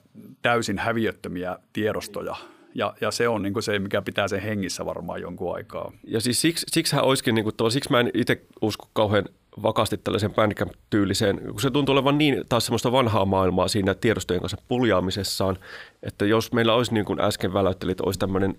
täysin 0.42 0.78
häviöttömiä 0.78 1.58
tiedostoja. 1.72 2.36
Ja, 2.78 2.94
ja 3.00 3.10
se 3.10 3.28
on 3.28 3.42
niin 3.42 3.52
kuin 3.52 3.62
se, 3.62 3.78
mikä 3.78 4.02
pitää 4.02 4.28
sen 4.28 4.42
hengissä 4.42 4.86
varmaan 4.86 5.20
jonkun 5.20 5.54
aikaa. 5.54 5.92
Ja 6.04 6.20
siis 6.20 6.40
siksi, 6.40 6.66
siksihän 6.68 7.04
olisikin, 7.04 7.34
niin 7.34 7.44
kuin, 7.44 7.72
siksi 7.72 7.90
mä 7.90 8.00
en 8.00 8.10
itse 8.14 8.42
usko 8.62 8.88
kauhean 8.92 9.24
vakaasti 9.62 9.96
tällaisen 9.96 10.34
Bandcamp-tyyliseen, 10.34 11.38
kun 11.38 11.60
se 11.60 11.70
tuntuu 11.70 11.92
olevan 11.92 12.18
niin 12.18 12.44
taas 12.48 12.66
semmoista 12.66 12.92
vanhaa 12.92 13.24
maailmaa 13.24 13.68
siinä 13.68 13.94
tiedostojen 13.94 14.40
kanssa 14.40 14.62
puljaamisessaan, 14.68 15.58
että 16.02 16.24
jos 16.24 16.52
meillä 16.52 16.74
olisi 16.74 16.94
niin 16.94 17.04
kuin 17.04 17.20
äsken 17.20 17.54
väläyttelit, 17.54 18.00
olisi 18.00 18.18
tämmöinen 18.18 18.58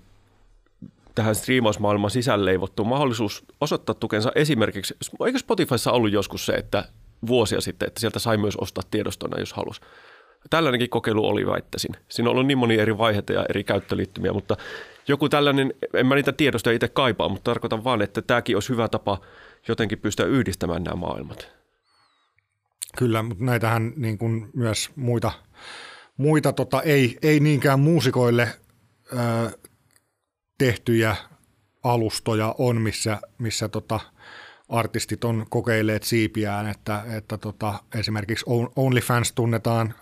tähän 1.16 1.36
striimausmaailman 1.36 2.12
sisälle 2.12 2.46
leivottu 2.46 2.86
mahdollisuus 2.86 3.46
osoittaa 3.62 3.96
tukensa 3.96 4.32
esimerkiksi, 4.36 4.96
eikö 5.26 5.40
Spotifyssa 5.40 5.92
ollut 5.92 6.12
joskus 6.12 6.46
se, 6.46 6.54
että 6.54 6.86
vuosia 7.28 7.62
sitten, 7.62 7.88
että 7.88 8.00
sieltä 8.00 8.20
sai 8.20 8.38
myös 8.38 8.56
ostaa 8.56 8.84
tiedostona, 8.92 9.40
jos 9.40 9.54
halusi. 9.54 9.82
Tällainenkin 10.50 10.90
kokeilu 10.90 11.28
oli, 11.28 11.48
väittäisin. 11.48 11.92
Siinä 12.10 12.30
on 12.30 12.32
ollut 12.32 12.48
niin 12.48 12.58
monia 12.58 12.82
eri 12.82 12.98
vaiheita 12.98 13.34
ja 13.34 13.46
eri 13.50 13.64
käyttöliittymiä, 13.64 14.34
mutta 14.34 14.58
joku 15.08 15.30
tällainen, 15.30 15.74
en 15.94 16.08
mä 16.08 16.16
niitä 16.16 16.32
tiedostoja 16.32 16.76
itse 16.76 16.88
kaipaa, 16.88 17.30
mutta 17.30 17.52
tarkoitan 17.52 17.84
vaan, 17.84 18.02
että 18.02 18.22
tämäkin 18.22 18.56
olisi 18.56 18.70
hyvä 18.70 18.88
tapa 18.88 19.22
jotenkin 19.68 20.00
pystyä 20.00 20.26
yhdistämään 20.26 20.84
nämä 20.84 20.96
maailmat. 20.96 21.52
Kyllä, 22.98 23.24
mutta 23.24 23.44
näitähän 23.44 23.94
niin 23.96 24.18
kuin 24.18 24.50
myös 24.54 24.90
muita, 24.96 25.32
muita 26.18 26.54
tota, 26.54 26.82
ei, 26.82 27.18
ei 27.22 27.40
niinkään 27.40 27.80
muusikoille 27.80 28.48
ö, 29.14 29.18
tehtyjä 30.58 31.16
alustoja 31.84 32.56
on, 32.58 32.82
missä, 32.82 33.20
missä 33.38 33.70
tota, 33.70 34.00
artistit 34.70 35.24
on 35.24 35.46
kokeilleet 35.50 36.04
siipiään, 36.04 36.68
että, 36.68 37.04
että 37.18 37.38
tota, 37.38 37.74
esimerkiksi 37.96 38.46
On- 38.48 38.72
OnlyFans 38.76 39.32
tunnetaan 39.32 39.94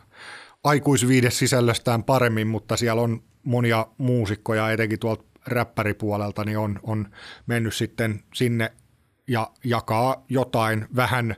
aikuisviides 0.64 1.40
sisällöstään 1.40 2.04
paremmin, 2.04 2.48
mutta 2.48 2.78
siellä 2.78 3.02
on 3.02 3.24
monia 3.44 3.88
muusikkoja, 3.98 4.72
etenkin 4.72 5.00
tuolta 5.00 5.24
räppäripuolelta, 5.48 6.44
niin 6.44 6.58
on, 6.58 6.80
on 6.84 7.12
mennyt 7.46 7.76
sitten 7.76 8.24
sinne 8.34 8.72
ja 9.28 9.52
jakaa 9.64 10.26
jotain 10.30 10.86
vähän 10.96 11.36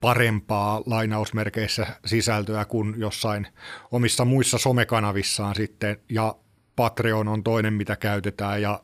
parempaa 0.00 0.82
lainausmerkeissä 0.86 1.86
sisältöä 2.06 2.64
kuin 2.64 2.94
jossain 2.96 3.46
omissa 3.90 4.24
muissa 4.24 4.58
somekanavissaan 4.58 5.54
sitten, 5.54 5.96
ja 6.08 6.34
Patreon 6.76 7.28
on 7.28 7.44
toinen, 7.44 7.74
mitä 7.74 7.96
käytetään, 7.96 8.62
ja, 8.62 8.82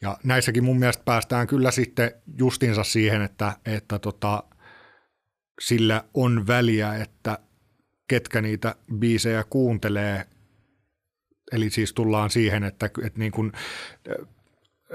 ja 0.00 0.16
näissäkin 0.24 0.64
mun 0.64 0.78
mielestä 0.78 1.02
päästään 1.04 1.46
kyllä 1.46 1.70
sitten 1.70 2.12
justinsa 2.38 2.84
siihen, 2.84 3.22
että, 3.22 3.52
että 3.66 3.98
tota, 3.98 4.42
sillä 5.60 6.04
on 6.14 6.46
väliä, 6.46 6.94
että 6.94 7.38
ketkä 8.08 8.40
niitä 8.40 8.74
biisejä 8.98 9.44
kuuntelee, 9.50 10.26
eli 11.52 11.70
siis 11.70 11.92
tullaan 11.92 12.30
siihen, 12.30 12.64
että, 12.64 12.86
että 12.86 13.18
niin 13.18 13.32
kuin, 13.32 13.52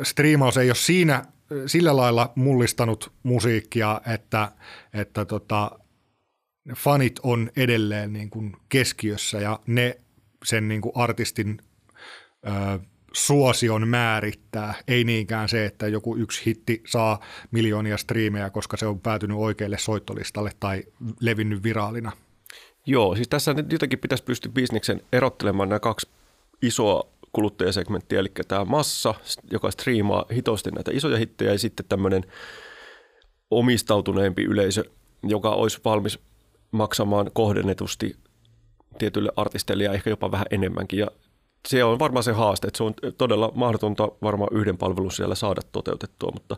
striimaus 0.04 0.58
ei 0.58 0.70
ole 0.70 0.76
siinä 0.76 1.26
sillä 1.66 1.98
lailla 1.98 2.32
mullistanut 2.36 3.14
musiikkia, 3.24 4.02
että, 4.14 4.52
että 4.94 5.26
tota, 5.26 5.80
fanit 6.76 7.20
on 7.24 7.52
edelleen 7.56 8.14
niin 8.14 8.30
kuin 8.30 8.56
keskiössä 8.70 9.38
ja 9.38 9.60
ne 9.68 10.00
sen 10.46 10.68
niin 10.68 10.82
kuin 10.82 10.92
artistin 10.96 11.58
ö, 12.48 12.80
suosion 13.14 13.88
määrittää, 13.88 14.74
ei 14.88 15.04
niinkään 15.04 15.50
se, 15.50 15.66
että 15.66 15.88
joku 15.88 16.16
yksi 16.16 16.46
hitti 16.46 16.84
saa 16.86 17.20
miljoonia 17.52 17.98
striimejä, 17.98 18.50
koska 18.50 18.78
se 18.78 18.86
on 18.86 19.00
päätynyt 19.00 19.38
oikealle 19.38 19.78
soittolistalle 19.78 20.52
tai 20.60 20.84
levinnyt 21.20 21.64
viraalina. 21.64 22.12
Joo, 22.90 23.16
siis 23.16 23.28
tässä 23.28 23.54
nyt 23.54 23.72
jotenkin 23.72 24.00
pitäisi 24.00 24.24
pystyä 24.24 24.52
bisneksen 24.52 25.02
erottelemaan 25.14 25.70
nämä 25.70 25.80
kaksi 25.80 26.08
isoa 26.62 27.04
kuluttajasegmenttiä, 27.34 28.20
eli 28.20 28.32
tämä 28.48 28.66
massa, 28.66 29.16
joka 29.52 29.72
striimaa 29.72 30.26
hitosti 30.34 30.72
näitä 30.72 30.92
isoja 30.94 31.18
hittejä, 31.18 31.52
ja 31.52 31.60
sitten 31.60 31.86
tämmöinen 31.90 32.26
omistautuneempi 33.52 34.44
yleisö, 34.44 34.84
joka 35.24 35.50
olisi 35.50 35.80
valmis 35.86 36.20
maksamaan 36.72 37.32
kohdennetusti 37.34 38.16
tietyille 38.98 39.32
artisteille 39.36 39.84
ja 39.84 39.94
ehkä 39.94 40.10
jopa 40.10 40.32
vähän 40.32 40.48
enemmänkin. 40.52 41.00
Ja 41.00 41.08
se 41.68 41.84
on 41.84 42.00
varmaan 42.00 42.24
se 42.24 42.32
haaste, 42.32 42.68
että 42.68 42.78
se 42.78 42.84
on 42.84 42.94
todella 43.18 43.52
mahdotonta 43.56 44.10
varmaan 44.22 44.50
yhden 44.54 44.78
palvelun 44.78 45.12
siellä 45.12 45.36
saada 45.36 45.62
toteutettua, 45.72 46.32
mutta 46.32 46.58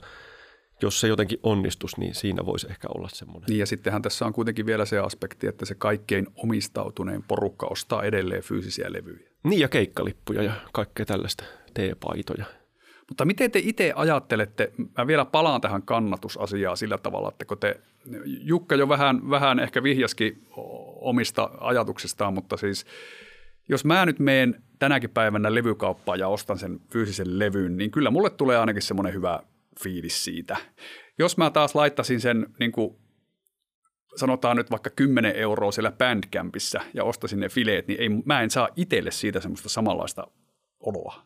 jos 0.82 1.00
se 1.00 1.08
jotenkin 1.08 1.39
onnistus, 1.44 1.98
niin 1.98 2.15
siinä 2.15 2.46
voisi 2.46 2.67
ehkä 2.70 2.88
olla 2.96 3.10
semmoinen. 3.12 3.48
Niin 3.48 3.60
ja 3.60 3.65
sittenhän 3.65 4.02
tässä 4.02 4.26
on 4.26 4.34
kuitenkin 4.34 4.65
vielä 4.65 4.86
se 4.86 5.00
aspekti, 5.00 5.48
että 5.48 5.65
se 5.65 5.76
kaikkein 5.76 6.28
omistautuneen 6.36 7.24
porukka 7.24 7.67
ostaa 7.67 8.04
edelleen 8.04 8.44
fyysisiä 8.44 8.94
levyjä. 8.94 9.30
Niin 9.44 9.60
ja 9.60 9.67
keikkalippuja 9.67 10.44
ja 10.44 10.54
kaikkea 10.74 11.06
tällaista, 11.06 11.44
teepaitoja. 11.74 12.46
Mutta 13.10 13.26
miten 13.26 13.52
te 13.52 13.60
itse 13.63 13.94
ajattelette, 13.96 14.72
mä 14.98 15.08
vielä 15.08 15.26
palaan 15.26 15.62
tähän 15.62 15.84
kannatusasiaan 15.84 16.78
sillä 16.78 16.98
tavalla, 16.98 17.30
että 17.30 17.46
kun 17.46 17.58
te, 17.58 17.80
Jukka 18.26 18.76
jo 18.76 18.89
vähän, 18.89 19.30
vähän 19.30 19.60
ehkä 19.60 19.84
vihjaskin 19.84 20.48
omista 20.96 21.50
ajatuksistaan, 21.60 22.34
mutta 22.34 22.58
siis 22.58 22.86
jos 23.70 23.86
mä 23.86 24.06
nyt 24.06 24.20
meen 24.20 24.63
tänäkin 24.80 25.10
päivänä 25.10 25.56
levykauppaan 25.56 26.20
ja 26.20 26.28
ostan 26.28 26.60
sen 26.60 26.80
fyysisen 26.89 27.39
levyn, 27.39 27.78
niin 27.78 27.91
kyllä 27.91 28.12
mulle 28.12 28.30
tulee 28.30 28.58
ainakin 28.58 28.82
semmoinen 28.82 29.13
hyvä 29.13 29.39
fiilis 29.84 30.24
siitä. 30.24 30.58
Jos 31.20 31.38
mä 31.38 31.50
taas 31.50 31.76
laittasin 31.76 32.22
sen 32.22 32.48
niin 32.60 32.72
kuin 32.72 32.96
sanotaan 34.16 34.58
nyt 34.58 34.72
vaikka 34.72 34.90
10 34.90 35.36
euroa 35.36 35.72
siellä 35.72 35.92
Bandcampissa 35.92 36.82
ja 36.94 37.04
ostasin 37.04 37.40
ne 37.40 37.50
fileet, 37.50 37.88
niin 37.88 38.02
ei, 38.02 38.10
mä 38.10 38.42
en 38.42 38.50
saa 38.50 38.70
itselle 38.76 39.12
siitä 39.12 39.40
semmoista 39.40 39.70
samanlaista 39.70 40.28
oloa. 40.80 41.26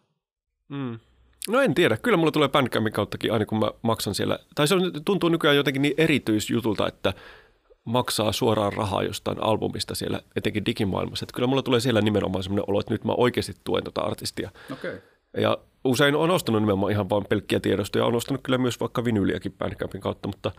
Mm. 0.70 1.00
No 1.48 1.62
en 1.62 1.74
tiedä. 1.74 1.98
Kyllä 1.98 2.18
mulla 2.18 2.32
tulee 2.32 2.50
Bandcampin 2.50 2.94
kauttakin 2.94 3.34
aina 3.34 3.46
kun 3.46 3.60
mä 3.60 3.72
maksan 3.82 4.16
siellä. 4.16 4.40
Tai 4.56 4.68
se 4.68 4.76
on, 4.76 4.92
tuntuu 5.06 5.30
nykyään 5.30 5.58
jotenkin 5.58 5.82
niin 5.82 5.94
erityisjutulta, 5.98 6.88
että 6.88 7.14
maksaa 7.86 8.32
suoraan 8.32 8.74
rahaa 8.74 9.04
jostain 9.04 9.44
albumista 9.44 9.96
siellä, 9.96 10.22
etenkin 10.36 10.66
digimaailmassa. 10.66 11.24
Että 11.24 11.34
kyllä 11.36 11.48
mulla 11.48 11.62
tulee 11.62 11.80
siellä 11.80 12.02
nimenomaan 12.02 12.44
semmoinen 12.44 12.70
olo, 12.70 12.80
että 12.80 12.94
nyt 12.94 13.04
mä 13.04 13.12
oikeasti 13.12 13.54
tuen 13.64 13.84
tota 13.84 14.02
artistia. 14.02 14.50
Okei. 14.72 15.02
Ja 15.38 15.58
usein 15.84 16.16
on 16.16 16.32
ostanut 16.32 16.62
nimenomaan 16.62 16.92
ihan 16.92 17.10
vain 17.10 17.26
pelkkiä 17.30 17.60
tiedostoja. 17.60 18.06
On 18.06 18.16
ostanut 18.16 18.42
kyllä 18.44 18.58
myös 18.58 18.80
vaikka 18.80 19.06
vinyyliäkin 19.06 19.52
Bandcampin 19.52 20.02
kautta, 20.02 20.28
mutta 20.28 20.52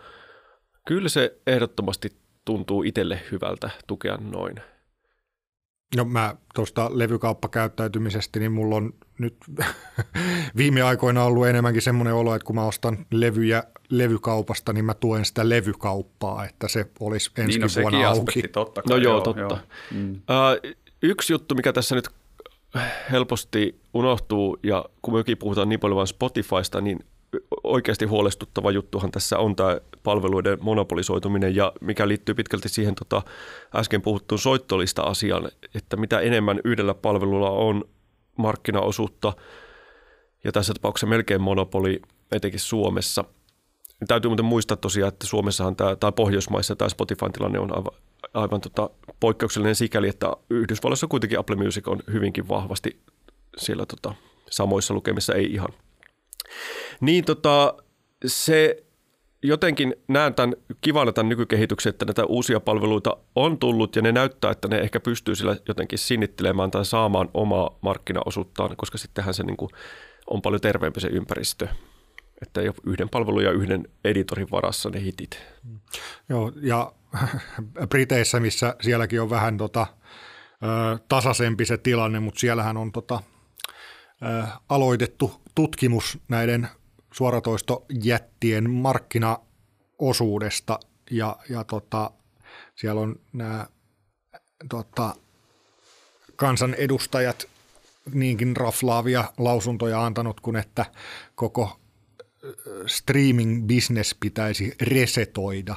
kyllä 0.87 1.09
se 1.09 1.37
ehdottomasti 1.47 2.11
tuntuu 2.45 2.83
itselle 2.83 3.19
hyvältä 3.31 3.69
tukea 3.87 4.17
noin. 4.17 4.55
No 5.95 6.05
mä 6.05 6.35
tuosta 6.55 6.89
levykauppakäyttäytymisestä, 6.93 8.39
niin 8.39 8.51
mulla 8.51 8.75
on 8.75 8.93
nyt 9.19 9.37
viime 10.57 10.81
aikoina 10.81 11.23
ollut 11.23 11.47
enemmänkin 11.47 11.81
semmoinen 11.81 12.13
olo, 12.13 12.35
että 12.35 12.45
kun 12.45 12.55
mä 12.55 12.65
ostan 12.65 13.05
levyjä 13.11 13.63
levykaupasta, 13.89 14.73
niin 14.73 14.85
mä 14.85 14.93
tuen 14.93 15.25
sitä 15.25 15.49
levykauppaa, 15.49 16.45
että 16.45 16.67
se 16.67 16.85
olisi 16.99 17.31
ensi 17.37 17.59
Niin 17.59 17.61
no 17.75 17.81
vuonna 17.81 18.07
auki. 18.09 18.19
aspekti, 18.19 18.47
totta 18.47 18.81
kai. 18.81 18.97
No 18.97 19.03
joo, 19.03 19.21
totta. 19.21 19.57
Mm. 19.93 20.15
Ö, 20.15 20.75
yksi 21.01 21.33
juttu, 21.33 21.55
mikä 21.55 21.73
tässä 21.73 21.95
nyt 21.95 22.09
helposti 23.11 23.81
unohtuu, 23.93 24.57
ja 24.63 24.85
kun 25.01 25.13
mekin 25.13 25.37
puhutaan 25.37 25.69
niin 25.69 25.79
paljon 25.79 25.95
vain 25.95 26.07
Spotifysta, 26.07 26.81
niin 26.81 26.99
oikeasti 27.63 28.05
huolestuttava 28.05 28.71
juttuhan 28.71 29.11
tässä 29.11 29.37
on 29.37 29.55
tämä 29.55 29.77
palveluiden 30.03 30.57
monopolisoituminen, 30.61 31.55
ja 31.55 31.73
mikä 31.81 32.07
liittyy 32.07 32.35
pitkälti 32.35 32.69
siihen 32.69 32.95
tota, 32.95 33.21
äsken 33.75 34.01
puhuttuun 34.01 34.39
soittolista-asiaan, 34.39 35.49
että 35.75 35.97
mitä 35.97 36.19
enemmän 36.19 36.59
yhdellä 36.63 36.93
palvelulla 36.93 37.49
on 37.49 37.83
markkinaosuutta, 38.37 39.33
ja 40.43 40.51
tässä 40.51 40.73
tapauksessa 40.73 41.07
melkein 41.07 41.41
monopoli, 41.41 42.01
etenkin 42.31 42.59
Suomessa. 42.59 43.23
Täytyy 44.07 44.29
muuten 44.29 44.45
muistaa 44.45 44.77
tosiaan, 44.77 45.07
että 45.07 45.27
Suomessahan 45.27 45.75
tämä, 45.75 45.95
tai 45.95 46.11
Pohjoismaissa 46.11 46.75
tämä 46.75 46.89
Spotifyn 46.89 47.31
tilanne 47.31 47.59
on 47.59 47.75
aivan, 47.77 47.91
aivan 48.33 48.61
tota, 48.61 48.89
poikkeuksellinen 49.19 49.75
sikäli, 49.75 50.07
että 50.07 50.31
Yhdysvalloissa 50.49 51.07
kuitenkin 51.07 51.39
Apple 51.39 51.55
Music 51.55 51.87
on 51.87 51.99
hyvinkin 52.13 52.47
vahvasti 52.47 52.99
siellä 53.57 53.85
tota, 53.85 54.13
samoissa 54.49 54.93
lukemissa, 54.93 55.33
ei 55.33 55.53
ihan. 55.53 55.69
Niin 57.01 57.25
tota, 57.25 57.73
se 58.25 58.83
jotenkin 59.43 59.95
näen 60.07 60.33
tämän 60.33 60.55
kivana 60.81 61.11
tämän 61.11 61.29
nykykehityksen, 61.29 61.89
että 61.89 62.05
näitä 62.05 62.25
uusia 62.25 62.59
palveluita 62.59 63.17
on 63.35 63.57
tullut 63.59 63.95
ja 63.95 64.01
ne 64.01 64.11
näyttää, 64.11 64.51
että 64.51 64.67
ne 64.67 64.77
ehkä 64.77 64.99
pystyy 64.99 65.35
sillä 65.35 65.57
jotenkin 65.67 65.99
sinnittelemään 65.99 66.71
tai 66.71 66.85
saamaan 66.85 67.29
omaa 67.33 67.77
markkinaosuuttaan, 67.81 68.75
koska 68.77 68.97
sittenhän 68.97 69.33
se 69.33 69.43
niin 69.43 69.57
kuin 69.57 69.69
on 70.29 70.41
paljon 70.41 70.61
terveempi 70.61 70.99
se 70.99 71.07
ympäristö. 71.07 71.67
Että 72.41 72.61
ei 72.61 72.67
ole 72.67 72.75
yhden 72.85 73.09
palvelun 73.09 73.43
ja 73.43 73.51
yhden 73.51 73.87
editorin 74.03 74.47
varassa 74.51 74.89
ne 74.89 75.01
hitit. 75.01 75.39
Joo, 76.29 76.51
ja 76.61 76.91
Briteissä, 77.89 78.39
missä 78.39 78.75
sielläkin 78.81 79.21
on 79.21 79.29
vähän 79.29 79.57
tota, 79.57 79.87
tasaisempi 81.09 81.65
se 81.65 81.77
tilanne, 81.77 82.19
mutta 82.19 82.39
siellähän 82.39 82.77
on 82.77 82.91
tota, 82.91 83.23
ö, 84.23 84.43
aloitettu 84.69 85.41
tutkimus 85.55 86.19
näiden 86.27 86.67
suoratoistojättien 87.13 88.69
markkinaosuudesta 88.69 90.79
ja, 91.11 91.37
ja 91.49 91.63
tota, 91.63 92.11
siellä 92.75 93.01
on 93.01 93.15
nämä 93.33 93.67
tota, 94.69 95.15
kansanedustajat 96.35 97.47
niinkin 98.13 98.57
raflaavia 98.57 99.23
lausuntoja 99.37 100.05
antanut 100.05 100.39
kuin 100.39 100.55
että 100.55 100.85
koko 101.35 101.79
streaming-business 102.87 104.15
pitäisi 104.19 104.75
resetoida. 104.81 105.75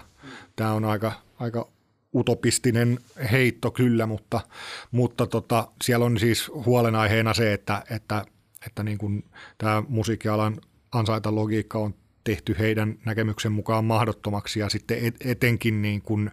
Tämä 0.56 0.72
on 0.72 0.84
aika, 0.84 1.12
aika 1.38 1.68
utopistinen 2.14 2.98
heitto 3.32 3.70
kyllä, 3.70 4.06
mutta, 4.06 4.40
mutta 4.90 5.26
tota, 5.26 5.68
siellä 5.82 6.06
on 6.06 6.18
siis 6.18 6.48
huolenaiheena 6.48 7.34
se, 7.34 7.52
että, 7.52 7.82
että, 7.90 8.24
että 8.66 8.82
niin 8.82 8.98
kuin 8.98 9.24
tämä 9.58 9.82
musiikkialan 9.88 10.60
ansaintalogiikka 10.92 11.78
on 11.78 11.94
tehty 12.24 12.56
heidän 12.58 12.98
näkemyksen 13.04 13.52
mukaan 13.52 13.84
mahdottomaksi 13.84 14.60
ja 14.60 14.68
sitten 14.68 14.98
etenkin 15.24 15.82
niin 15.82 16.02
kuin 16.02 16.30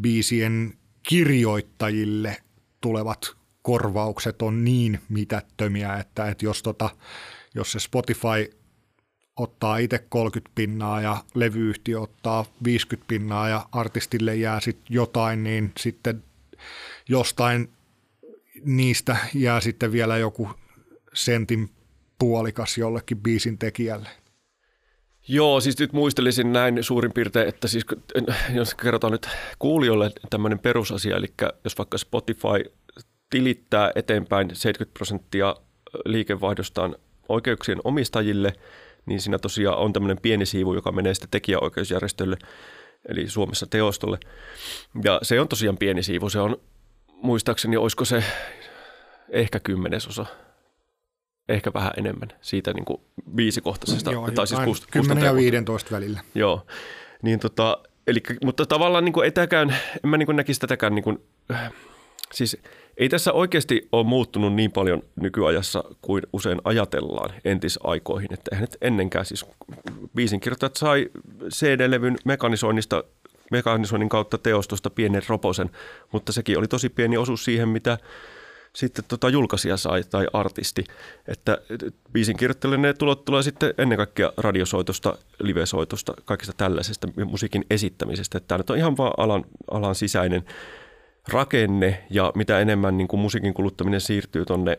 biisien 0.00 0.74
kirjoittajille 1.08 2.36
tulevat 2.80 3.36
korvaukset 3.62 4.42
on 4.42 4.64
niin 4.64 5.00
mitättömiä, 5.08 5.94
että, 5.94 6.28
että 6.28 6.44
jos, 6.44 6.62
tota, 6.62 6.90
jos 7.54 7.72
se 7.72 7.78
Spotify 7.78 8.55
ottaa 9.36 9.78
itse 9.78 9.98
30 10.08 10.50
pinnaa 10.54 11.00
ja 11.00 11.16
levyyhtiö 11.34 12.00
ottaa 12.00 12.44
50 12.64 13.08
pinnaa 13.08 13.48
ja 13.48 13.66
artistille 13.72 14.36
jää 14.36 14.60
sitten 14.60 14.86
jotain, 14.94 15.44
niin 15.44 15.72
sitten 15.78 16.22
jostain 17.08 17.70
niistä 18.64 19.16
jää 19.34 19.60
sitten 19.60 19.92
vielä 19.92 20.16
joku 20.16 20.50
sentin 21.14 21.70
puolikas 22.18 22.78
jollekin 22.78 23.18
biisin 23.18 23.58
tekijälle. 23.58 24.08
Joo, 25.28 25.60
siis 25.60 25.78
nyt 25.78 25.92
muistelisin 25.92 26.52
näin 26.52 26.84
suurin 26.84 27.12
piirtein, 27.12 27.48
että 27.48 27.68
siis 27.68 27.86
jos 28.54 28.74
kerrotaan 28.74 29.12
nyt 29.12 29.28
kuulijoille 29.58 30.10
tämmöinen 30.30 30.58
perusasia, 30.58 31.16
eli 31.16 31.26
jos 31.64 31.78
vaikka 31.78 31.98
Spotify 31.98 32.72
tilittää 33.30 33.92
eteenpäin 33.94 34.48
70 34.52 34.98
prosenttia 34.98 35.56
liikevaihdostaan 36.04 36.96
oikeuksien 37.28 37.80
omistajille, 37.84 38.52
niin 39.06 39.20
siinä 39.20 39.38
tosiaan 39.38 39.78
on 39.78 39.92
tämmöinen 39.92 40.20
pieni 40.22 40.46
siivu, 40.46 40.74
joka 40.74 40.92
menee 40.92 41.14
sitten 41.14 41.30
tekijäoikeusjärjestölle, 41.30 42.36
eli 43.08 43.28
Suomessa 43.28 43.66
teostolle. 43.66 44.18
Ja 45.04 45.18
se 45.22 45.40
on 45.40 45.48
tosiaan 45.48 45.78
pieni 45.78 46.02
siivu, 46.02 46.30
se 46.30 46.40
on 46.40 46.56
muistaakseni, 47.12 47.76
olisiko 47.76 48.04
se 48.04 48.24
ehkä 49.28 49.60
kymmenesosa 49.60 50.26
ehkä 51.48 51.72
vähän 51.74 51.92
enemmän 51.96 52.28
siitä 52.40 52.72
niin 52.72 52.84
kuin 52.84 53.00
viisikohtaisesta. 53.36 54.12
Joo, 54.12 54.30
tai 54.30 54.46
siis 54.46 54.60
kust, 54.60 54.86
10 54.90 55.24
ja 55.24 55.34
15 55.34 55.90
välillä. 55.90 56.20
Joo, 56.34 56.66
niin 57.22 57.40
tota, 57.40 57.78
eli, 58.06 58.22
mutta 58.44 58.66
tavallaan 58.66 59.04
niin 59.04 59.12
kuin 59.12 59.28
etäkään, 59.28 59.76
en 60.04 60.10
mä 60.10 60.16
niin 60.16 60.26
kuin 60.26 60.36
näkisi 60.36 60.60
tätäkään, 60.60 60.94
niin 60.94 61.04
kuin, 61.04 61.18
siis 62.32 62.62
ei 62.96 63.08
tässä 63.08 63.32
oikeasti 63.32 63.88
ole 63.92 64.06
muuttunut 64.06 64.54
niin 64.54 64.72
paljon 64.72 65.02
nykyajassa 65.16 65.84
kuin 66.02 66.22
usein 66.32 66.60
ajatellaan 66.64 67.30
entisaikoihin, 67.44 68.32
että 68.32 68.48
eihän 68.52 68.62
nyt 68.62 68.76
ennenkään 68.80 69.24
siis 69.24 69.46
biisinkirjoittajat 70.14 70.76
sai 70.76 71.10
CD-levyn 71.50 72.16
mekanisoinnista 72.24 73.04
mekanisoinnin 73.50 74.08
kautta 74.08 74.38
teostosta 74.38 74.90
pienen 74.90 75.22
roposen, 75.28 75.70
mutta 76.12 76.32
sekin 76.32 76.58
oli 76.58 76.68
tosi 76.68 76.88
pieni 76.88 77.16
osuus 77.16 77.44
siihen, 77.44 77.68
mitä 77.68 77.98
sitten 78.72 79.04
tota 79.08 79.28
julkaisija 79.28 79.76
sai 79.76 80.04
tai 80.10 80.26
artisti. 80.32 80.84
Että 81.28 81.58
biisin 82.12 82.36
ne 82.78 82.94
tulot 82.94 83.24
tulee 83.24 83.42
sitten 83.42 83.74
ennen 83.78 83.96
kaikkea 83.96 84.32
radiosoitosta, 84.36 85.18
livesoitosta, 85.38 86.14
kaikista 86.24 86.52
tällaisesta 86.56 87.08
musiikin 87.24 87.64
esittämisestä. 87.70 88.38
Että 88.38 88.48
tämä 88.48 88.58
nyt 88.58 88.70
on 88.70 88.78
ihan 88.78 88.96
vaan 88.96 89.12
alan, 89.16 89.44
alan 89.70 89.94
sisäinen 89.94 90.44
rakenne 91.28 92.04
ja 92.10 92.32
mitä 92.34 92.60
enemmän 92.60 92.96
niin 92.96 93.08
kuin 93.08 93.20
musiikin 93.20 93.54
kuluttaminen 93.54 94.00
siirtyy 94.00 94.44
tuonne 94.44 94.78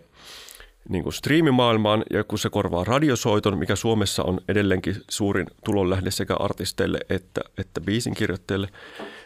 niin 0.89 1.03
kuin 1.03 1.13
striimimaailmaan 1.13 2.03
ja 2.13 2.23
kun 2.23 2.39
se 2.39 2.49
korvaa 2.49 2.83
radiosoiton, 2.83 3.57
mikä 3.57 3.75
Suomessa 3.75 4.23
on 4.23 4.39
edelleenkin 4.47 4.95
suurin 5.09 5.47
tulonlähde 5.65 6.11
sekä 6.11 6.35
artisteille 6.39 6.99
että, 7.09 7.41
että 7.57 7.81
biisinkirjoittajille, 7.81 8.69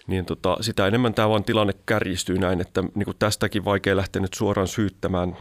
niin 0.08 0.26
tota, 0.26 0.58
sitä 0.62 0.88
enemmän 0.88 1.14
tämä 1.14 1.30
vaan 1.30 1.44
tilanne 1.44 1.74
kärjistyy 1.86 2.38
näin, 2.38 2.62
että 2.62 2.84
niin 2.96 3.06
kuin 3.06 3.18
tästäkin 3.20 3.66
vaikea 3.66 3.96
lähteä 3.96 4.22
nyt 4.22 4.34
suoraan 4.34 4.68
syyttämään 4.68 5.38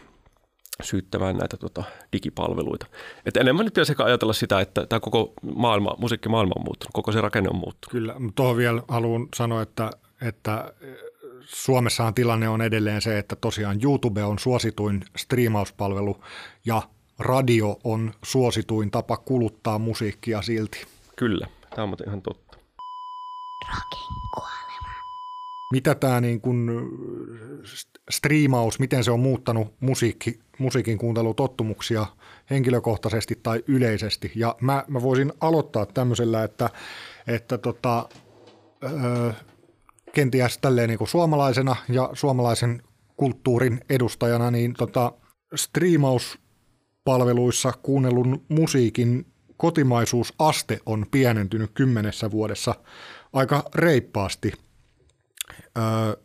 syyttämään 0.82 1.36
näitä 1.36 1.56
tota, 1.56 1.82
digipalveluita. 2.12 2.86
Et 3.26 3.36
enemmän 3.36 3.64
nyt 3.64 3.74
pitäisi 3.74 3.94
ajatella 3.98 4.32
sitä, 4.32 4.60
että 4.60 4.86
tämä 4.86 5.00
koko 5.00 5.32
maailma, 5.54 5.96
musiikkimaailma 5.98 6.52
on 6.56 6.64
muuttunut, 6.64 6.92
koko 6.92 7.12
se 7.12 7.20
rakenne 7.20 7.48
on 7.48 7.56
muuttunut. 7.56 7.92
Kyllä, 7.92 8.14
tuohon 8.34 8.56
vielä 8.56 8.82
haluan 8.88 9.28
sanoa, 9.36 9.62
että, 9.62 9.90
että 10.22 10.74
Suomessahan 11.44 12.14
tilanne 12.14 12.48
on 12.48 12.62
edelleen 12.62 13.02
se, 13.02 13.18
että 13.18 13.36
tosiaan 13.36 13.78
YouTube 13.82 14.24
on 14.24 14.38
suosituin 14.38 15.04
striimauspalvelu 15.16 16.24
ja 16.64 16.82
radio 17.18 17.80
on 17.84 18.12
suosituin 18.24 18.90
tapa 18.90 19.16
kuluttaa 19.16 19.78
musiikkia 19.78 20.42
silti. 20.42 20.86
Kyllä, 21.16 21.46
tämä 21.74 21.84
on 21.84 21.96
ihan 22.06 22.22
totta. 22.22 22.58
Kuolema. 24.34 24.90
Mitä 25.72 25.94
tämä 25.94 26.20
niin 26.20 26.40
kun 26.40 26.90
striimaus, 28.10 28.78
miten 28.78 29.04
se 29.04 29.10
on 29.10 29.20
muuttanut 29.20 29.74
musiikki, 29.80 30.40
musiikin 30.58 30.98
kuuntelutottumuksia 30.98 32.06
henkilökohtaisesti 32.50 33.40
tai 33.42 33.64
yleisesti? 33.66 34.32
Ja 34.34 34.56
mä, 34.60 34.84
mä 34.88 35.02
voisin 35.02 35.32
aloittaa 35.40 35.86
tämmöisellä, 35.86 36.44
että, 36.44 36.70
että 37.26 37.58
tota, 37.58 38.08
öö, 38.84 39.32
kenties 40.12 40.58
tälleen 40.58 40.88
niin 40.88 40.98
kuin 40.98 41.08
suomalaisena 41.08 41.76
ja 41.88 42.10
suomalaisen 42.12 42.82
kulttuurin 43.16 43.80
edustajana, 43.90 44.50
niin 44.50 44.74
tota, 44.74 45.12
striimauspalveluissa 45.54 47.72
kuunnellun 47.82 48.44
musiikin 48.48 49.26
kotimaisuusaste 49.56 50.80
on 50.86 51.06
pienentynyt 51.10 51.70
kymmenessä 51.74 52.30
vuodessa 52.30 52.74
aika 53.32 53.64
reippaasti. 53.74 54.52
Öö, 55.78 56.16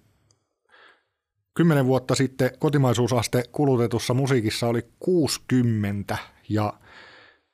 kymmenen 1.54 1.86
vuotta 1.86 2.16
sitten 2.16 2.52
kotimaisuusaste 2.60 3.44
kulutetussa 3.52 4.14
musiikissa 4.14 4.68
oli 4.68 4.82
60 5.00 6.18
ja 6.50 6.74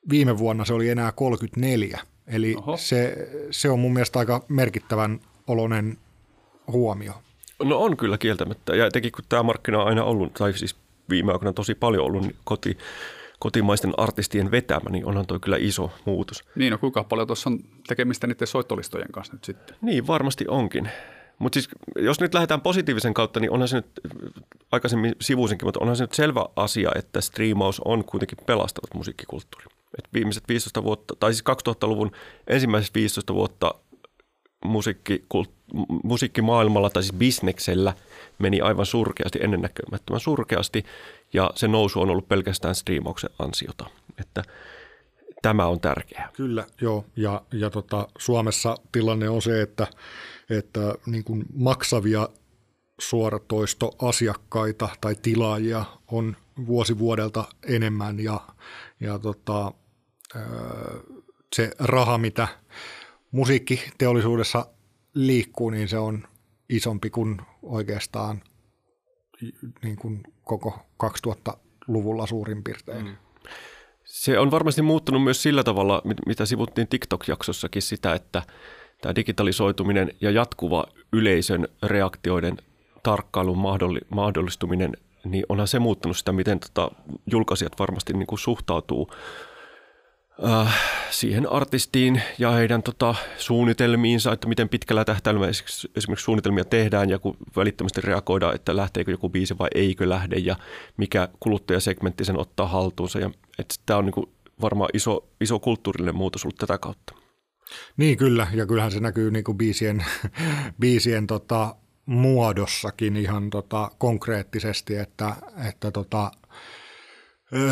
viime 0.10 0.38
vuonna 0.38 0.66
se 0.66 0.74
oli 0.74 0.90
enää 0.90 1.12
34. 1.12 2.00
Eli 2.28 2.56
se, 2.76 3.30
se 3.52 3.70
on 3.70 3.80
mun 3.80 3.94
mielestä 3.94 4.20
aika 4.20 4.46
merkittävän 4.50 5.20
oloinen 5.48 5.98
huomio? 6.68 7.14
No 7.64 7.78
on 7.78 7.97
kyllä 7.97 8.18
kieltämättä. 8.18 8.76
Ja 8.76 8.86
etenkin 8.86 9.12
kun 9.12 9.26
tämä 9.30 9.43
markkina 9.43 9.82
on 9.82 9.88
aina 9.88 10.03
ollut, 10.03 10.34
tai 10.34 10.53
siis 10.53 10.76
viime 11.09 11.32
aikoina 11.32 11.53
tosi 11.53 11.76
paljon 11.76 12.05
ollut 12.05 12.22
niin 12.22 12.36
koti, 12.43 12.78
kotimaisten 13.39 13.93
artistien 13.97 14.51
vetämä, 14.51 14.89
niin 14.89 15.05
onhan 15.05 15.26
toi 15.28 15.39
kyllä 15.39 15.57
iso 15.59 15.91
muutos. 16.05 16.43
Niin, 16.55 16.72
no 16.72 16.78
kuinka 16.78 17.03
paljon 17.03 17.28
tuossa 17.28 17.49
on 17.49 17.59
tekemistä 17.88 18.28
niiden 18.28 18.47
soittolistojen 18.47 19.12
kanssa 19.12 19.34
nyt 19.34 19.43
sitten? 19.43 19.78
Niin, 19.82 20.07
varmasti 20.07 20.45
onkin. 20.47 20.89
Mutta 21.39 21.55
siis 21.55 21.70
jos 21.95 22.20
nyt 22.20 22.34
lähdetään 22.34 22.62
positiivisen 22.62 23.14
kautta, 23.14 23.39
niin 23.39 23.51
onhan 23.51 23.68
se 23.68 23.76
nyt, 23.76 23.99
aikaisemmin 24.72 25.16
sivuisinkin, 25.22 25.68
mutta 25.68 25.80
onhan 25.80 25.95
se 25.95 26.03
nyt 26.03 26.14
selvä 26.14 26.45
asia, 26.55 26.91
että 26.95 27.22
striimaus 27.22 27.82
on 27.86 28.03
kuitenkin 28.05 28.38
pelastanut 28.45 28.93
musiikkikulttuuri. 28.93 29.66
Et 29.97 30.07
viimeiset 30.14 30.43
15 30.47 30.84
vuotta, 30.84 31.16
tai 31.20 31.34
siis 31.34 31.43
2000-luvun 31.70 32.12
ensimmäiset 32.47 32.95
15 32.95 33.34
vuotta 33.34 33.76
musiikki, 34.66 35.26
musiikkimaailmalla 36.03 36.89
tai 36.89 37.03
siis 37.03 37.16
bisneksellä 37.16 37.93
meni 38.39 38.62
aivan 38.62 38.86
surkeasti, 38.86 39.39
ennennäkemättömän 39.41 40.20
surkeasti 40.20 40.84
ja 41.34 41.51
se 41.55 41.68
nousu 41.68 42.01
on 42.01 42.09
ollut 42.09 42.28
pelkästään 42.28 42.76
striimauksen 42.76 43.30
ansiota. 43.39 43.86
Että 44.20 44.43
tämä 45.41 45.66
on 45.66 45.80
tärkeää. 45.80 46.30
Kyllä, 46.34 46.66
joo. 46.82 47.05
Ja, 47.16 47.41
ja 47.51 47.70
tota, 47.70 48.07
Suomessa 48.18 48.76
tilanne 48.91 49.30
on 49.30 49.41
se, 49.41 49.62
että, 49.62 49.88
että 50.49 50.95
niin 51.05 51.24
kuin 51.24 51.45
maksavia 51.53 52.30
suoratoistoasiakkaita 52.99 54.89
tai 55.01 55.16
tilaajia 55.22 55.86
on 56.07 56.36
vuosi 56.66 56.99
vuodelta 56.99 57.43
enemmän 57.68 58.20
ja, 58.20 58.39
ja 58.99 59.20
tota, 59.20 59.72
se 61.55 61.72
raha, 61.80 62.18
mitä 62.18 62.47
musiikkiteollisuudessa 63.32 64.66
liikkuu, 65.14 65.70
niin 65.70 65.88
se 65.88 65.98
on 65.98 66.28
isompi 66.70 67.10
kuin 67.10 67.42
oikeastaan 67.62 68.42
niin 69.84 69.96
kuin 69.96 70.24
koko 70.44 70.80
2000-luvulla 71.04 72.28
suurin 72.28 72.64
piirtein. 72.64 73.06
Mm. 73.06 73.16
Se 74.04 74.40
on 74.40 74.52
varmasti 74.52 74.82
muuttunut 74.82 75.24
myös 75.24 75.44
sillä 75.44 75.64
tavalla, 75.64 76.02
mitä 76.26 76.46
sivuttiin 76.46 76.88
TikTok-jaksossakin 76.88 77.82
sitä, 77.82 78.14
että 78.14 78.42
tämä 79.02 79.16
digitalisoituminen 79.16 80.12
ja 80.22 80.32
jatkuva 80.32 80.86
yleisön 81.14 81.68
reaktioiden 81.84 82.58
tarkkailun 83.04 83.58
mahdollistuminen, 84.10 84.92
niin 85.26 85.46
onhan 85.50 85.68
se 85.68 85.80
muuttanut 85.80 86.18
sitä, 86.18 86.32
miten 86.32 86.60
tota, 86.60 86.92
julkaisijat 87.32 87.80
varmasti 87.80 88.14
niin 88.14 88.28
kuin 88.28 88.40
suhtautuu 88.40 89.12
äh, 90.46 90.80
siihen 91.10 91.52
artistiin 91.52 92.22
ja 92.38 92.52
heidän 92.52 92.84
tota, 92.84 93.16
suunnitelmiinsa, 93.38 94.34
että 94.34 94.48
miten 94.48 94.70
pitkällä 94.70 95.06
tähtäimellä 95.06 95.48
esimerkiksi 95.48 96.24
suunnitelmia 96.24 96.66
tehdään 96.66 97.10
ja 97.10 97.20
kun 97.20 97.38
välittömästi 97.56 98.02
reagoidaan, 98.02 98.56
että 98.56 98.76
lähteekö 98.76 99.12
joku 99.12 99.30
biisi 99.30 99.58
vai 99.58 99.70
eikö 99.76 100.10
lähde 100.10 100.36
ja 100.36 100.56
mikä 100.98 101.28
kuluttajasegmentti 101.39 102.26
sen 102.26 102.39
ottaa 102.39 102.68
haltuunsa. 102.68 103.20
Ja, 103.20 103.32
että 103.60 103.76
tämä 103.86 104.00
on 104.00 104.06
niin 104.06 104.30
varmaan 104.62 104.89
iso, 104.94 105.28
iso 105.42 105.60
kulttuurillinen 105.60 106.16
muutos 106.16 106.46
ollut 106.46 106.58
tätä 106.58 106.78
kautta. 106.78 107.14
Niin 107.98 108.18
kyllä, 108.18 108.48
ja 108.54 108.66
kyllähän 108.66 108.92
se 108.92 109.00
näkyy 109.00 109.32
niin 109.32 109.44
kuin 109.44 109.58
biisien, 109.58 110.06
biisien 110.82 111.28
tota, 111.28 111.76
muodossakin 112.06 113.18
ihan 113.18 113.50
tota, 113.50 113.92
konkreettisesti, 113.98 114.96
että, 114.96 115.36
että 115.70 115.92
tota, 115.92 116.32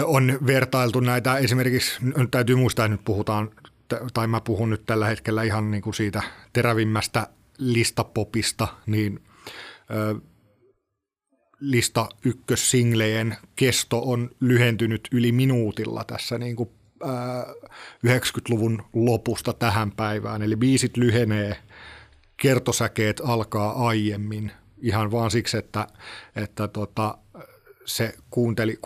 on 0.06 0.40
vertailtu 0.48 1.00
näitä 1.00 1.38
esimerkiksi, 1.38 1.92
nyt 2.02 2.32
täytyy 2.32 2.56
muistaa, 2.56 2.86
että 2.86 2.94
nyt 2.94 3.06
puhutaan, 3.06 3.50
tai 4.14 4.28
mä 4.28 4.42
puhun 4.42 4.70
nyt 4.70 4.86
tällä 4.86 5.08
hetkellä 5.08 5.44
ihan 5.44 5.72
niin 5.72 5.82
kuin 5.82 5.94
siitä 5.94 6.24
terävimmästä 6.54 7.28
listapopista, 7.58 8.68
niin 8.86 9.20
lista 11.60 12.10
ykkössinglejen 12.26 13.38
kesto 13.56 14.02
on 14.06 14.30
lyhentynyt 14.40 15.08
yli 15.12 15.32
minuutilla 15.32 16.04
tässä 16.04 16.38
niin 16.38 16.56
kuin 16.56 16.70
90-luvun 18.08 18.84
lopusta 18.94 19.54
tähän 19.54 19.92
päivään. 19.92 20.42
Eli 20.42 20.56
biisit 20.56 20.98
lyhenee, 20.98 21.56
kertosäkeet 22.38 23.22
alkaa 23.26 23.88
aiemmin 23.88 24.52
ihan 24.82 25.12
vaan 25.12 25.32
siksi, 25.32 25.58
että, 25.58 25.88
että 26.36 26.68
tota, 26.68 27.18
se 27.90 28.14
kuunteli, 28.30 28.78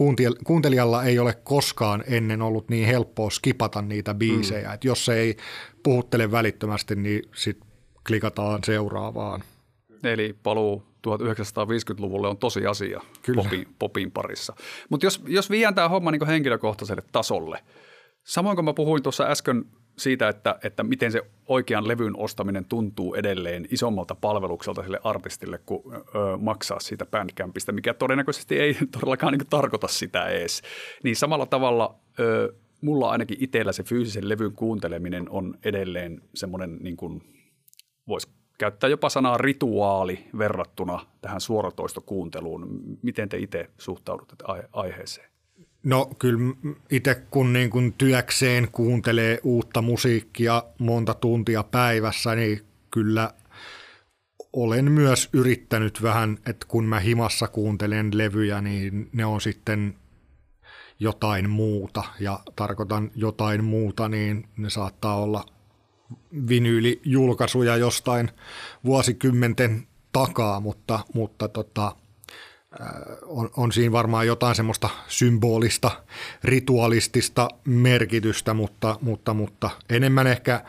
kuuntelijalla 0.43 1.03
ei 1.03 1.19
ole 1.19 1.33
koskaan 1.43 2.03
ennen 2.07 2.41
ollut 2.41 2.69
niin 2.69 2.87
helppoa 2.87 3.29
skipata 3.29 3.81
niitä 3.81 4.13
biisejä. 4.13 4.67
Mm. 4.67 4.73
Et 4.73 4.83
jos 4.83 5.05
se 5.05 5.13
ei 5.13 5.37
puhuttele 5.83 6.31
välittömästi, 6.31 6.95
niin 6.95 7.21
sitten 7.35 7.69
klikataan 8.07 8.63
seuraavaan. 8.63 9.43
Eli 10.03 10.35
paluu 10.43 10.83
1950-luvulle 11.07 12.27
on 12.27 12.37
tosi 12.37 12.65
asia 12.65 13.01
popin, 13.35 13.67
popin 13.79 14.11
parissa. 14.11 14.55
Mutta 14.89 15.05
jos, 15.05 15.21
jos 15.27 15.49
viedään 15.49 15.75
tämä 15.75 15.89
homma 15.89 16.11
niin 16.11 16.27
henkilökohtaiselle 16.27 17.03
tasolle, 17.11 17.59
samoin 18.23 18.57
kuin 18.57 18.65
mä 18.65 18.73
puhuin 18.73 19.03
tuossa 19.03 19.23
äsken 19.23 19.65
siitä, 19.97 20.29
että, 20.29 20.59
että 20.63 20.83
miten 20.83 21.11
se 21.11 21.21
oikean 21.47 21.87
levyn 21.87 22.17
ostaminen 22.17 22.65
tuntuu 22.65 23.15
edelleen 23.15 23.67
isommalta 23.71 24.15
palvelukselta 24.15 24.83
sille 24.83 24.99
artistille 25.03 25.59
kuin 25.65 25.83
ö, 25.95 26.01
maksaa 26.37 26.79
siitä 26.79 27.05
bandcampista, 27.05 27.71
mikä 27.71 27.93
todennäköisesti 27.93 28.59
ei 28.59 28.77
todellakaan 28.99 29.33
niin 29.33 29.49
tarkoita 29.49 29.87
sitä 29.87 30.27
edes. 30.27 30.61
Niin 31.03 31.15
samalla 31.15 31.45
tavalla 31.45 31.95
ö, 32.19 32.53
mulla 32.81 33.09
ainakin 33.09 33.37
itsellä 33.39 33.71
se 33.71 33.83
fyysisen 33.83 34.29
levyn 34.29 34.51
kuunteleminen 34.51 35.29
on 35.29 35.57
edelleen 35.63 36.21
semmoinen, 36.35 36.77
niin 36.81 36.97
kuin, 36.97 37.21
voisi 38.07 38.29
käyttää 38.57 38.89
jopa 38.89 39.09
sanaa 39.09 39.37
rituaali 39.37 40.27
verrattuna 40.37 41.05
tähän 41.21 41.41
suoratoistokuunteluun. 41.41 42.67
Miten 43.01 43.29
te 43.29 43.37
itse 43.37 43.69
suhtaudutte 43.77 44.35
aiheeseen? 44.71 45.32
No 45.83 46.05
kyllä 46.19 46.53
itse 46.91 47.15
kun, 47.15 47.53
niin 47.53 47.69
kun 47.69 47.93
työkseen 47.97 48.67
kuuntelee 48.71 49.39
uutta 49.43 49.81
musiikkia 49.81 50.63
monta 50.79 51.13
tuntia 51.13 51.63
päivässä, 51.63 52.35
niin 52.35 52.61
kyllä 52.91 53.33
olen 54.53 54.91
myös 54.91 55.29
yrittänyt 55.33 56.01
vähän, 56.01 56.37
että 56.45 56.65
kun 56.69 56.85
mä 56.85 56.99
himassa 56.99 57.47
kuuntelen 57.47 58.17
levyjä, 58.17 58.61
niin 58.61 59.09
ne 59.13 59.25
on 59.25 59.41
sitten 59.41 59.95
jotain 60.99 61.49
muuta. 61.49 62.03
Ja 62.19 62.39
tarkoitan 62.55 63.11
jotain 63.15 63.63
muuta, 63.63 64.09
niin 64.09 64.47
ne 64.57 64.69
saattaa 64.69 65.15
olla 65.15 65.45
vinyylijulkaisuja 66.47 67.77
jostain 67.77 68.29
vuosikymmenten 68.85 69.87
takaa, 70.11 70.59
mutta, 70.59 70.99
mutta 71.13 71.47
tota, 71.47 71.95
on, 73.25 73.49
on 73.57 73.71
siinä 73.71 73.91
varmaan 73.91 74.27
jotain 74.27 74.55
semmoista 74.55 74.89
symbolista, 75.07 75.91
ritualistista 76.43 77.49
merkitystä, 77.65 78.53
mutta, 78.53 78.97
mutta, 79.01 79.33
mutta 79.33 79.69
enemmän 79.89 80.27
ehkä 80.27 80.63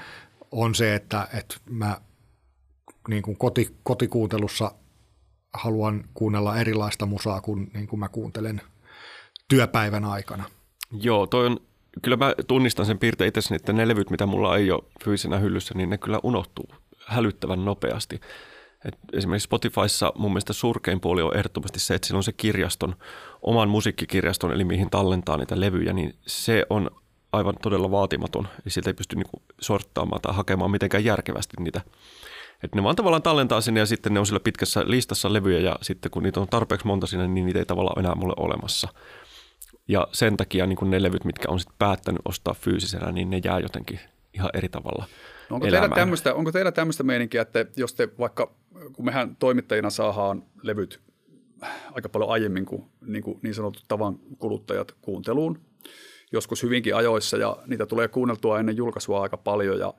on 0.51 0.75
se, 0.75 0.95
että, 0.95 1.29
että 1.39 1.57
mä 1.71 2.01
niin 3.09 3.23
kuin 3.23 3.37
koti, 3.37 3.77
kotikuuntelussa 3.83 4.73
haluan 5.55 6.05
kuunnella 6.15 6.57
erilaista 6.57 7.07
musaa 7.07 7.41
kuin, 7.41 7.71
niin 7.75 7.87
kuin 7.87 8.01
mä 8.01 8.09
kuuntelen 8.09 8.61
työpäivän 9.49 10.05
aikana. 10.05 10.45
Joo, 11.01 11.27
toi 11.27 11.47
on, 11.47 11.61
kyllä 12.03 12.17
mä 12.17 12.35
tunnistan 12.47 12.87
sen 12.87 12.99
piirtein 12.99 13.29
itse, 13.29 13.55
että 13.55 13.73
ne 13.73 13.89
levyt, 13.89 14.11
mitä 14.11 14.27
mulla 14.27 14.57
ei 14.57 14.71
ole 14.71 14.83
fyysisenä 15.05 15.39
hyllyssä, 15.39 15.75
niin 15.75 15.91
ne 15.91 15.99
kyllä 15.99 16.21
unohtuu 16.23 16.69
hälyttävän 17.07 17.65
nopeasti. 17.65 18.21
Et 18.85 18.99
esimerkiksi 19.13 19.45
Spotifyssa 19.45 20.13
mun 20.17 20.31
mielestä 20.31 20.53
surkein 20.53 21.01
puoli 21.01 21.23
on 21.23 21.37
ehdottomasti 21.37 21.81
se, 21.81 21.95
että 21.95 22.07
siinä 22.07 22.17
on 22.17 22.23
se 22.23 22.33
kirjaston, 22.33 22.97
oman 23.43 23.69
musiikkikirjaston, 23.69 24.53
eli 24.53 24.65
mihin 24.65 24.91
tallentaa 24.91 25.37
niitä 25.37 25.61
levyjä, 25.61 25.93
niin 25.93 26.15
se 26.27 26.67
on 26.71 26.91
aivan 27.33 27.55
todella 27.63 27.91
vaatimaton. 27.91 28.49
Ja 28.65 28.71
sieltä 28.71 28.91
ei 28.91 28.95
pysty 28.95 29.17
niinku 29.17 29.43
sorttaamaan 29.61 30.23
tai 30.23 30.35
hakemaan 30.35 30.71
mitenkään 30.71 31.05
järkevästi 31.05 31.57
niitä. 31.61 31.81
Et 32.63 32.75
ne 32.75 32.83
vaan 32.83 32.97
tavallaan 32.97 33.23
tallentaa 33.23 33.61
sinne 33.61 33.81
ja 33.81 33.87
sitten 33.87 34.15
ne 34.15 34.21
on 34.21 34.27
sillä 34.27 34.41
pitkässä 34.41 34.85
listassa 34.87 35.33
levyjä 35.33 35.61
ja 35.61 35.77
sitten 35.83 36.11
kun 36.11 36.23
niitä 36.23 36.41
on 36.41 36.49
tarpeeksi 36.49 36.87
monta 36.87 37.07
sinne, 37.07 37.29
niin 37.29 37.47
niitä 37.47 37.59
ei 37.59 37.67
tavallaan 37.67 37.99
enää 37.99 38.15
mulle 38.15 38.35
olemassa. 38.37 38.89
Ja 39.89 40.09
sen 40.13 40.37
takia 40.37 40.67
niin 40.67 40.91
ne 40.91 41.03
levyt, 41.03 41.25
mitkä 41.25 41.49
on 41.51 41.61
sitten 41.61 41.77
päättänyt 41.79 42.23
ostaa 42.25 42.55
fyysisenä, 42.55 43.13
niin 43.13 43.31
ne 43.31 43.41
jää 43.45 43.61
jotenkin 43.61 44.01
ihan 44.35 44.51
eri 44.55 44.69
tavalla 44.69 45.07
No 45.51 45.55
onko, 45.55 45.67
teillä 45.71 45.89
tämmöistä, 45.89 46.35
onko 46.35 46.53
teillä 46.53 46.73
tämmöistä 46.73 47.03
meininkiä, 47.03 47.43
että 47.43 47.67
jos 47.77 47.95
te 47.95 48.09
vaikka, 48.19 48.55
kun 48.93 49.05
mehän 49.05 49.37
toimittajina 49.37 49.91
saadaan 49.91 50.43
levyt 50.63 51.01
aika 51.93 52.09
paljon 52.09 52.31
aiemmin 52.31 52.67
kuin 52.67 52.85
niin, 53.07 53.25
kuin 53.25 53.39
niin 53.43 53.55
sanotut 53.55 53.85
tavan 53.89 54.19
kuluttajat 54.39 54.95
kuunteluun, 55.03 55.61
joskus 56.33 56.63
hyvinkin 56.63 56.97
ajoissa 56.97 57.37
ja 57.37 57.57
niitä 57.67 57.87
tulee 57.87 58.09
kuunneltua 58.09 58.61
ennen 58.61 58.77
julkaisua 58.77 59.23
aika 59.23 59.37
paljon 59.37 59.79
ja 59.79 59.95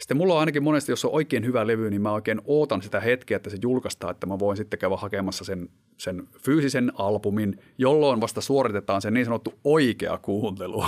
sitten 0.00 0.16
mulla 0.16 0.34
on 0.34 0.40
ainakin 0.40 0.62
monesti, 0.62 0.92
jos 0.92 1.04
on 1.04 1.14
oikein 1.14 1.44
hyvä 1.44 1.66
levy, 1.66 1.90
niin 1.90 2.02
mä 2.02 2.12
oikein 2.12 2.40
ootan 2.44 2.82
sitä 2.82 3.00
hetkeä, 3.00 3.36
että 3.36 3.50
se 3.50 3.56
julkaistaan, 3.62 4.10
että 4.10 4.26
mä 4.26 4.38
voin 4.38 4.56
sitten 4.56 4.78
käydä 4.78 4.96
hakemassa 4.96 5.44
sen, 5.44 5.68
sen 5.96 6.28
fyysisen 6.38 6.92
albumin, 6.94 7.56
jolloin 7.78 8.20
vasta 8.20 8.40
suoritetaan 8.40 9.02
se 9.02 9.10
niin 9.10 9.26
sanottu 9.26 9.54
oikea 9.64 10.18
kuuntelu. 10.18 10.84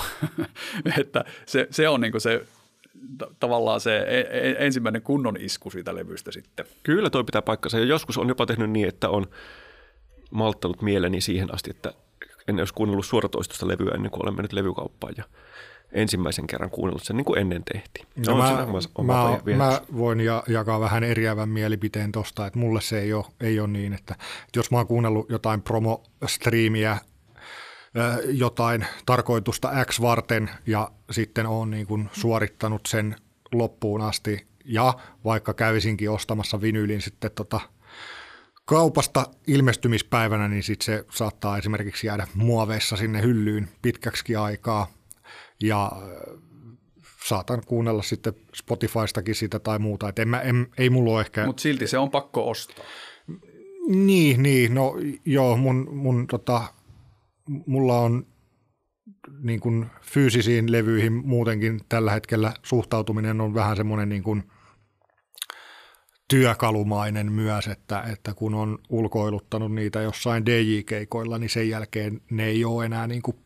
että 1.00 1.24
se, 1.46 1.66
se 1.70 1.88
on 1.88 2.00
niin 2.00 2.20
se 2.20 2.46
tavallaan 3.40 3.80
se 3.80 3.96
e, 3.98 4.20
e, 4.20 4.54
ensimmäinen 4.58 5.02
kunnon 5.02 5.36
isku 5.40 5.70
siitä 5.70 5.94
levystä 5.94 6.32
sitten. 6.32 6.66
Kyllä 6.82 7.10
toi 7.10 7.24
pitää 7.24 7.42
paikkansa 7.42 7.78
ja 7.78 7.84
joskus 7.84 8.18
on 8.18 8.28
jopa 8.28 8.46
tehnyt 8.46 8.70
niin, 8.70 8.88
että 8.88 9.08
on 9.08 9.26
malttanut 10.30 10.82
mieleni 10.82 11.20
siihen 11.20 11.54
asti, 11.54 11.70
että 11.70 11.92
en 12.48 12.58
olisi 12.58 12.74
kuunnellut 12.74 13.06
suoratoistosta 13.06 13.68
levyä 13.68 13.94
ennen 13.94 14.10
kuin 14.10 14.22
olen 14.22 14.36
mennyt 14.36 14.52
levykauppaan 14.52 15.14
ja 15.16 15.24
ensimmäisen 15.92 16.46
kerran 16.46 16.70
kuunnellut 16.70 17.02
sen 17.02 17.16
niin 17.16 17.24
kuin 17.24 17.38
ennen 17.38 17.64
tehtiin. 17.72 18.06
No 18.26 18.36
mä, 18.36 18.66
mä, 19.02 19.56
mä 19.56 19.80
voin 19.96 20.20
ja, 20.20 20.42
jakaa 20.48 20.80
vähän 20.80 21.04
eriävän 21.04 21.48
mielipiteen 21.48 22.12
tuosta, 22.12 22.46
että 22.46 22.58
mulle 22.58 22.80
se 22.80 23.00
ei 23.00 23.12
ole, 23.12 23.24
ei 23.40 23.60
ole 23.60 23.68
niin, 23.68 23.92
että, 23.92 24.14
että 24.14 24.58
jos 24.58 24.70
mä 24.70 24.76
oon 24.76 24.86
kuunnellut 24.86 25.30
jotain 25.30 25.62
promo-striimiä 25.62 26.98
jotain 28.24 28.86
tarkoitusta 29.06 29.84
X 29.84 30.00
varten 30.00 30.50
ja 30.66 30.90
sitten 31.10 31.46
olen 31.46 31.70
niin 31.70 31.86
kuin 31.86 32.08
suorittanut 32.12 32.80
sen 32.88 33.16
loppuun 33.52 34.00
asti 34.00 34.46
ja 34.64 34.94
vaikka 35.24 35.54
kävisinkin 35.54 36.10
ostamassa 36.10 36.60
vinyylin 36.60 37.02
sitten 37.02 37.30
tota 37.34 37.60
kaupasta 38.64 39.24
ilmestymispäivänä, 39.46 40.48
niin 40.48 40.62
sitten 40.62 40.84
se 40.84 41.04
saattaa 41.10 41.58
esimerkiksi 41.58 42.06
jäädä 42.06 42.26
muoveissa 42.34 42.96
sinne 42.96 43.22
hyllyyn 43.22 43.68
pitkäksi 43.82 44.36
aikaa 44.36 44.86
ja 45.62 45.92
saatan 47.28 47.62
kuunnella 47.66 48.02
sitten 48.02 48.32
Spotifystakin 48.54 49.34
sitä 49.34 49.58
tai 49.58 49.78
muuta. 49.78 50.08
Et 50.08 50.18
en 50.18 50.28
mä, 50.28 50.40
en, 50.40 50.66
ei 50.78 50.90
mulla 50.90 51.12
ole 51.12 51.20
ehkä... 51.20 51.46
Mutta 51.46 51.62
silti 51.62 51.86
se 51.86 51.98
on 51.98 52.10
pakko 52.10 52.50
ostaa. 52.50 52.84
Niin, 53.88 54.42
niin 54.42 54.74
no 54.74 54.94
joo, 55.24 55.56
mun, 55.56 55.88
mun 55.94 56.26
tota, 56.26 56.62
mulla 57.66 57.98
on 57.98 58.26
niin 59.42 59.60
kuin 59.60 59.86
fyysisiin 60.02 60.72
levyihin 60.72 61.12
muutenkin 61.12 61.80
tällä 61.88 62.10
hetkellä 62.10 62.54
suhtautuminen 62.62 63.40
on 63.40 63.54
vähän 63.54 63.76
semmoinen 63.76 64.08
niin 64.08 64.22
kuin 64.22 64.42
työkalumainen 66.28 67.32
myös, 67.32 67.68
että, 67.68 68.04
että 68.12 68.34
kun 68.34 68.54
on 68.54 68.78
ulkoiluttanut 68.88 69.74
niitä 69.74 70.00
jossain 70.00 70.46
DJ-keikoilla, 70.46 71.38
niin 71.38 71.50
sen 71.50 71.68
jälkeen 71.68 72.20
ne 72.30 72.44
ei 72.44 72.64
ole 72.64 72.84
enää 72.84 73.06
niin 73.06 73.22
kuin 73.22 73.36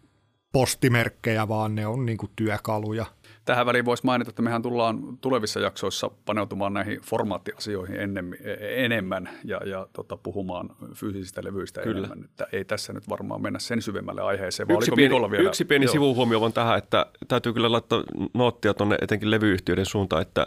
postimerkkejä, 0.52 1.48
vaan 1.48 1.74
ne 1.74 1.86
on 1.86 2.06
niin 2.06 2.18
kuin 2.18 2.32
työkaluja. 2.36 3.06
Tähän 3.46 3.66
väliin 3.66 3.84
voisi 3.84 4.06
mainita, 4.06 4.30
että 4.30 4.42
mehän 4.42 4.62
tullaan 4.62 5.18
tulevissa 5.20 5.60
jaksoissa 5.60 6.10
paneutumaan 6.24 6.74
näihin 6.74 7.00
formaattiasioihin 7.00 8.00
enemmän, 8.00 8.38
enemmän 8.60 9.28
ja, 9.44 9.60
ja 9.64 9.86
tota, 9.92 10.16
puhumaan 10.16 10.70
fyysisistä 10.94 11.44
levyistä 11.44 11.82
Kyllä. 11.82 11.98
enemmän. 11.98 12.24
Että 12.24 12.46
ei 12.52 12.64
tässä 12.64 12.92
nyt 12.92 13.08
varmaan 13.08 13.42
mennä 13.42 13.58
sen 13.58 13.82
syvemmälle 13.82 14.22
aiheeseen. 14.22 14.70
Yksi 14.70 14.92
pieni, 14.96 15.14
vielä? 15.30 15.48
yksi 15.48 15.64
pieni 15.64 15.88
sivuhuomio 15.88 16.40
on 16.40 16.52
tähän, 16.52 16.78
että 16.78 17.06
täytyy 17.28 17.52
kyllä 17.52 17.72
laittaa 17.72 18.04
noottia 18.34 18.74
tuonne 18.74 18.98
etenkin 19.02 19.30
levyyhtiöiden 19.30 19.86
suuntaan, 19.86 20.22
että 20.22 20.46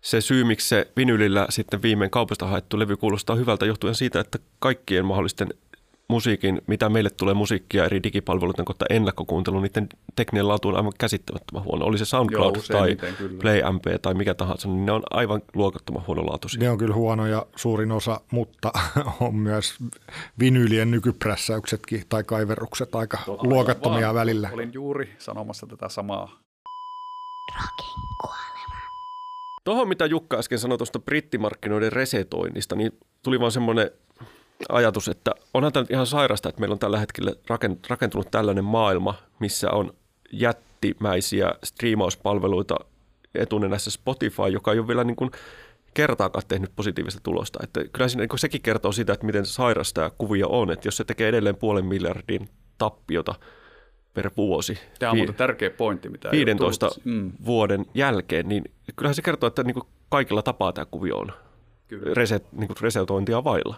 se 0.00 0.20
syy, 0.20 0.44
miksi 0.44 0.68
se 0.68 0.92
vinylillä 0.96 1.46
sitten 1.48 1.82
viimein 1.82 2.10
kaupasta 2.10 2.46
haettu 2.46 2.78
levy 2.78 2.96
kuulostaa 2.96 3.36
hyvältä, 3.36 3.66
johtuen 3.66 3.94
siitä, 3.94 4.20
että 4.20 4.38
kaikkien 4.58 5.04
mahdollisten 5.04 5.48
musiikin, 6.08 6.62
mitä 6.66 6.88
meille 6.88 7.10
tulee 7.10 7.34
musiikkia 7.34 7.84
eri 7.84 8.02
digipalveluiden 8.02 8.64
kautta 8.64 8.84
ennakkokuuntelu, 8.90 9.60
niiden 9.60 9.88
tekninen 10.16 10.48
laatu 10.48 10.68
on 10.68 10.76
aivan 10.76 10.92
käsittämättömän 10.98 11.64
huono. 11.64 11.84
Oli 11.84 11.98
se 11.98 12.04
SoundCloud 12.04 12.56
Joo, 12.56 12.64
tai 12.68 12.96
PlayMP 13.40 13.84
tai 14.02 14.14
mikä 14.14 14.34
tahansa, 14.34 14.68
niin 14.68 14.86
ne 14.86 14.92
on 14.92 15.02
aivan 15.10 15.42
luokattoman 15.54 16.06
huonolaatuisia. 16.06 16.60
Ne 16.60 16.70
on 16.70 16.78
kyllä 16.78 16.94
huonoja 16.94 17.46
suurin 17.56 17.92
osa, 17.92 18.20
mutta 18.30 18.72
on 19.20 19.34
myös 19.34 19.74
vinyylien 20.38 20.90
nykyprässäyksetkin 20.90 22.02
tai 22.08 22.24
kaiverrukset 22.24 22.94
aika 22.94 23.18
Totta, 23.26 23.48
luokattomia 23.48 24.06
vaan. 24.06 24.14
välillä. 24.14 24.50
Olin 24.52 24.70
juuri 24.72 25.14
sanomassa 25.18 25.66
tätä 25.66 25.88
samaa. 25.88 26.38
Kuolema. 28.20 28.76
Tuohon, 29.64 29.88
mitä 29.88 30.06
Jukka 30.06 30.38
äsken 30.38 30.58
sanoi 30.58 30.78
tuosta 30.78 30.98
brittimarkkinoiden 30.98 31.92
resetoinnista, 31.92 32.76
niin 32.76 32.92
tuli 33.22 33.40
vaan 33.40 33.52
semmoinen 33.52 33.90
ajatus, 34.68 35.08
että 35.08 35.34
onhan 35.54 35.72
tämä 35.72 35.86
ihan 35.90 36.06
sairasta, 36.06 36.48
että 36.48 36.60
meillä 36.60 36.72
on 36.72 36.78
tällä 36.78 36.98
hetkellä 36.98 37.32
rakentunut 37.88 38.30
tällainen 38.30 38.64
maailma, 38.64 39.14
missä 39.38 39.70
on 39.70 39.92
jättimäisiä 40.32 41.52
striimauspalveluita 41.64 42.76
etunenässä 43.34 43.90
Spotify, 43.90 44.48
joka 44.52 44.72
ei 44.72 44.78
ole 44.78 44.88
vielä 44.88 45.04
niin 45.04 45.16
kuin 45.16 45.30
kertaakaan 45.94 46.44
tehnyt 46.48 46.72
positiivista 46.76 47.20
tulosta. 47.22 47.58
Että 47.62 47.84
kyllä 47.92 48.08
siinä, 48.08 48.22
niin 48.22 48.38
sekin 48.38 48.62
kertoo 48.62 48.92
sitä, 48.92 49.12
että 49.12 49.26
miten 49.26 49.46
sairasta 49.46 50.00
tämä 50.00 50.10
kuvio 50.18 50.48
on, 50.48 50.70
että 50.70 50.88
jos 50.88 50.96
se 50.96 51.04
tekee 51.04 51.28
edelleen 51.28 51.56
puolen 51.56 51.86
miljardin 51.86 52.48
tappiota 52.78 53.34
per 54.14 54.30
vuosi. 54.36 54.78
Tämä 54.98 55.12
on 55.12 55.18
vi- 55.18 55.32
tärkeä 55.32 55.70
pointti, 55.70 56.08
mitä 56.08 56.30
15 56.30 56.90
mm. 57.04 57.32
vuoden 57.44 57.86
jälkeen, 57.94 58.48
niin 58.48 58.64
kyllähän 58.96 59.14
se 59.14 59.22
kertoo, 59.22 59.46
että 59.46 59.62
niin 59.62 59.74
kuin 59.74 59.86
kaikilla 60.08 60.42
tapaa 60.42 60.72
tämä 60.72 60.86
kuvio 60.90 61.16
on 61.16 61.32
Reset, 62.14 62.52
niin 62.52 62.68
kuin 62.68 62.76
resetointia 62.80 63.44
vailla. 63.44 63.76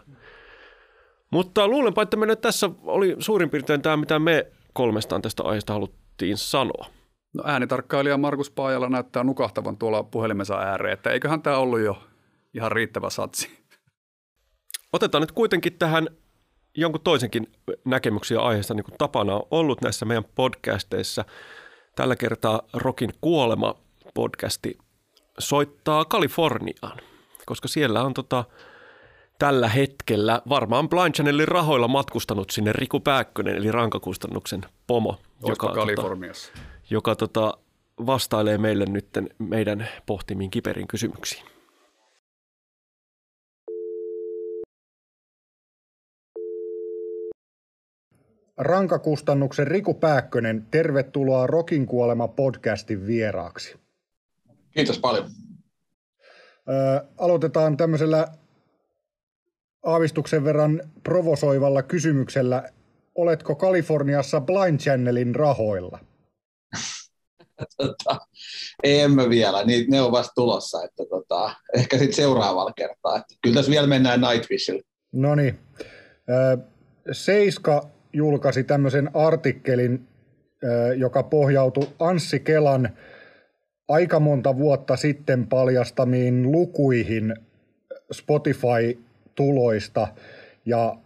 Mutta 1.30 1.68
luulenpa, 1.68 2.02
että 2.02 2.16
me 2.16 2.26
nyt 2.26 2.40
tässä 2.40 2.70
oli 2.82 3.16
suurin 3.18 3.50
piirtein 3.50 3.82
tämä, 3.82 3.96
mitä 3.96 4.18
me 4.18 4.46
kolmestaan 4.72 5.22
tästä 5.22 5.42
aiheesta 5.42 5.72
haluttiin 5.72 6.36
sanoa. 6.36 6.86
No 7.34 7.42
äänitarkkailija 7.46 8.18
Markus 8.18 8.50
Paajala 8.50 8.88
näyttää 8.88 9.24
nukahtavan 9.24 9.76
tuolla 9.76 10.02
puhelimensa 10.02 10.58
ääreen, 10.58 10.92
että 10.92 11.10
eiköhän 11.10 11.42
tämä 11.42 11.56
ollut 11.56 11.80
jo 11.80 12.02
ihan 12.54 12.72
riittävä 12.72 13.10
satsi. 13.10 13.50
Otetaan 14.92 15.22
nyt 15.22 15.32
kuitenkin 15.32 15.78
tähän 15.78 16.08
jonkun 16.76 17.00
toisenkin 17.00 17.52
näkemyksiä 17.84 18.40
aiheesta, 18.40 18.74
niin 18.74 18.84
kuin 18.84 18.98
tapana 18.98 19.34
on 19.34 19.42
ollut 19.50 19.82
näissä 19.82 20.04
meidän 20.04 20.24
podcasteissa. 20.34 21.24
Tällä 21.96 22.16
kertaa 22.16 22.62
Rokin 22.72 23.10
kuolema 23.20 23.74
podcasti 24.14 24.78
soittaa 25.38 26.04
Kaliforniaan, 26.04 26.98
koska 27.46 27.68
siellä 27.68 28.02
on 28.02 28.14
tota, 28.14 28.44
tällä 29.40 29.68
hetkellä 29.68 30.42
varmaan 30.48 30.88
Blind 30.88 31.14
Channelin 31.14 31.48
rahoilla 31.48 31.88
matkustanut 31.88 32.50
sinne 32.50 32.72
Riku 32.72 33.00
Pääkkönen, 33.00 33.56
eli 33.56 33.72
rankakustannuksen 33.72 34.60
pomo. 34.86 35.18
joka, 35.46 35.66
tota, 35.66 35.80
Kaliforniassa? 35.80 36.52
Tota, 36.52 36.66
joka 36.90 37.14
tota, 37.14 37.58
vastailee 38.06 38.58
meille 38.58 38.84
nyt 38.86 39.08
meidän 39.38 39.88
pohtimiin 40.06 40.50
kiperin 40.50 40.88
kysymyksiin. 40.88 41.46
Rankakustannuksen 48.58 49.66
Riku 49.66 49.94
Pääkkönen, 49.94 50.66
tervetuloa 50.70 51.46
Rokin 51.46 51.86
kuolema 51.86 52.28
podcastin 52.28 53.06
vieraaksi. 53.06 53.76
Kiitos 54.70 54.98
paljon. 54.98 55.24
Ö, 56.68 57.06
aloitetaan 57.18 57.76
tämmöisellä 57.76 58.28
aavistuksen 59.82 60.44
verran 60.44 60.80
provosoivalla 61.02 61.82
kysymyksellä, 61.82 62.68
oletko 63.14 63.54
Kaliforniassa 63.54 64.40
Blind 64.40 64.80
Channelin 64.80 65.34
rahoilla? 65.34 65.98
tota, 67.76 68.20
emme 68.82 69.28
vielä, 69.28 69.64
niin 69.64 69.90
ne 69.90 70.00
on 70.00 70.12
vasta 70.12 70.32
tulossa, 70.34 70.84
että 70.84 71.04
tota, 71.10 71.54
ehkä 71.76 71.98
sitten 71.98 72.16
seuraavalla 72.16 72.72
kertaa. 72.72 73.16
Että 73.16 73.34
kyllä 73.42 73.54
tässä 73.54 73.70
vielä 73.70 73.86
mennään 73.86 74.20
Nightwishilla. 74.20 74.82
No 75.12 75.34
niin. 75.34 75.58
Seiska 77.12 77.88
julkaisi 78.12 78.64
tämmöisen 78.64 79.10
artikkelin, 79.14 80.08
joka 80.96 81.22
pohjautui 81.22 81.88
Anssi 81.98 82.40
Kelan 82.40 82.96
aika 83.88 84.20
monta 84.20 84.56
vuotta 84.56 84.96
sitten 84.96 85.46
paljastamiin 85.46 86.52
lukuihin 86.52 87.34
Spotify 88.12 88.98
tuloista. 89.40 90.08
Ja 90.66 90.96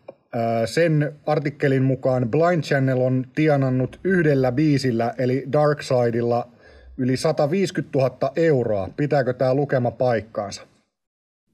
sen 0.66 1.20
artikkelin 1.26 1.82
mukaan 1.82 2.30
Blind 2.30 2.62
Channel 2.62 3.00
on 3.00 3.26
tienannut 3.34 4.00
yhdellä 4.04 4.52
biisillä, 4.52 5.14
eli 5.18 5.44
Darksidella, 5.52 6.48
yli 6.96 7.16
150 7.16 7.98
000 7.98 8.32
euroa. 8.36 8.88
Pitääkö 8.96 9.32
tämä 9.32 9.54
lukema 9.54 9.90
paikkaansa? 9.90 10.62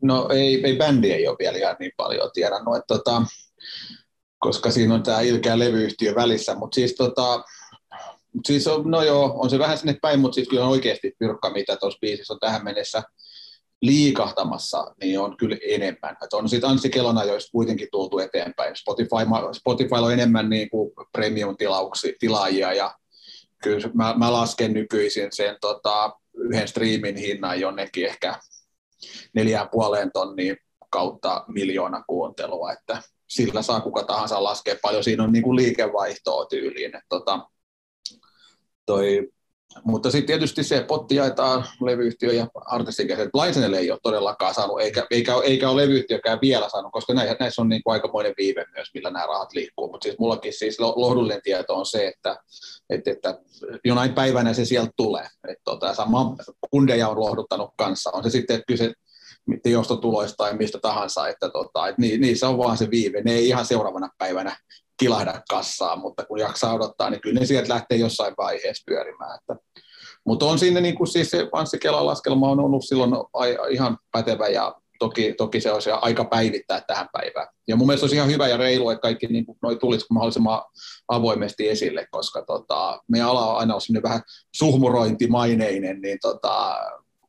No 0.03 0.29
ei, 0.33 0.67
ei 0.67 0.77
bändi 0.77 1.13
ei 1.13 1.29
ole 1.29 1.37
vielä 1.39 1.59
ihan 1.59 1.77
niin 1.79 1.93
paljon 1.97 2.31
tienannut, 2.35 2.77
että 2.77 2.95
tota, 2.95 3.23
koska 4.39 4.71
siinä 4.71 4.95
on 4.95 5.03
tämä 5.03 5.21
ilkeä 5.21 5.59
levyyhtiö 5.59 6.15
välissä, 6.15 6.55
mutta 6.55 6.75
siis, 6.75 6.95
tota, 6.95 7.45
siis 8.47 8.67
on, 8.67 8.91
no 8.91 9.03
joo, 9.03 9.33
on 9.37 9.51
se 9.51 9.59
vähän 9.59 9.79
sinne 9.79 9.97
päin, 10.03 10.21
mutta 10.21 10.35
siis 10.35 10.49
kyllä 10.49 10.65
on 10.65 10.71
oikeasti 10.71 11.17
pyrkka, 11.19 11.51
mitä 11.51 11.77
tuossa 11.77 11.99
biisissä 12.01 12.33
on 12.33 12.41
tähän 12.41 12.65
mennessä– 12.65 13.03
liikahtamassa, 13.83 14.95
niin 15.01 15.21
on 15.21 15.37
kyllä 15.37 15.57
enemmän. 15.69 16.17
Että 16.23 16.37
on 16.37 16.49
sitten 16.49 16.71
Anssi 16.71 16.91
Kelona, 16.91 17.25
joista 17.25 17.53
kuitenkin 17.53 17.89
tultu 17.93 18.19
eteenpäin. 18.19 18.77
Spotify, 18.77 19.17
Spotify 19.53 19.95
on 19.95 20.13
enemmän 20.13 20.51
niin 20.51 20.71
kuin 20.71 20.93
premium-tilaajia 21.13 22.73
ja 22.73 22.95
kyllä 23.63 23.91
mä, 23.95 24.15
mä 24.19 24.33
lasken 24.33 24.73
nykyisin 24.73 25.29
sen 25.33 25.57
tota, 25.61 26.13
yhden 26.35 26.69
striimin 26.69 27.17
hinnan 27.17 27.61
jonnekin 27.61 28.07
ehkä 28.07 28.39
neljään 29.35 29.69
puoleen 29.73 30.13
tonniin 30.13 30.57
kautta 30.91 31.45
miljoona 31.49 32.05
kuuntelua, 32.07 32.73
että 32.73 33.03
sillä 33.29 33.63
saa 33.63 33.81
kuka 33.81 34.05
tahansa 34.05 34.45
laskea 34.45 34.77
paljon. 34.83 35.05
Siinä 35.05 35.25
on 35.25 35.33
niin 35.33 35.43
kuin 35.43 35.57
liikevaihtoa 35.57 36.47
tyyliin. 36.47 36.97
Että 36.97 37.07
tota, 37.09 37.49
toi 38.87 39.29
mutta 39.85 40.11
sitten 40.11 40.27
tietysti 40.27 40.65
se 40.65 40.85
potti 40.89 41.15
jaetaan 41.15 41.65
levyyhtiö 41.81 42.33
ja 42.33 42.47
artistin 42.55 43.07
kesken. 43.07 43.31
Blindsenelle 43.33 43.79
ei 43.79 43.91
ole 43.91 43.99
todellakaan 44.03 44.55
saanut, 44.55 44.81
eikä, 44.81 45.07
eikä, 45.11 45.35
eikä 45.45 45.71
ole 45.71 45.83
levyyhtiökään 45.83 46.39
vielä 46.43 46.69
saanut, 46.69 46.93
koska 46.93 47.15
näissä 47.15 47.63
on 47.63 47.69
niin 47.69 47.83
kuin 47.85 47.93
aikamoinen 47.93 48.35
viive 48.37 48.65
myös, 48.75 48.89
millä 48.95 49.11
nämä 49.11 49.27
rahat 49.27 49.53
liikkuu. 49.53 49.91
Mutta 49.91 50.05
siis 50.05 50.19
mullakin 50.19 50.53
siis 50.53 50.81
lohdullinen 50.81 51.43
tieto 51.43 51.75
on 51.75 51.87
se, 51.87 52.07
että, 52.07 52.37
että, 52.91 53.11
että 53.11 53.39
jonain 53.85 54.13
päivänä 54.15 54.53
se 54.53 54.65
sieltä 54.65 54.91
tulee. 54.97 55.27
Että 55.49 55.63
tota, 55.65 55.95
sama 55.95 56.37
kundeja 56.71 57.09
on 57.09 57.21
lohduttanut 57.21 57.71
kanssa. 57.77 58.11
On 58.13 58.23
se 58.23 58.31
sitten 58.31 58.63
kyse 58.67 58.93
teostotuloista 59.63 60.37
tai 60.37 60.57
mistä 60.57 60.79
tahansa, 60.79 61.29
että, 61.29 61.49
tota, 61.49 61.89
että 61.89 62.03
niissä 62.03 62.49
on 62.49 62.59
vaan 62.59 62.79
se 62.79 62.91
viive. 62.91 63.23
Ne 63.23 63.33
ei 63.33 63.49
ihan 63.49 63.67
seuraavana 63.67 64.09
päivänä 64.19 64.57
kilahda 65.01 65.43
kassaan, 65.51 65.99
mutta 65.99 66.25
kun 66.25 66.39
jaksaa 66.39 66.75
odottaa, 66.75 67.11
niin 67.11 67.21
kyllä 67.21 67.41
ne 67.41 67.47
sieltä 67.47 67.73
lähtee 67.75 67.99
jossain 67.99 68.35
vaiheessa 68.39 68.85
pyörimään. 68.87 69.39
Että, 69.39 69.57
mutta 70.27 70.47
on 70.47 70.59
siinä 70.59 70.81
niin 70.81 70.95
kuin 70.95 71.09
siis 71.09 71.31
se 71.31 71.49
Anssi 71.53 71.79
Kelan 71.79 72.07
laskelma 72.07 72.49
on 72.49 72.61
ollut 72.61 72.85
silloin 72.85 73.13
ihan 73.71 73.99
pätevä 74.13 74.49
ja 74.49 74.75
toki, 74.99 75.35
toki 75.39 75.61
se 75.61 75.73
olisi 75.73 75.91
aika 75.91 76.25
päivittää 76.25 76.81
tähän 76.81 77.09
päivään. 77.13 77.49
Ja 77.69 77.77
mun 77.77 77.87
mielestä 77.87 78.05
olisi 78.05 78.17
ihan 78.17 78.31
hyvä 78.31 78.49
ja 78.49 78.57
reilu, 78.57 78.91
että 78.91 79.03
kaikki 79.03 79.27
niin 79.27 79.45
noi 79.63 79.77
tulisi 79.77 80.07
mahdollisimman 80.11 80.63
avoimesti 81.09 81.69
esille, 81.69 82.07
koska 82.11 82.43
tota, 82.43 83.03
meidän 83.09 83.29
ala 83.29 83.47
on 83.47 83.59
aina 83.59 83.75
ollut 83.75 84.03
vähän 84.03 84.23
suhmurointimaineinen, 84.57 86.01
niin 86.01 86.19
tota, 86.23 86.77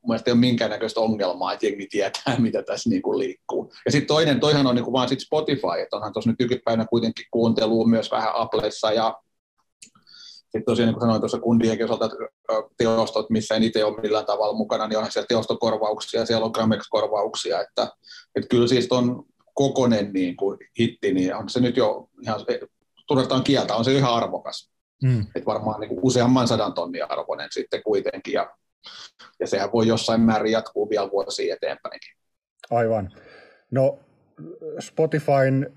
mun 0.02 0.10
mielestä 0.10 0.30
ei 0.30 0.32
ole 0.32 0.40
minkäännäköistä 0.40 1.00
ongelmaa, 1.00 1.52
että 1.52 1.66
jengi 1.66 1.86
tietää, 1.90 2.36
mitä 2.38 2.62
tässä 2.62 2.90
niin 2.90 3.02
kuin 3.02 3.18
liikkuu. 3.18 3.72
Ja 3.84 3.92
sitten 3.92 4.06
toinen, 4.06 4.40
toihan 4.40 4.66
on 4.66 4.74
niin 4.74 4.84
kuin 4.84 4.92
vaan 4.92 5.08
sit 5.08 5.20
Spotify, 5.20 5.80
että 5.82 5.96
onhan 5.96 6.12
tuossa 6.12 6.30
nyt 6.30 6.38
nykypäivänä 6.38 6.86
kuitenkin 6.90 7.26
kuuntelua 7.30 7.86
myös 7.86 8.10
vähän 8.10 8.32
Applessa 8.34 8.92
ja 8.92 9.18
sitten 10.42 10.64
tosiaan, 10.64 10.86
niin 10.86 10.94
kuin 10.94 11.00
sanoin 11.00 11.20
tuossa 11.20 11.38
kundienkin 11.38 11.84
osalta, 11.84 12.10
teostot, 12.76 13.30
missä 13.30 13.54
en 13.54 13.62
itse 13.62 13.84
ole 13.84 14.00
millään 14.00 14.26
tavalla 14.26 14.56
mukana, 14.56 14.86
niin 14.86 14.96
onhan 14.96 15.12
siellä 15.12 15.26
teostokorvauksia, 15.26 16.26
siellä 16.26 16.44
on 16.44 16.50
Gramex-korvauksia, 16.54 17.60
että, 17.60 17.88
että 18.36 18.48
kyllä 18.48 18.68
siis 18.68 18.88
on 18.90 19.24
kokonen 19.54 20.12
niin 20.12 20.36
kuin 20.36 20.58
hitti, 20.78 21.12
niin 21.12 21.36
on 21.36 21.48
se 21.48 21.60
nyt 21.60 21.76
jo 21.76 22.08
ihan, 22.22 22.40
turvataan 23.06 23.44
kieltä, 23.44 23.76
on 23.76 23.84
se 23.84 23.92
ihan 23.92 24.14
arvokas. 24.14 24.72
Mm. 25.02 25.20
Että 25.20 25.46
varmaan 25.46 25.80
niin 25.80 25.88
kuin 25.88 26.00
useamman 26.02 26.48
sadan 26.48 26.74
tonnin 26.74 27.10
arvoinen 27.10 27.48
sitten 27.52 27.82
kuitenkin, 27.82 28.32
ja, 28.32 28.50
ja 29.40 29.46
sehän 29.46 29.72
voi 29.72 29.86
jossain 29.86 30.20
määrin 30.20 30.52
jatkuu 30.52 30.90
vielä 30.90 31.10
vuosia 31.10 31.54
eteenpäinkin. 31.54 32.14
Aivan. 32.70 33.12
No 33.70 33.98
Spotifyn 34.80 35.72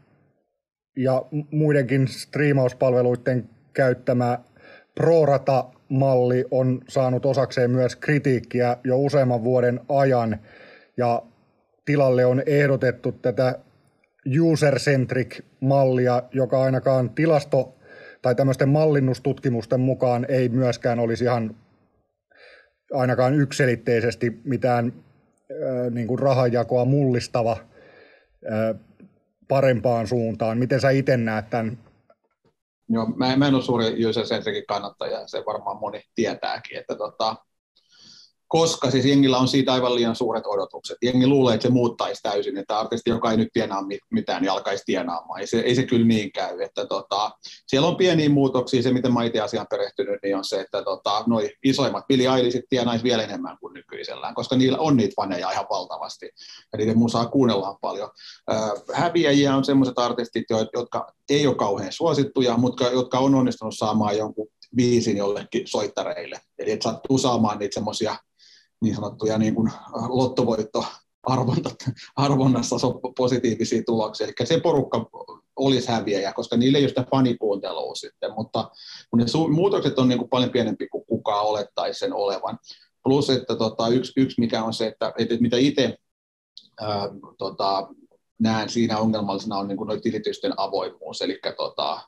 ja 0.98 1.26
muidenkin 1.52 2.08
striimauspalveluiden 2.08 3.50
käyttämä 3.74 4.40
ProRata-malli 4.96 6.46
on 6.52 6.82
saanut 6.90 7.26
osakseen 7.26 7.72
myös 7.72 7.96
kritiikkiä 7.96 8.78
jo 8.84 8.98
useamman 8.98 9.44
vuoden 9.44 9.82
ajan, 9.90 10.40
ja 10.98 11.22
tilalle 11.86 12.26
on 12.26 12.44
ehdotettu 12.46 13.12
tätä 13.12 13.60
user-centric-mallia, 14.42 16.24
joka 16.32 16.62
ainakaan 16.62 17.10
tilasto- 17.10 17.76
tai 18.22 18.36
tämmöisten 18.36 18.70
mallinnustutkimusten 18.70 19.80
mukaan 19.80 20.26
ei 20.30 20.50
myöskään 20.50 21.00
olisi 21.00 21.24
ihan 21.24 21.56
ainakaan 22.94 23.34
ykselitteisesti 23.34 24.42
mitään 24.44 24.94
niin 25.92 26.08
kuin 26.08 26.20
rahanjakoa 26.20 26.86
mullistava 26.86 27.58
parempaan 29.48 30.08
suuntaan. 30.08 30.58
Miten 30.58 30.82
sä 30.82 30.90
itse 30.90 31.18
näet 31.18 31.50
tämän? 31.50 31.78
Joo, 32.90 33.06
mä, 33.06 33.34
en 33.34 33.56
ole 33.56 33.62
suuri 33.62 34.06
user-centricin 34.06 34.66
kannattaja, 34.68 35.28
se 35.28 35.44
varmaan 35.46 35.78
moni 35.78 36.02
tietääkin, 36.16 36.78
että 36.78 36.96
tota, 36.96 37.36
koska 38.48 38.92
siis 38.92 39.06
jengillä 39.06 39.38
on 39.38 39.48
siitä 39.48 39.74
aivan 39.74 39.96
liian 39.96 40.16
suuret 40.16 40.44
odotukset. 40.48 40.98
Jengi 41.02 41.28
luulee, 41.28 41.56
että 41.56 41.68
se 41.68 41.74
muuttaisi 41.74 42.22
täysin, 42.24 42.58
että 42.58 42.80
artisti, 42.80 43.10
joka 43.10 43.32
ei 43.32 43.38
nyt 43.38 43.50
tienaa 43.54 43.84
mitään, 44.12 44.42
niin 44.42 44.52
alkaisi 44.52 44.84
tienaamaan. 44.86 45.40
Ei 45.42 45.48
se, 45.48 45.60
ei 45.60 45.76
se 45.76 45.84
kyllä 45.84 46.06
niin 46.06 46.32
käy. 46.32 46.62
Että 46.62 46.86
tota, 46.86 47.32
siellä 47.68 47.88
on 47.88 47.96
pieniä 47.96 48.30
muutoksia. 48.30 48.84
Se, 48.84 48.94
miten 48.94 49.14
mä 49.14 49.24
itse 49.24 49.40
asiaan 49.40 49.68
perehtynyt, 49.70 50.20
niin 50.24 50.36
on 50.36 50.46
se, 50.46 50.62
että 50.62 50.84
tota, 50.84 51.24
noi 51.28 51.52
isoimmat 51.64 52.08
Billy 52.08 52.24
tienaisi 52.70 53.04
vielä 53.04 53.24
enemmän 53.24 53.58
kuin 53.60 53.74
nykyisellään, 53.74 54.36
koska 54.36 54.56
niillä 54.56 54.78
on 54.78 54.98
niitä 54.98 55.14
faneja 55.16 55.52
ihan 55.52 55.66
valtavasti. 55.70 56.30
Ja 56.74 56.78
niiden 56.78 56.98
musaa 56.98 57.26
kuunnellaan 57.26 57.78
paljon. 57.82 58.10
Häviäjiä 58.94 59.56
on 59.56 59.66
sellaiset 59.66 60.00
artistit, 60.00 60.46
jotka 60.74 61.14
ei 61.30 61.48
ole 61.48 61.56
kauhean 61.56 61.94
suosittuja, 61.94 62.58
mutta 62.58 62.84
jotka 62.84 63.20
on 63.20 63.36
onnistunut 63.36 63.78
saamaan 63.78 64.18
jonkun 64.18 64.48
viisin 64.78 65.18
jollekin 65.18 65.68
soittareille. 65.68 66.40
Eli 66.60 66.72
että 66.72 66.84
sattuu 66.84 67.18
saamaan 67.18 67.60
niitä 67.60 67.74
semmoisia 67.74 68.16
niin 68.82 68.96
sanottuja 68.96 69.38
niin 69.38 69.56
kuin 69.56 69.72
lottovoitto 70.08 70.86
arvonnassa 72.16 72.76
positiivisia 73.18 73.84
tuloksia. 73.86 74.28
Eli 74.28 74.48
se 74.48 74.60
porukka 74.60 75.10
olisi 75.56 75.88
häviäjä, 75.92 76.34
koska 76.34 76.58
niillä 76.58 76.78
ei 76.78 76.84
ole 76.84 76.90
sitä 76.90 77.06
fanikuuntelua 77.12 77.96
sitten, 77.96 78.32
mutta 78.36 78.72
kun 79.10 79.20
ne 79.20 79.26
su- 79.26 79.54
muutokset 79.54 80.00
on 80.00 80.08
niin 80.08 80.20
kuin 80.20 80.30
paljon 80.30 80.52
pienempi 80.52 80.88
kuin 80.88 81.06
kukaan 81.06 81.46
olettaisi 81.46 82.00
sen 82.00 82.14
olevan. 82.14 82.60
Plus, 83.04 83.30
että 83.30 83.56
tota, 83.56 83.88
yksi, 83.88 84.14
yksi 84.18 84.42
mikä 84.42 84.64
on 84.64 84.74
se, 84.74 84.88
että, 84.88 85.14
että 85.18 85.36
mitä 85.40 85.58
itse 85.58 85.98
ää, 86.82 87.10
tota, 87.38 87.88
näen 88.40 88.70
siinä 88.70 88.98
ongelmallisena 88.98 89.58
on 89.58 89.68
niin 89.68 89.78
kuin 89.78 90.02
tilitysten 90.02 90.54
avoimuus, 90.58 91.22
eli 91.22 91.40
tota, 91.58 92.02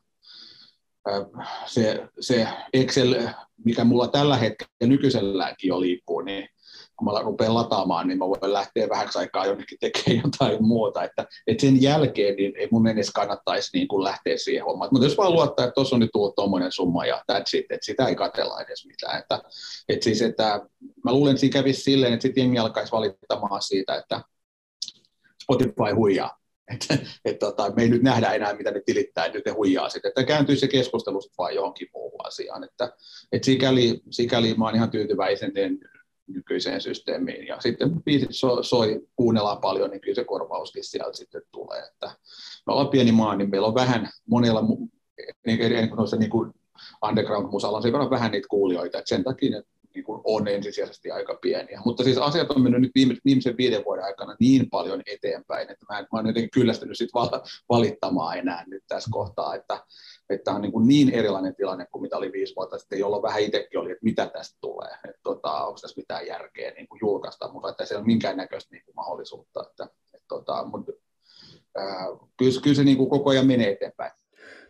se, 1.65 2.07
se 2.19 2.47
Excel, 2.73 3.27
mikä 3.65 3.83
mulla 3.83 4.07
tällä 4.07 4.37
hetkellä 4.37 4.71
nykyiselläänkin 4.79 5.67
jo 5.67 5.81
liikkuu, 5.81 6.21
niin 6.21 6.49
kun 6.97 7.13
mä 7.13 7.21
rupean 7.21 7.53
lataamaan, 7.53 8.07
niin 8.07 8.17
mä 8.17 8.27
voin 8.27 8.53
lähteä 8.53 8.89
vähäksi 8.89 9.19
aikaa 9.19 9.45
jonnekin 9.45 9.77
tekemään 9.79 10.21
jotain 10.25 10.63
muuta. 10.63 11.03
Että, 11.03 11.25
että 11.47 11.61
sen 11.61 11.81
jälkeen 11.81 12.35
niin 12.35 12.53
ei 12.57 12.67
mun 12.71 12.87
edes 12.87 13.11
kannattaisi 13.11 13.69
niin 13.73 13.87
kuin 13.87 14.03
lähteä 14.03 14.37
siihen 14.37 14.65
hommaan. 14.65 14.89
Mutta 14.91 15.05
jos 15.05 15.17
vaan 15.17 15.33
luottaa, 15.33 15.65
että 15.65 15.73
tuossa 15.73 15.95
on 15.95 15.99
nyt 15.99 16.09
tullut 16.13 16.35
tuommoinen 16.35 16.71
summa 16.71 17.05
ja 17.05 17.23
that's 17.31 17.57
it, 17.57 17.65
että 17.71 17.85
sitä 17.85 18.07
ei 18.07 18.15
katella 18.15 18.61
edes 18.61 18.85
mitään. 18.85 19.19
Että, 19.19 19.41
että 19.89 20.03
siis, 20.03 20.21
että 20.21 20.61
mä 21.05 21.11
luulen, 21.11 21.31
että 21.31 21.39
siinä 21.39 21.53
kävisi 21.53 21.81
silleen, 21.81 22.13
että 22.13 22.21
sitten 22.21 22.41
jengi 22.41 22.59
alkaisi 22.59 22.91
valittamaan 22.91 23.61
siitä, 23.61 23.95
että 23.95 24.21
Spotify 25.43 25.93
huijaa. 25.95 26.37
Että 26.73 26.97
et, 27.25 27.39
tota, 27.39 27.71
me 27.75 27.81
ei 27.81 27.89
nyt 27.89 28.03
nähdä 28.03 28.33
enää, 28.33 28.53
mitä 28.53 28.71
ne 28.71 28.81
tilittää, 28.85 29.27
nyt 29.27 29.45
ne 29.45 29.51
huijaa 29.51 29.89
sitten. 29.89 30.09
Että 30.09 30.23
kääntyisi 30.23 30.59
se 30.59 30.67
keskustelu 30.67 31.21
vaan 31.37 31.55
johonkin 31.55 31.87
muuhun 31.93 32.25
asiaan. 32.25 32.63
Että, 32.63 32.93
et 33.31 33.43
sikäli, 33.43 34.01
sikäli 34.09 34.53
mä 34.53 34.65
oon 34.65 34.75
ihan 34.75 34.91
tyytyväisen 34.91 35.51
nykyiseen 36.27 36.81
systeemiin. 36.81 37.47
Ja 37.47 37.61
sitten 37.61 38.03
biisit 38.03 38.29
so, 38.31 38.63
soi, 38.63 39.07
kuunnellaan 39.15 39.57
paljon, 39.57 39.89
niin 39.89 40.01
kyllä 40.01 40.15
se 40.15 40.23
korvauskin 40.23 40.83
sieltä 40.83 41.17
sitten 41.17 41.41
tulee. 41.51 41.79
Että 41.79 42.07
me 42.65 42.73
ollaan 42.73 42.89
pieni 42.89 43.11
maa, 43.11 43.35
niin 43.35 43.49
meillä 43.49 43.67
on 43.67 43.75
vähän 43.75 44.09
monella, 44.25 44.61
niin, 45.45 45.59
niin, 45.59 45.89
niin 46.19 46.29
kuin 46.29 46.53
underground-musalla 47.05 47.77
on 47.77 47.83
sen 47.83 47.91
verran 47.91 48.09
vähän 48.09 48.31
niitä 48.31 48.47
kuulijoita, 48.49 48.97
että 48.97 49.09
sen 49.09 49.23
takia 49.23 49.51
ne 49.51 49.63
niin 49.97 50.03
kuin 50.03 50.21
on 50.23 50.47
ensisijaisesti 50.47 51.11
aika 51.11 51.39
pieniä. 51.41 51.81
Mutta 51.85 52.03
siis 52.03 52.17
asiat 52.17 52.51
on 52.51 52.61
mennyt 52.61 52.81
nyt 52.81 52.91
viime, 52.95 53.15
viimeisen 53.25 53.57
viiden 53.57 53.85
vuoden 53.85 54.05
aikana 54.05 54.35
niin 54.39 54.69
paljon 54.69 55.01
eteenpäin, 55.05 55.71
että 55.71 55.85
mä, 55.89 56.01
mä 56.01 56.07
olen 56.11 56.27
jotenkin 56.27 56.51
kyllästynyt 56.51 56.97
sit 56.97 57.09
valittamaan 57.69 58.37
enää 58.37 58.63
nyt 58.67 58.83
tässä 58.87 59.09
kohtaa, 59.13 59.55
että, 59.55 59.83
että 60.29 60.51
on 60.51 60.61
niin, 60.61 60.71
kuin 60.71 60.87
niin 60.87 61.09
erilainen 61.09 61.55
tilanne 61.55 61.85
kuin 61.91 62.01
mitä 62.01 62.17
oli 62.17 62.31
viisi 62.31 62.55
vuotta 62.55 62.77
sitten, 62.77 62.99
jolloin 62.99 63.23
vähän 63.23 63.41
itsekin 63.41 63.79
oli, 63.79 63.91
että 63.91 64.03
mitä 64.03 64.27
tästä 64.27 64.57
tulee, 64.61 64.89
että 65.09 65.21
tota, 65.23 65.65
onko 65.65 65.79
tässä 65.81 65.97
mitään 65.97 66.27
järkeä 66.27 66.71
niin 66.71 66.87
kuin 66.87 66.99
julkaista, 67.01 67.51
mutta 67.51 67.69
että 67.69 67.85
se 67.85 67.93
ei 67.93 67.97
ole 67.97 68.05
minkäännäköistä 68.05 68.75
niin 68.75 68.85
kuin 68.85 68.95
mahdollisuutta. 68.95 69.65
Että, 69.69 69.83
että, 70.13 70.27
tota, 70.27 70.65
mutta, 70.65 70.91
ää, 71.77 72.05
kyllä, 72.37 72.61
kyllä 72.63 72.75
se 72.75 72.83
niin 72.83 72.97
kuin 72.97 73.09
koko 73.09 73.29
ajan 73.29 73.47
menee 73.47 73.71
eteenpäin. 73.71 74.11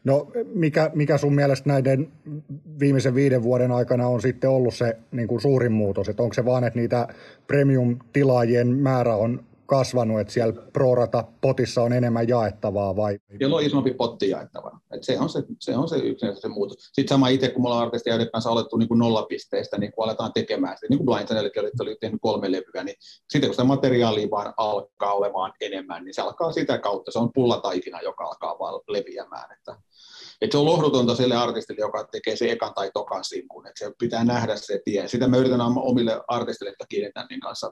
No 0.03 0.31
mikä, 0.53 0.91
mikä 0.93 1.17
sun 1.17 1.35
mielestä 1.35 1.69
näiden 1.69 2.11
viimeisen 2.79 3.15
viiden 3.15 3.43
vuoden 3.43 3.71
aikana 3.71 4.07
on 4.07 4.21
sitten 4.21 4.49
ollut 4.49 4.73
se 4.73 4.97
niin 5.11 5.27
kuin 5.27 5.41
suurin 5.41 5.71
muutos? 5.71 6.09
Että 6.09 6.23
onko 6.23 6.33
se 6.33 6.45
vaan, 6.45 6.63
että 6.63 6.79
niitä 6.79 7.07
premium-tilaajien 7.47 8.67
määrä 8.67 9.15
on 9.15 9.43
kasvanut, 9.67 10.19
että 10.19 10.33
siellä 10.33 10.53
ProRata-potissa 10.73 11.81
on 11.81 11.93
enemmän 11.93 12.27
jaettavaa 12.27 12.95
vai? 12.95 13.19
Siellä 13.37 13.55
on 13.55 13.63
isompi 13.63 13.93
potti 13.93 14.29
jaettavaa. 14.29 14.79
Et 14.91 15.03
se, 15.03 15.19
on 15.19 15.29
se, 15.29 15.43
se 15.59 15.77
on 15.77 15.89
se 15.89 15.97
yksi 15.97 16.25
se 16.35 16.47
muutos. 16.47 16.77
Sitten 16.77 17.15
sama 17.15 17.27
itse, 17.27 17.49
kun 17.49 17.63
me 17.63 17.67
ollaan 17.67 17.91
joiden 18.05 18.31
kanssa 18.31 18.49
alettu 18.49 18.77
niin 18.77 18.87
kuin 18.87 18.99
nollapisteistä, 18.99 19.77
niin 19.77 19.91
kun 19.91 20.05
aletaan 20.05 20.33
tekemään 20.33 20.77
sitä, 20.77 20.87
niin 20.89 20.97
kuin 20.97 21.05
Blind 21.05 21.27
Channelkin 21.27 21.63
oli, 21.81 21.97
tehnyt 22.01 22.21
kolme 22.21 22.51
levyä, 22.51 22.83
niin 22.83 22.95
sitten 23.29 23.49
kun 23.49 23.53
sitä 23.53 23.63
materiaalia 23.63 24.29
vaan 24.29 24.53
alkaa 24.57 25.13
olemaan 25.13 25.53
enemmän, 25.61 26.03
niin 26.03 26.13
se 26.13 26.21
alkaa 26.21 26.51
sitä 26.51 26.77
kautta, 26.77 27.11
se 27.11 27.19
on 27.19 27.33
pullataikina, 27.33 28.01
joka 28.01 28.23
alkaa 28.23 28.59
vaan 28.59 28.81
leviämään. 28.87 29.51
Että, 29.57 29.75
että 30.41 30.51
se 30.53 30.57
on 30.57 30.65
lohdutonta 30.65 31.15
sille 31.15 31.35
artistille, 31.35 31.79
joka 31.79 32.03
tekee 32.11 32.35
se 32.35 32.51
ekan 32.51 32.73
tai 32.73 32.91
tokan 32.93 33.23
sinkun, 33.23 33.67
että 33.67 33.85
se 33.85 33.91
pitää 33.99 34.23
nähdä 34.23 34.55
se 34.55 34.81
tie. 34.85 35.07
Sitä 35.07 35.27
me 35.27 35.37
yritän 35.37 35.61
omille 35.61 36.21
artistille, 36.27 36.69
jotka 36.69 36.85
kiinnitän 36.89 37.27
niin 37.29 37.39
kanssa 37.39 37.71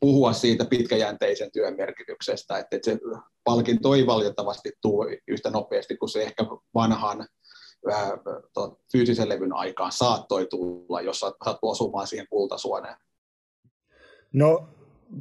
puhua 0.00 0.32
siitä 0.32 0.64
pitkäjänteisen 0.64 1.52
työn 1.52 1.76
merkityksestä, 1.76 2.58
että 2.58 2.78
se 2.82 2.98
palkinto 3.44 3.94
ei 3.94 4.06
valitettavasti 4.06 4.72
tule 4.82 5.18
yhtä 5.28 5.50
nopeasti 5.50 5.96
kuin 5.96 6.10
se 6.10 6.22
ehkä 6.22 6.44
vanhan 6.74 7.26
fyysisen 8.92 9.28
levyn 9.28 9.52
aikaan 9.52 9.92
saattoi 9.92 10.46
tulla, 10.46 11.00
jos 11.00 11.20
sattuu 11.20 11.70
osumaan 11.70 12.06
siihen 12.06 12.26
kultasuoneen. 12.30 12.96
No, 14.32 14.68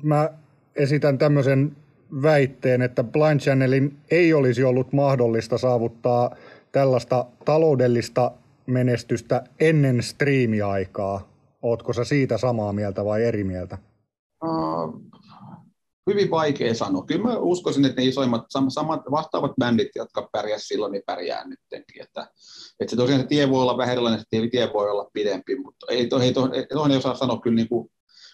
mä 0.04 0.30
esitän 0.76 1.18
tämmöisen 1.18 1.78
väitteen, 2.22 2.82
että 2.82 3.04
Blind 3.04 3.39
Channelin 3.39 3.97
ei 4.12 4.34
olisi 4.34 4.64
ollut 4.64 4.93
mahdollista 4.93 5.58
saavuttaa 5.58 6.36
tällaista 6.72 7.26
taloudellista 7.45 8.32
menestystä 8.66 9.43
ennen 9.60 10.04
striimiaikaa. 10.04 11.32
Ootko 11.62 11.93
sä 11.93 12.04
siitä 12.04 12.38
samaa 12.38 12.74
mieltä 12.74 13.06
vai 13.06 13.24
eri 13.24 13.43
mieltä? 13.43 13.78
Uh, 14.46 15.12
hyvin 16.10 16.32
vaikea 16.32 16.74
sanoa. 16.74 17.06
Kyllä 17.06 17.24
mä 17.24 17.38
uskoisin, 17.38 17.86
että 17.86 18.02
ne 18.02 18.08
isoimmat, 18.08 18.46
samat 18.70 19.02
vastaavat 19.12 19.52
bändit, 19.60 19.89
jotka 19.96 20.30
pärjäsivät 20.32 20.68
silloin, 20.68 20.92
niin 20.92 21.04
pärjää 21.06 21.48
nyttenkin. 21.48 22.04
Että, 22.04 22.22
että 22.80 22.92
se 22.92 22.96
tosiaan 22.96 23.22
se 23.22 23.28
tie 23.28 23.50
voi 23.50 23.62
olla 23.62 23.78
vähän 23.78 23.92
erilainen, 23.92 24.20
se 24.20 24.26
tie 24.52 24.74
voi 24.74 24.92
olla 24.92 25.10
pidempi, 25.14 25.56
mutta 25.56 25.86
ei, 25.89 26.08
to, 26.08 26.20
ei, 26.20 26.34
to, 26.34 26.50
ei 26.89 26.98
osaa 26.98 27.16
sanoa 27.16 27.42
kyllä, 27.42 27.56
niin 27.56 27.70
kuin, 27.70 27.92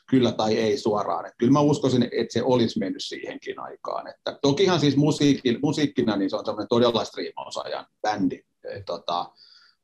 kyllä 0.10 0.32
tai 0.32 0.58
ei 0.58 0.78
suoraan. 0.78 1.26
Että 1.26 1.38
kyllä 1.38 1.52
mä 1.52 1.60
uskoisin, 1.60 2.04
että 2.04 2.34
se 2.34 2.44
olisi 2.44 2.80
mennyt 2.80 3.04
siihenkin 3.04 3.60
aikaan. 3.60 4.08
Että, 4.08 4.40
tokihan 4.42 4.80
siis 4.80 4.98
musiikki, 4.98 5.60
musiikkina 5.62 6.16
niin 6.16 6.30
se 6.30 6.36
on 6.36 6.46
semmoinen 6.46 6.68
todella 6.70 7.06
striimausajan 7.06 7.86
bändi. 8.02 8.42
Tota, 8.86 9.32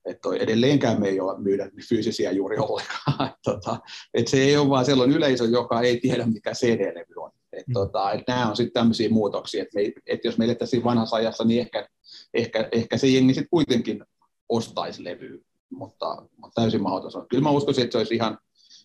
että 0.06 0.30
edelleenkään 0.40 1.00
me 1.00 1.08
ei 1.08 1.20
ole 1.20 1.40
myydä 1.40 1.72
fyysisiä 1.90 2.32
juuri 2.32 2.58
ollenkaan. 2.58 3.36
tota, 3.44 3.80
että 4.14 4.32
se 4.32 4.38
ei 4.38 4.58
ole 4.58 4.70
vaan 4.70 4.86
sellainen 4.86 5.18
yleisö, 5.18 5.44
joka 5.44 5.82
ei 5.82 6.00
tiedä, 6.00 6.26
mikä 6.26 6.52
CD-levy 6.52 7.14
on. 7.16 7.32
Et, 7.54 7.68
mm. 7.68 7.74
tota, 7.74 8.12
et 8.12 8.22
nämä 8.28 8.50
on 8.50 8.56
sitten 8.56 8.74
tämmöisiä 8.74 9.10
muutoksia, 9.10 9.62
että 9.62 9.80
me, 9.80 9.92
et 10.06 10.26
jos 10.26 10.38
me 10.38 10.46
elettäisiin 10.46 10.84
vanhassa 10.84 11.16
ajassa, 11.16 11.44
niin 11.44 11.62
ehkä, 11.62 11.88
ehkä, 12.34 12.70
ehkä 12.72 12.98
se 12.98 13.08
jengi 13.08 13.34
sitten 13.34 13.50
kuitenkin 13.50 14.06
ostaisi 14.50 15.04
levyä, 15.04 15.38
mutta, 15.70 16.16
mutta 16.38 16.62
täysin 16.62 16.82
mahdoton. 16.82 17.28
Kyllä 17.30 17.44
mä 17.44 17.52
uskoisin, 17.52 17.84
että 17.84 17.92
se 17.92 17.98
olisi 17.98 18.16
ihan 18.16 18.38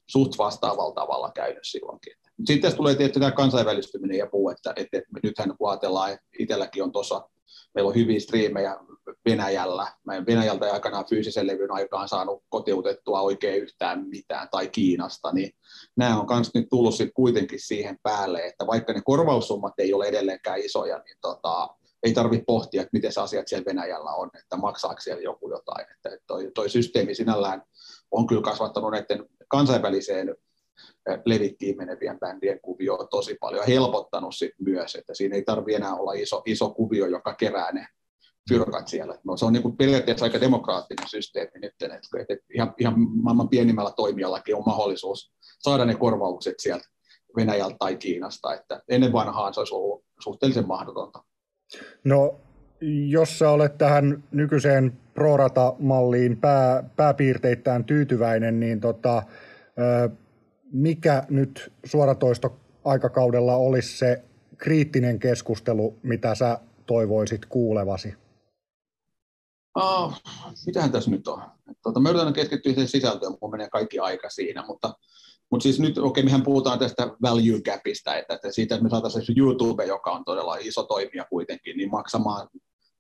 suht 0.06 0.38
vastaavalla 0.38 0.94
tavalla 0.94 1.32
käynyt 1.34 1.64
silloinkin. 1.64 2.12
Sitten 2.38 2.60
tässä 2.60 2.76
tulee 2.76 2.94
tietysti 2.94 3.20
tämä 3.20 3.32
kansainvälistyminen 3.32 4.18
ja 4.18 4.26
puu, 4.26 4.50
että, 4.50 4.72
että, 4.76 4.98
että 4.98 5.10
nythän 5.22 5.56
kun 5.58 5.70
ajatellaan, 5.70 6.12
että 6.12 6.26
itselläkin 6.38 6.82
on 6.82 6.92
tuossa, 6.92 7.28
meillä 7.74 7.88
on 7.88 7.94
hyviä 7.94 8.20
striimejä 8.20 8.76
Venäjällä. 9.24 9.86
Mä 10.04 10.14
en 10.14 10.26
Venäjältä 10.26 10.72
aikanaan 10.72 11.04
fyysisen 11.10 11.46
levyn 11.46 11.72
aikaan 11.72 12.08
saanut 12.08 12.42
kotiutettua 12.48 13.20
oikein 13.20 13.62
yhtään 13.62 14.08
mitään, 14.08 14.48
tai 14.50 14.68
Kiinasta, 14.68 15.32
niin 15.32 15.50
nämä 15.96 16.20
on 16.20 16.26
myös 16.30 16.50
nyt 16.54 16.66
tullut 16.70 16.94
sit 16.94 17.10
kuitenkin 17.14 17.60
siihen 17.60 17.98
päälle, 18.02 18.46
että 18.46 18.66
vaikka 18.66 18.92
ne 18.92 19.00
korvaussummat 19.04 19.74
ei 19.78 19.94
ole 19.94 20.06
edelleenkään 20.06 20.58
isoja, 20.58 20.98
niin 20.98 21.16
tota, 21.20 21.68
ei 22.02 22.12
tarvitse 22.12 22.44
pohtia, 22.46 22.82
että 22.82 22.90
miten 22.92 23.12
se 23.12 23.20
asiat 23.20 23.48
siellä 23.48 23.64
Venäjällä 23.64 24.10
on, 24.10 24.30
että 24.38 24.56
maksaako 24.56 25.00
siellä 25.00 25.22
joku 25.22 25.50
jotain. 25.50 25.86
Että 25.90 26.18
toi, 26.26 26.50
toi 26.54 26.68
systeemi 26.70 27.14
sinällään 27.14 27.62
on 28.10 28.26
kyllä 28.26 28.42
kasvattanut 28.42 28.90
näiden 28.90 29.26
kansainväliseen 29.48 30.36
levittiin 31.24 31.76
menevien 31.76 32.18
bändien 32.18 32.60
kuvio 32.62 33.08
tosi 33.10 33.36
paljon, 33.40 33.66
helpottanut 33.66 34.34
sit 34.34 34.52
myös, 34.58 34.94
että 34.94 35.14
siinä 35.14 35.36
ei 35.36 35.42
tarvitse 35.42 35.76
enää 35.76 35.94
olla 35.94 36.12
iso, 36.12 36.42
iso 36.46 36.70
kuvio, 36.70 37.06
joka 37.06 37.34
kerää 37.34 37.72
ne 37.72 37.86
fyrkat 38.48 38.88
siellä. 38.88 39.18
No, 39.24 39.36
se 39.36 39.44
on 39.44 39.52
niin 39.52 39.76
periaatteessa 39.76 40.24
aika 40.24 40.40
demokraattinen 40.40 41.08
systeemi 41.08 41.50
nyt, 41.54 41.74
että, 41.82 41.98
että 42.28 42.46
ihan, 42.54 42.74
ihan 42.78 42.94
maailman 42.98 43.48
pienimmällä 43.48 43.92
toimijallakin 43.96 44.56
on 44.56 44.62
mahdollisuus 44.66 45.32
saada 45.58 45.84
ne 45.84 45.94
korvaukset 45.94 46.54
sieltä 46.58 46.84
Venäjältä 47.36 47.76
tai 47.78 47.96
Kiinasta, 47.96 48.54
että 48.54 48.82
ennen 48.88 49.12
vanhaan 49.12 49.54
se 49.54 49.60
olisi 49.60 49.74
ollut 49.74 50.04
suhteellisen 50.20 50.66
mahdotonta. 50.66 51.24
No, 52.04 52.40
jos 53.08 53.38
sä 53.38 53.50
olet 53.50 53.78
tähän 53.78 54.24
nykyiseen 54.30 54.98
prorata-malliin 55.14 56.36
pää, 56.36 56.84
pääpiirteittäin 56.96 57.84
tyytyväinen, 57.84 58.60
niin 58.60 58.80
tota, 58.80 59.22
mikä 60.72 61.26
nyt 61.30 61.72
suoratoisto 61.86 62.56
aikakaudella 62.84 63.56
olisi 63.56 63.98
se 63.98 64.24
kriittinen 64.56 65.18
keskustelu, 65.18 65.98
mitä 66.02 66.34
sä 66.34 66.58
toivoisit 66.86 67.46
kuulevasi? 67.46 68.14
Uh, 69.78 70.14
mitähän 70.66 70.92
tässä 70.92 71.10
nyt 71.10 71.28
on? 71.28 71.42
Tuota, 71.82 72.00
mä 72.00 72.10
yritän 72.10 72.32
keskittyä 72.32 72.72
siihen 72.72 72.88
sisältöön, 72.88 73.38
kun 73.38 73.50
menee 73.50 73.68
kaikki 73.68 73.98
aika 73.98 74.30
siinä, 74.30 74.64
mutta, 74.66 74.94
mutta 75.50 75.62
siis 75.62 75.80
nyt, 75.80 75.98
okei, 75.98 76.08
okay, 76.08 76.24
mehän 76.24 76.42
puhutaan 76.42 76.78
tästä 76.78 77.16
value 77.22 77.60
gapista, 77.64 78.16
että, 78.16 78.34
että 78.34 78.52
siitä, 78.52 78.74
että 78.74 78.82
me 78.82 78.90
saataisiin 78.90 79.38
YouTube, 79.38 79.84
joka 79.84 80.10
on 80.10 80.24
todella 80.24 80.56
iso 80.56 80.82
toimija 80.82 81.26
kuitenkin, 81.30 81.76
niin 81.76 81.90
maksamaan 81.90 82.48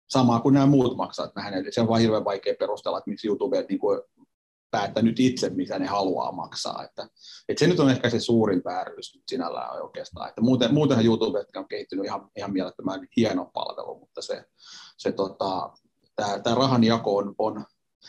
samaa 0.08 0.40
kuin 0.40 0.52
nämä 0.52 0.66
muut 0.66 0.96
maksavat. 0.96 1.34
Mähän, 1.34 1.54
eli 1.54 1.72
se 1.72 1.80
on 1.80 1.88
vain 1.88 2.02
hirveän 2.02 2.24
vaikea 2.24 2.54
perustella, 2.58 2.98
että 2.98 3.10
miksi 3.10 3.28
YouTube 3.28 3.66
niin 3.68 3.78
kuin 3.78 4.00
päättänyt 4.70 5.20
itse, 5.20 5.50
mitä 5.50 5.78
ne 5.78 5.86
haluaa 5.86 6.32
maksaa. 6.32 6.84
Että, 6.84 7.08
että 7.48 7.60
se 7.60 7.66
nyt 7.66 7.80
on 7.80 7.90
ehkä 7.90 8.10
se 8.10 8.20
suurin 8.20 8.62
vääryys 8.64 9.14
nyt 9.14 9.24
sinällään 9.28 9.82
oikeastaan. 9.82 10.28
Että 10.28 10.40
muuten, 10.40 10.74
muutenhan 10.74 11.06
YouTube 11.06 11.44
on 11.56 11.68
kehittynyt 11.68 12.04
ihan, 12.04 12.30
ihan 12.36 12.52
mielettömän 12.52 13.06
hieno 13.16 13.50
palvelu, 13.54 13.98
mutta 13.98 14.22
se, 14.22 14.44
se 14.96 15.12
tota, 15.12 15.70
tämä, 16.16 16.54
rahanjako 16.54 17.16
on, 17.16 17.34
on, 17.38 17.64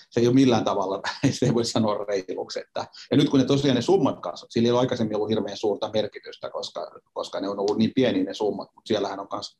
se 0.10 0.20
ei 0.20 0.28
ole 0.28 0.36
millään 0.36 0.64
tavalla, 0.64 1.02
se 1.40 1.46
ei 1.46 1.54
voi 1.54 1.66
sanoa 1.66 2.06
reiluksi. 2.06 2.60
Että, 2.60 2.86
ja 3.12 3.18
nyt 3.18 3.30
kun 3.30 3.40
ne 3.40 3.46
tosiaan 3.46 3.76
ne 3.76 3.82
summat 3.82 4.20
kasvavat, 4.20 4.52
sillä 4.52 4.68
ei 4.68 4.72
ole 4.72 4.80
aikaisemmin 4.80 5.16
ollut 5.16 5.30
hirveän 5.30 5.58
suurta 5.58 5.90
merkitystä, 5.94 6.50
koska, 6.50 6.92
koska 7.14 7.40
ne 7.40 7.50
on 7.50 7.60
ollut 7.60 7.78
niin 7.78 7.92
pieniä 7.96 8.24
ne 8.24 8.34
summat, 8.34 8.70
mutta 8.76 8.88
siellähän 8.88 9.20
on 9.20 9.28
myös 9.34 9.58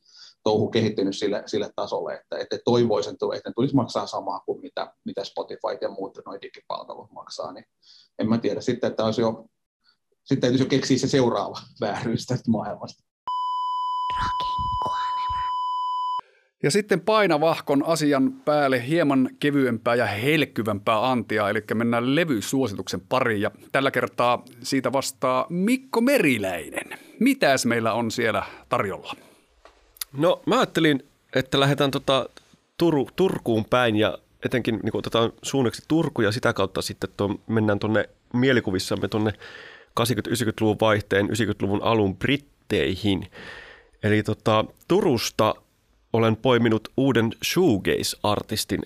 touhu 0.50 0.70
kehittynyt 0.70 1.18
sille, 1.18 1.44
sille 1.46 1.72
tasolle, 1.76 2.14
että, 2.14 2.38
että 2.38 2.58
toivoisin, 2.66 3.14
että 3.14 3.50
ne 3.50 3.54
tulisi 3.56 3.76
maksaa 3.76 4.08
samaa 4.08 4.40
kuin 4.40 4.62
mitä, 4.62 4.94
mitä 5.06 5.24
Spotify 5.24 5.78
ja 5.82 5.90
muut 5.90 6.18
noin 6.26 6.42
digipalvelut 6.42 7.12
maksaa, 7.12 7.52
niin 7.52 7.66
en 8.20 8.30
mä 8.30 8.38
tiedä 8.38 8.62
sitten, 8.62 8.90
että 8.90 9.06
olisi 9.06 9.22
jo, 9.22 9.46
sitten 10.24 10.42
täytyisi 10.42 10.64
jo 10.64 10.70
keksiä 10.70 10.98
se 10.98 11.08
seuraava 11.08 11.58
vääryys 11.82 12.26
tästä 12.26 12.52
maailmasta. 12.52 13.04
Ja 16.64 16.72
sitten 16.72 17.02
painavahkon 17.02 17.86
asian 17.86 18.34
päälle 18.46 18.88
hieman 18.88 19.30
kevyempää 19.40 19.96
ja 19.96 20.06
helkkyvämpää 20.06 21.12
antia, 21.12 21.50
eli 21.50 21.64
mennään 21.74 22.16
levysuosituksen 22.16 23.02
pariin. 23.02 23.42
Ja 23.42 23.52
tällä 23.72 23.92
kertaa 23.92 24.44
siitä 24.64 24.92
vastaa 24.92 25.46
Mikko 25.50 26.02
Meriläinen. 26.02 27.00
Mitäs 27.20 27.66
meillä 27.66 27.94
on 27.94 28.12
siellä 28.12 28.44
tarjolla? 28.70 29.29
No 30.14 30.42
mä 30.46 30.56
ajattelin, 30.56 31.04
että 31.36 31.60
lähdetään 31.60 31.92
tota 31.92 32.30
Tur- 32.84 33.12
Turkuun 33.16 33.66
päin 33.66 33.96
ja 33.96 34.18
etenkin 34.46 34.80
niin 34.84 34.98
otetaan 34.98 35.34
suunnaksi 35.42 35.82
Turku 35.88 36.22
ja 36.22 36.32
sitä 36.32 36.54
kautta 36.54 36.82
sitten 36.82 37.10
tuon, 37.18 37.40
mennään 37.48 37.80
tuonne 37.80 38.10
mielikuvissamme 38.34 39.08
tuonne 39.08 39.32
80-90-luvun 40.00 40.78
vaihteen, 40.82 41.30
90-luvun 41.30 41.84
alun 41.84 42.18
Britteihin. 42.18 43.32
Eli 44.04 44.24
tota, 44.24 44.66
Turusta 44.88 45.56
olen 46.14 46.36
poiminut 46.36 46.88
uuden 46.98 47.32
shoegaze-artistin, 47.46 48.82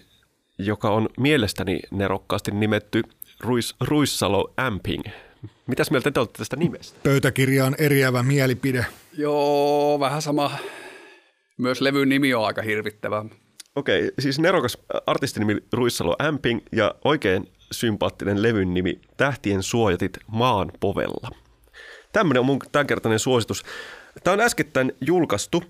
joka 0.58 0.92
on 0.92 1.10
mielestäni 1.18 1.80
nerokkaasti 1.92 2.52
nimetty 2.52 3.04
Ruis, 3.40 3.76
Ruissalo 3.82 4.54
Amping. 4.58 5.04
Mitäs 5.68 5.92
mieltä 5.92 6.12
te 6.12 6.20
olette 6.20 6.38
tästä 6.38 6.56
nimestä? 6.56 7.00
Pöytäkirjaan 7.04 7.76
eriävä 7.78 8.24
mielipide. 8.24 8.86
Joo, 9.18 10.00
vähän 10.00 10.22
sama 10.22 10.52
myös 11.64 11.82
levyn 11.82 12.10
nimi 12.10 12.34
on 12.34 12.46
aika 12.46 12.62
hirvittävä. 12.62 13.26
Okei, 13.76 14.12
siis 14.20 14.40
nerokas 14.40 14.78
artistinimi 15.06 15.58
Ruissalo 15.74 16.16
Amping 16.20 16.62
ja 16.72 16.96
oikein 17.06 17.50
sympaattinen 17.72 18.42
levyn 18.42 18.74
nimi 18.74 19.02
Tähtien 19.18 19.64
suojatit 19.64 20.18
maan 20.28 20.72
povella. 20.80 21.30
Tämmöinen 22.12 22.40
on 22.40 22.46
mun 22.46 22.60
tämänkertainen 22.72 23.20
suositus. 23.20 23.64
Tämä 24.24 24.34
on 24.34 24.42
äskettäin 24.42 24.94
julkaistu 25.02 25.64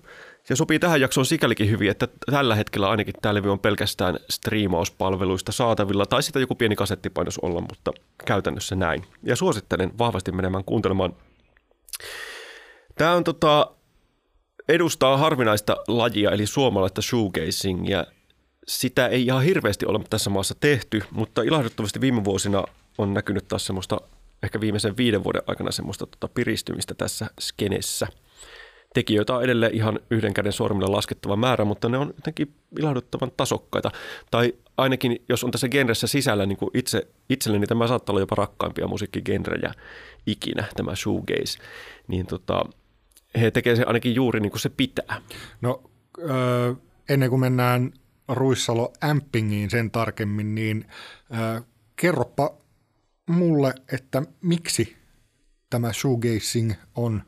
ja 0.48 0.56
sopii 0.56 0.78
tähän 0.78 1.00
jaksoon 1.00 1.26
sikälikin 1.26 1.70
hyvin, 1.70 1.90
että 1.90 2.08
tällä 2.30 2.54
hetkellä 2.54 2.90
ainakin 2.90 3.14
tämä 3.22 3.34
levy 3.34 3.52
on 3.52 3.58
pelkästään 3.58 4.18
striimauspalveluista 4.30 5.52
saatavilla, 5.52 6.06
tai 6.06 6.22
sitä 6.22 6.40
joku 6.40 6.54
pieni 6.54 6.76
kasettipainos 6.76 7.38
olla, 7.38 7.60
mutta 7.60 7.92
käytännössä 8.24 8.76
näin. 8.76 9.04
Ja 9.22 9.36
suosittelen 9.36 9.98
vahvasti 9.98 10.32
menemään 10.32 10.64
kuuntelemaan. 10.64 11.16
Tämä 12.94 13.12
on 13.12 13.24
tota, 13.24 13.70
edustaa 14.68 15.16
harvinaista 15.16 15.76
lajia, 15.88 16.30
eli 16.30 16.46
suomalaista 16.46 17.02
shoegazingia. 17.02 18.06
Sitä 18.68 19.06
ei 19.06 19.26
ihan 19.26 19.42
hirveästi 19.42 19.86
ole 19.86 20.00
tässä 20.10 20.30
maassa 20.30 20.54
tehty, 20.60 21.02
mutta 21.10 21.42
ilahduttavasti 21.42 22.00
viime 22.00 22.24
vuosina 22.24 22.64
on 22.98 23.14
näkynyt 23.14 23.48
taas 23.48 23.66
semmoista, 23.66 24.00
ehkä 24.42 24.60
viimeisen 24.60 24.96
viiden 24.96 25.24
vuoden 25.24 25.42
aikana 25.46 25.70
semmoista 25.70 26.06
tota 26.06 26.28
piristymistä 26.28 26.94
tässä 26.94 27.26
skenessä. 27.40 28.06
Tekijöitä 28.94 29.34
on 29.34 29.44
edelleen 29.44 29.74
ihan 29.74 30.00
yhden 30.10 30.34
käden 30.34 30.52
sormilla 30.52 30.92
laskettava 30.96 31.36
määrä, 31.36 31.64
mutta 31.64 31.88
ne 31.88 31.98
on 31.98 32.12
jotenkin 32.16 32.54
ilahduttavan 32.78 33.32
tasokkaita. 33.36 33.90
Tai 34.30 34.52
ainakin, 34.76 35.22
jos 35.28 35.44
on 35.44 35.50
tässä 35.50 35.68
genressä 35.68 36.06
sisällä, 36.06 36.46
niin 36.46 36.56
kuin 36.56 36.70
itse, 36.74 37.06
itselleni 37.28 37.66
tämä 37.66 37.88
saattaa 37.88 38.12
olla 38.12 38.20
jopa 38.20 38.34
rakkaimpia 38.34 38.88
musiikkigenrejä 38.88 39.74
ikinä, 40.26 40.64
tämä 40.76 40.96
shoegaze. 40.96 41.58
Niin 42.08 42.26
tota, 42.26 42.64
he 43.40 43.50
tekevät 43.50 43.76
se 43.76 43.84
ainakin 43.84 44.14
juuri 44.14 44.40
niin 44.40 44.50
kuin 44.50 44.60
se 44.60 44.68
pitää. 44.68 45.20
No 45.60 45.82
ö, 46.18 46.74
ennen 47.08 47.30
kuin 47.30 47.40
mennään 47.40 47.92
Ruissalo 48.28 48.92
Ampingiin 49.00 49.70
sen 49.70 49.90
tarkemmin, 49.90 50.54
niin 50.54 50.86
ö, 51.30 51.62
kerropa 51.96 52.54
mulle, 53.26 53.74
että 53.92 54.22
miksi 54.42 54.96
tämä 55.70 55.92
shoegazing 55.92 56.72
on 56.94 57.22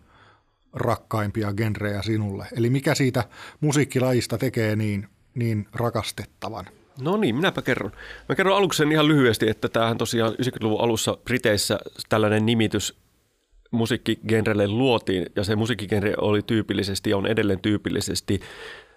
rakkaimpia 0.73 1.53
genrejä 1.53 2.03
sinulle? 2.03 2.47
Eli 2.57 2.71
mikä 2.71 2.95
siitä 2.95 3.25
musiikkilajista 3.61 4.39
tekee 4.39 4.77
niin, 4.77 5.09
niin 5.35 5.69
rakastettavan? 5.73 6.67
No 7.01 7.17
niin, 7.17 7.35
minäpä 7.35 7.63
kerron. 7.63 7.93
Mä 8.29 8.35
kerron 8.35 8.57
aluksi 8.57 8.77
sen 8.77 8.93
ihan 8.93 9.09
lyhyesti, 9.09 9.49
että 9.49 9.69
tämähän 9.69 9.99
tosiaan 9.99 10.33
90-luvun 10.33 10.81
alussa 10.81 11.19
Briteissä 11.25 11.79
tällainen 12.09 12.47
nimitys 12.47 12.99
musiikkigenrelle 13.71 14.69
luotiin, 14.69 15.27
ja 15.37 15.45
se 15.45 15.57
musiikkigenre 15.57 16.15
oli 16.21 16.43
tyypillisesti 16.43 17.11
ja 17.11 17.17
on 17.17 17.27
edelleen 17.27 17.61
tyypillisesti, 17.61 18.41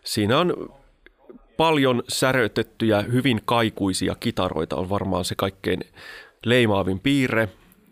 siinä 0.03 0.39
on 0.39 0.73
paljon 1.57 2.03
särötettyjä, 2.07 3.01
hyvin 3.01 3.41
kaikuisia 3.45 4.15
kitaroita 4.19 4.75
on 4.75 4.89
varmaan 4.89 5.25
se 5.25 5.35
kaikkein 5.35 5.79
leimaavin 6.45 6.99
piirre, 6.99 7.49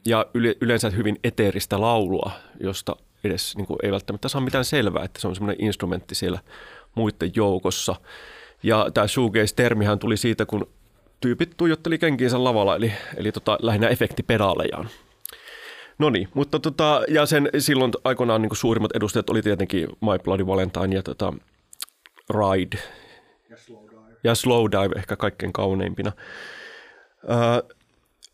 ja 0.07 0.25
yleensä 0.61 0.89
hyvin 0.89 1.19
eteeristä 1.23 1.82
laulua, 1.82 2.32
josta 2.59 2.95
edes 3.23 3.57
niin 3.57 3.67
kuin, 3.67 3.78
ei 3.84 3.91
välttämättä 3.91 4.28
saa 4.28 4.41
mitään 4.41 4.65
selvää, 4.65 5.03
että 5.03 5.21
se 5.21 5.28
on 5.28 5.36
semmoinen 5.36 5.65
instrumentti 5.65 6.15
siellä 6.15 6.39
muiden 6.95 7.32
joukossa. 7.36 7.95
Ja 8.63 8.88
tämä 8.93 9.07
shoegaze-termihän 9.07 9.99
tuli 9.99 10.17
siitä, 10.17 10.45
kun 10.45 10.69
tyypit 11.21 11.53
tuijotteli 11.57 11.97
kenkiinsä 11.97 12.43
lavalla, 12.43 12.75
eli, 12.75 12.93
eli 13.17 13.32
tota, 13.32 13.57
lähinnä 13.61 13.88
efektipedaalejaan. 13.88 14.89
No 16.00 16.10
niin, 16.10 16.28
mutta 16.34 16.60
tota, 16.60 17.02
ja 17.08 17.26
sen 17.26 17.50
silloin 17.58 17.91
aikoinaan 18.04 18.41
niin 18.41 18.56
suurimmat 18.56 18.95
edustajat 18.95 19.30
oli 19.30 19.41
tietenkin 19.41 19.88
My 19.89 20.20
Bloody 20.24 20.48
Valentine 20.48 20.95
ja 20.95 21.04
tota, 21.04 21.34
Ride. 22.30 22.78
Ja 23.50 23.58
Slow 23.58 23.89
Dive. 23.89 24.20
Ja 24.24 24.36
Slow 24.36 24.66
Dive 24.72 25.00
ehkä 25.00 25.16
kaikkein 25.16 25.54
kauneimpina. 25.54 26.12
Ö, 27.24 27.76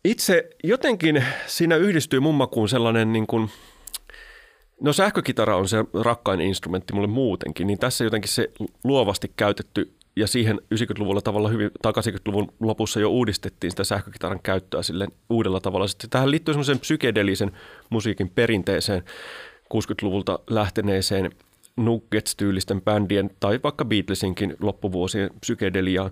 itse 0.04 0.50
jotenkin 0.64 1.24
siinä 1.46 1.76
yhdistyy 1.76 2.20
mummakuun 2.20 2.68
sellainen 2.68 3.12
niin 3.12 3.26
kuin, 3.26 3.50
no 4.80 4.92
sähkökitara 4.92 5.56
on 5.56 5.68
se 5.68 5.84
rakkain 6.04 6.40
instrumentti 6.40 6.92
mulle 6.92 7.08
muutenkin, 7.08 7.66
niin 7.66 7.78
tässä 7.78 8.04
jotenkin 8.04 8.30
se 8.32 8.50
luovasti 8.84 9.32
käytetty 9.36 9.94
ja 10.16 10.26
siihen 10.26 10.60
90-luvulla 10.74 11.20
tavalla 11.20 11.48
hyvin, 11.48 11.70
tai 11.82 11.92
80-luvun 11.92 12.52
lopussa 12.60 13.00
jo 13.00 13.10
uudistettiin 13.10 13.70
sitä 13.70 13.84
sähkökitaran 13.84 14.40
käyttöä 14.42 14.82
sille 14.82 15.08
uudella 15.30 15.60
tavalla. 15.60 15.86
Sitten 15.86 16.10
tähän 16.10 16.30
liittyy 16.30 16.54
semmoisen 16.54 16.78
psykedelisen 16.78 17.52
musiikin 17.90 18.28
perinteeseen, 18.30 19.02
60-luvulta 19.74 20.38
lähteneeseen 20.50 21.30
Nuggets-tyylisten 21.76 22.80
bändien 22.84 23.30
tai 23.40 23.60
vaikka 23.62 23.84
Beatlesinkin 23.84 24.56
loppuvuosien 24.60 25.30
psykedeliaan. 25.40 26.10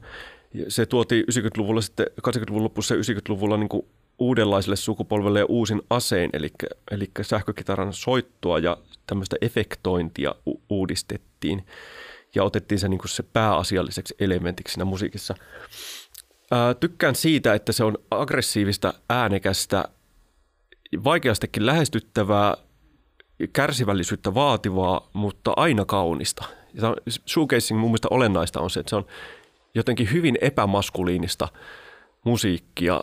Se 0.69 0.87
tuotiin 0.87 1.25
90-luvulla 1.33 1.81
sitten, 1.81 2.07
80-luvun 2.29 2.65
lopussa 2.65 2.95
ja 2.95 3.01
90-luvulla 3.01 3.57
niin 3.57 3.69
kuin 3.69 3.87
uudenlaiselle 4.19 4.77
sukupolvelle 4.77 5.39
ja 5.39 5.47
uusin 5.49 5.83
asein, 5.91 6.31
eli, 6.33 6.49
eli 6.91 7.11
sähkökitaran 7.23 7.93
soittoa 7.93 8.59
ja 8.59 8.77
tämmöistä 9.07 9.37
efektointia 9.41 10.35
u- 10.47 10.61
uudistettiin 10.69 11.67
ja 12.35 12.45
otettiin 12.45 12.79
se, 12.79 12.89
niin 12.89 12.99
kuin 12.99 13.09
se 13.09 13.23
pääasialliseksi 13.23 14.15
elementiksi 14.19 14.75
siinä 14.75 14.85
musiikissa. 14.85 15.35
Ää, 16.51 16.75
tykkään 16.75 17.15
siitä, 17.15 17.55
että 17.55 17.73
se 17.73 17.85
on 17.85 17.99
aggressiivista, 18.11 18.95
äänekästä, 19.11 19.85
vaikeastikin 21.05 21.67
lähestyttävää, 21.67 22.57
kärsivällisyyttä 23.53 24.35
vaativaa, 24.35 25.11
mutta 25.13 25.53
aina 25.57 25.85
kaunista. 25.85 26.45
Ja 26.75 26.97
shoegazing 27.29 27.81
mun 27.81 27.91
mielestä 27.91 28.09
olennaista 28.11 28.61
on 28.61 28.71
se, 28.71 28.81
että 28.81 28.91
se 28.91 28.97
on 28.97 29.07
jotenkin 29.75 30.13
hyvin 30.13 30.39
epämaskuliinista 30.41 31.49
musiikkia 32.25 33.01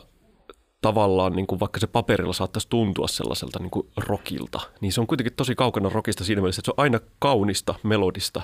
tavallaan, 0.81 1.33
niin 1.33 1.47
kuin 1.47 1.59
vaikka 1.59 1.79
se 1.79 1.87
paperilla 1.87 2.33
saattaisi 2.33 2.69
tuntua 2.69 3.07
sellaiselta 3.07 3.59
niin 3.59 3.69
kuin 3.69 3.87
rockilta, 3.97 4.59
niin 4.81 4.93
se 4.93 5.01
on 5.01 5.07
kuitenkin 5.07 5.33
tosi 5.33 5.55
kaukana 5.55 5.89
rockista 5.89 6.23
siinä 6.23 6.41
mielessä, 6.41 6.59
että 6.59 6.65
se 6.65 6.73
on 6.77 6.83
aina 6.83 6.99
kaunista, 7.19 7.75
melodista 7.83 8.41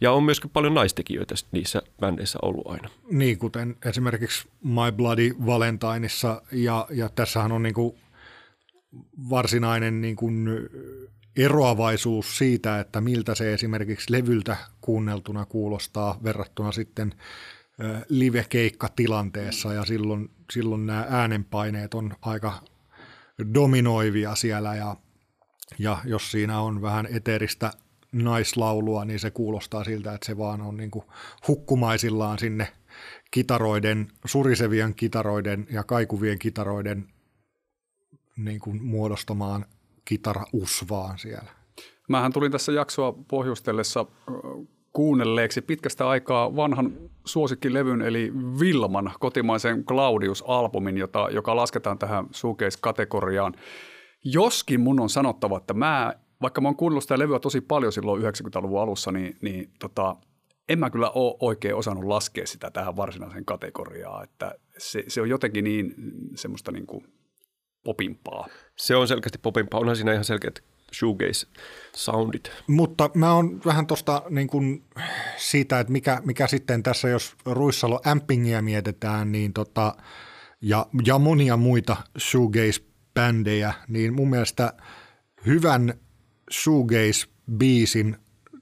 ja 0.00 0.12
on 0.12 0.24
myöskin 0.24 0.50
paljon 0.50 0.74
naistekijöitä 0.74 1.34
niissä 1.52 1.82
bändeissä 2.00 2.38
ollut 2.42 2.66
aina. 2.66 2.88
Niin, 3.10 3.38
kuten 3.38 3.76
esimerkiksi 3.84 4.48
My 4.62 4.92
Bloody 4.96 5.34
Valentineissa 5.46 6.42
ja, 6.52 6.86
ja 6.90 7.08
tässähän 7.08 7.52
on 7.52 7.62
niin 7.62 7.74
kuin 7.74 7.98
varsinainen 9.30 10.00
niin 10.00 10.16
kuin 10.16 10.48
eroavaisuus 11.36 12.38
siitä, 12.38 12.80
että 12.80 13.00
miltä 13.00 13.34
se 13.34 13.54
esimerkiksi 13.54 14.12
levyltä 14.12 14.56
kuunneltuna 14.80 15.44
kuulostaa 15.44 16.18
verrattuna 16.24 16.72
sitten 16.72 17.14
live-keikkatilanteessa 18.08 19.72
ja 19.72 19.84
silloin, 19.84 20.30
silloin 20.52 20.86
nämä 20.86 21.06
äänenpaineet 21.08 21.94
on 21.94 22.14
aika 22.22 22.52
dominoivia 23.54 24.34
siellä 24.34 24.74
ja, 24.74 24.96
ja 25.78 25.98
jos 26.04 26.30
siinä 26.30 26.60
on 26.60 26.82
vähän 26.82 27.08
eteeristä 27.10 27.72
naislaulua, 28.12 29.04
niin 29.04 29.20
se 29.20 29.30
kuulostaa 29.30 29.84
siltä, 29.84 30.14
että 30.14 30.26
se 30.26 30.38
vaan 30.38 30.60
on 30.60 30.76
niin 30.76 30.90
kuin 30.90 31.04
hukkumaisillaan 31.48 32.38
sinne 32.38 32.68
kitaroiden, 33.30 34.08
surisevien 34.24 34.94
kitaroiden 34.94 35.66
ja 35.70 35.84
kaikuvien 35.84 36.38
kitaroiden 36.38 37.08
niin 38.36 38.60
kuin 38.60 38.84
muodostamaan 38.84 39.66
kitarausvaan 40.04 41.18
siellä. 41.18 41.50
Mähän 42.08 42.32
tulin 42.32 42.52
tässä 42.52 42.72
jaksoa 42.72 43.14
pohjustellessa 43.28 44.06
kuunnelleeksi 44.92 45.62
pitkästä 45.62 46.08
aikaa 46.08 46.56
vanhan 46.56 46.92
suosikkilevyn 47.24 48.02
eli 48.02 48.32
Vilman 48.60 49.12
kotimaisen 49.20 49.84
Claudius-albumin, 49.84 50.98
jota, 50.98 51.28
joka 51.30 51.56
lasketaan 51.56 51.98
tähän 51.98 52.26
suukeis-kategoriaan. 52.30 53.54
Joskin 54.24 54.80
mun 54.80 55.00
on 55.00 55.10
sanottava, 55.10 55.58
että 55.58 55.74
mä, 55.74 56.14
vaikka 56.42 56.60
mä 56.60 56.68
oon 56.68 56.76
kuunnellut 56.76 57.04
sitä 57.04 57.18
levyä 57.18 57.38
tosi 57.38 57.60
paljon 57.60 57.92
silloin 57.92 58.22
90-luvun 58.22 58.80
alussa, 58.80 59.12
niin, 59.12 59.36
niin 59.40 59.70
tota, 59.78 60.16
en 60.68 60.78
mä 60.78 60.90
kyllä 60.90 61.10
ole 61.10 61.36
oikein 61.40 61.74
osannut 61.74 62.04
laskea 62.04 62.46
sitä 62.46 62.70
tähän 62.70 62.96
varsinaiseen 62.96 63.44
kategoriaan, 63.44 64.24
että 64.24 64.54
se, 64.78 65.04
se 65.08 65.20
on 65.20 65.28
jotenkin 65.28 65.64
niin 65.64 65.94
semmoista 66.34 66.72
niin 66.72 66.86
kuin 66.86 67.06
popimpaa. 67.84 68.48
Se 68.76 68.96
on 68.96 69.08
selkeästi 69.08 69.38
popimpaa, 69.38 69.80
onhan 69.80 69.96
siinä 69.96 70.12
ihan 70.12 70.24
selkeät 70.24 70.62
shoegaze-soundit. 70.94 72.50
Mutta 72.66 73.10
mä 73.14 73.32
oon 73.32 73.60
vähän 73.66 73.86
tuosta 73.86 74.22
niin 74.30 74.48
kuin 74.48 74.84
siitä, 75.36 75.80
että 75.80 75.92
mikä, 75.92 76.22
mikä 76.24 76.46
sitten 76.46 76.82
tässä, 76.82 77.08
jos 77.08 77.34
Ruissalo 77.46 78.00
Ampingia 78.04 78.62
mietitään, 78.62 79.32
niin 79.32 79.52
tota, 79.52 79.94
ja, 80.62 80.86
ja 81.06 81.18
monia 81.18 81.56
muita 81.56 81.96
shoegaze-bändejä, 82.18 83.72
niin 83.88 84.14
mun 84.14 84.30
mielestä 84.30 84.72
hyvän 85.46 85.94
shoegaze-biisin, 86.52 88.16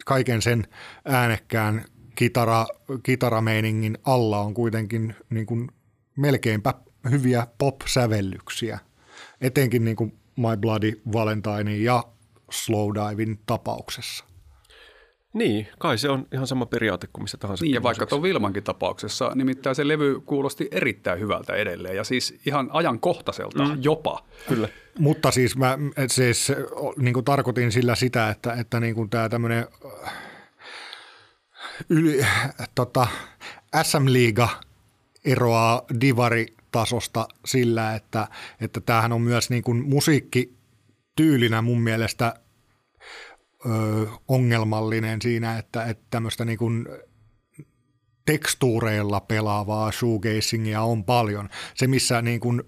kaiken 0.04 0.42
sen 0.42 0.66
äänekkään 1.04 1.84
kitara, 2.14 2.66
kitarameiningin 3.02 3.98
alla 4.04 4.38
on 4.40 4.54
kuitenkin 4.54 5.14
niin 5.30 5.46
kuin 5.46 5.68
melkeinpä 6.16 6.74
hyviä 7.10 7.46
pop-sävellyksiä. 7.58 8.78
Etenkin 9.40 9.84
niin 9.84 9.96
kuin 9.96 10.18
My 10.36 10.56
Bloody 10.60 11.00
Valentine 11.12 11.76
ja 11.76 12.04
Slowdivin 12.50 13.38
tapauksessa. 13.46 14.24
Niin, 15.36 15.68
kai 15.78 15.98
se 15.98 16.08
on 16.08 16.26
ihan 16.32 16.46
sama 16.46 16.66
periaate 16.66 17.06
kuin 17.12 17.24
missä 17.24 17.38
tahansa. 17.38 17.64
Niin, 17.64 17.74
ja 17.74 17.82
vaikka 17.82 18.06
tuon 18.06 18.22
Vilmankin 18.22 18.62
tapauksessa, 18.62 19.32
nimittäin 19.34 19.76
se 19.76 19.88
levy 19.88 20.20
kuulosti 20.20 20.68
erittäin 20.70 21.20
hyvältä 21.20 21.54
edelleen, 21.54 21.96
ja 21.96 22.04
siis 22.04 22.40
ihan 22.46 22.70
ajankohtaiselta 22.72 23.64
mm. 23.64 23.78
jopa. 23.82 24.24
Kyllä. 24.48 24.68
Mutta 24.98 25.30
siis 25.30 25.56
mä 25.56 25.78
siis, 26.06 26.52
niin 26.98 27.14
kuin 27.14 27.24
tarkoitin 27.24 27.72
sillä 27.72 27.94
sitä, 27.94 28.30
että, 28.30 28.52
että 28.52 28.80
niin 28.80 28.94
kuin 28.94 29.10
tämä 29.10 29.28
tämmöinen 29.28 29.66
yli, 31.88 32.26
tota, 32.74 33.06
SM-liiga 33.82 34.48
eroaa 35.24 35.82
divari-tasosta 36.00 37.28
sillä, 37.44 37.94
että, 37.94 38.28
että 38.60 38.80
tämähän 38.80 39.12
on 39.12 39.22
myös 39.22 39.50
niin 39.50 39.62
kuin 39.62 39.84
musiikkityylinä 39.88 41.62
mun 41.62 41.80
mielestä 41.80 42.34
ongelmallinen 44.28 45.22
siinä, 45.22 45.58
että, 45.58 45.84
että 45.84 46.04
tämmöistä 46.10 46.44
niin 46.44 46.58
kuin 46.58 46.88
tekstuureilla 48.26 49.20
pelaavaa 49.20 49.92
shoegazingia 49.92 50.82
on 50.82 51.04
paljon. 51.04 51.48
Se, 51.74 51.86
missä 51.86 52.22
niin 52.22 52.40
kuin 52.40 52.62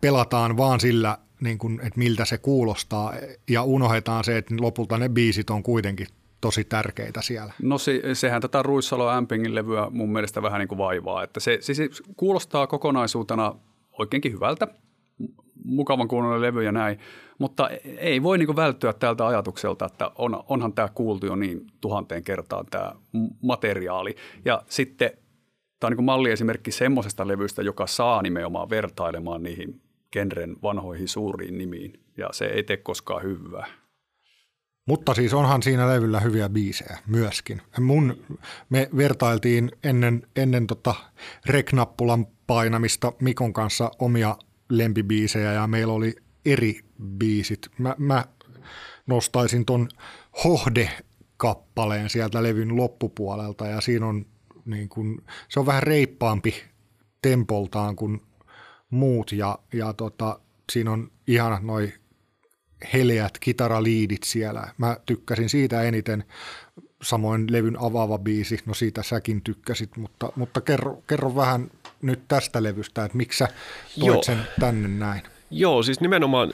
pelataan 0.00 0.56
vaan 0.56 0.80
sillä, 0.80 1.18
niin 1.40 1.58
kuin, 1.58 1.80
että 1.80 1.98
miltä 1.98 2.24
se 2.24 2.38
kuulostaa 2.38 3.12
ja 3.50 3.62
unohdetaan 3.62 4.24
se, 4.24 4.38
että 4.38 4.54
lopulta 4.60 4.98
ne 4.98 5.08
biisit 5.08 5.50
on 5.50 5.62
kuitenkin 5.62 6.06
tosi 6.40 6.64
tärkeitä 6.64 7.22
siellä. 7.22 7.52
No 7.62 7.78
se, 7.78 8.00
sehän 8.12 8.42
tätä 8.42 8.62
Ruissalo 8.62 9.08
Ampingin 9.08 9.54
levyä 9.54 9.90
mun 9.90 10.12
mielestä 10.12 10.42
vähän 10.42 10.58
niin 10.58 10.68
kuin 10.68 10.78
vaivaa, 10.78 11.22
että 11.22 11.40
se, 11.40 11.58
se, 11.60 11.74
se 11.74 11.88
kuulostaa 12.16 12.66
kokonaisuutena 12.66 13.54
oikeinkin 13.98 14.32
hyvältä, 14.32 14.68
mukavan 15.66 16.08
kuunnella 16.08 16.40
levy 16.40 16.62
ja 16.62 16.72
näin, 16.72 16.98
mutta 17.38 17.68
ei 17.98 18.22
voi 18.22 18.38
niin 18.38 18.56
välttyä 18.56 18.92
tältä 18.92 19.26
ajatukselta, 19.26 19.84
että 19.84 20.10
on, 20.14 20.44
onhan 20.48 20.72
tämä 20.72 20.88
kuultu 20.94 21.26
jo 21.26 21.36
niin 21.36 21.66
tuhanteen 21.80 22.24
kertaan 22.24 22.66
tämä 22.70 22.92
materiaali. 23.42 24.16
Ja 24.44 24.62
sitten 24.68 25.10
tämä 25.80 25.88
on 25.88 25.96
niin 25.96 26.04
malliesimerkki 26.04 26.70
semmoisesta 26.70 27.28
levystä, 27.28 27.62
joka 27.62 27.86
saa 27.86 28.22
nimenomaan 28.22 28.70
vertailemaan 28.70 29.42
niihin 29.42 29.80
genren 30.12 30.56
vanhoihin 30.62 31.08
suuriin 31.08 31.58
nimiin, 31.58 32.00
ja 32.16 32.28
se 32.32 32.44
ei 32.44 32.62
tee 32.62 32.76
koskaan 32.76 33.22
hyvää. 33.22 33.66
Mutta 34.88 35.14
siis 35.14 35.34
onhan 35.34 35.62
siinä 35.62 35.88
levyllä 35.88 36.20
hyviä 36.20 36.48
biisejä 36.48 36.98
myöskin. 37.06 37.62
Mun, 37.80 38.16
me 38.70 38.88
vertailtiin 38.96 39.70
ennen, 39.84 40.22
ennen 40.36 40.66
tota 40.66 40.94
reknappulan 41.46 42.26
painamista 42.46 43.12
Mikon 43.20 43.52
kanssa 43.52 43.90
omia 43.98 44.36
lempibiisejä 44.68 45.52
ja 45.52 45.66
meillä 45.66 45.92
oli 45.92 46.16
eri 46.44 46.80
biisit. 47.02 47.70
Mä, 47.78 47.94
mä 47.98 48.24
nostaisin 49.06 49.64
ton 49.64 49.88
Hohde-kappaleen 50.44 52.10
sieltä 52.10 52.42
levyn 52.42 52.76
loppupuolelta 52.76 53.66
ja 53.66 53.80
siinä 53.80 54.06
on 54.06 54.26
niin 54.64 54.88
kun, 54.88 55.22
se 55.48 55.60
on 55.60 55.66
vähän 55.66 55.82
reippaampi 55.82 56.54
tempoltaan 57.22 57.96
kuin 57.96 58.22
muut 58.90 59.32
ja, 59.32 59.58
ja 59.72 59.92
tota, 59.92 60.40
siinä 60.72 60.92
on 60.92 61.10
ihana 61.26 61.60
noi 61.62 61.92
heleät 62.92 63.38
kitaraliidit 63.38 64.22
siellä. 64.22 64.68
Mä 64.78 64.96
tykkäsin 65.06 65.48
siitä 65.48 65.82
eniten. 65.82 66.24
Samoin 67.02 67.52
levyn 67.52 67.76
avaava 67.80 68.18
biisi, 68.18 68.58
no 68.66 68.74
siitä 68.74 69.02
säkin 69.02 69.42
tykkäsit, 69.42 69.96
mutta, 69.96 70.32
mutta 70.36 70.60
kerro, 70.60 71.02
kerro 71.06 71.34
vähän 71.36 71.70
nyt 72.06 72.20
tästä 72.28 72.62
levystä, 72.62 73.04
että 73.04 73.16
miksi 73.16 73.38
sä 73.38 73.48
toit 74.00 74.06
Joo. 74.06 74.22
sen 74.22 74.38
tänne 74.60 74.88
näin? 74.88 75.22
Joo, 75.50 75.82
siis 75.82 76.00
nimenomaan, 76.00 76.52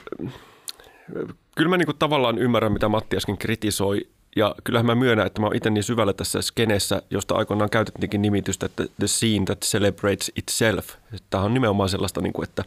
kyllä 1.55 1.69
mä 1.69 1.77
niinku 1.77 1.93
tavallaan 1.93 2.37
ymmärrän, 2.37 2.71
mitä 2.71 2.89
Matti 2.89 3.17
äsken 3.17 3.37
kritisoi, 3.37 4.07
ja 4.35 4.55
kyllähän 4.63 4.85
mä 4.85 4.95
myönnän, 4.95 5.27
että 5.27 5.41
mä 5.41 5.47
oon 5.47 5.55
itse 5.55 5.69
niin 5.69 5.83
syvällä 5.83 6.13
tässä 6.13 6.41
skeneessä, 6.41 7.01
josta 7.09 7.35
aikoinaan 7.35 7.69
käytettiinkin 7.69 8.21
nimitystä, 8.21 8.65
että 8.65 8.83
the 8.99 9.07
scene 9.07 9.45
that 9.45 9.59
celebrates 9.61 10.31
itself. 10.35 10.89
Tämä 11.29 11.43
on 11.43 11.53
nimenomaan 11.53 11.89
sellaista, 11.89 12.21
niin 12.21 12.33
kuin, 12.33 12.49
että 12.49 12.63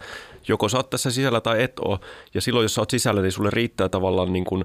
joko 0.49 0.69
sä 0.69 0.77
oot 0.77 0.91
tässä 0.91 1.11
sisällä 1.11 1.41
tai 1.41 1.63
et 1.63 1.79
oo. 1.79 2.01
Ja 2.35 2.41
silloin, 2.41 2.65
jos 2.65 2.75
sä 2.75 2.81
oot 2.81 2.91
sisällä, 2.91 3.23
niin 3.23 3.33
sulle 3.33 3.51
riittää 3.53 3.89
tavallaan, 3.89 4.33
niin 4.33 4.45
kuin, 4.45 4.65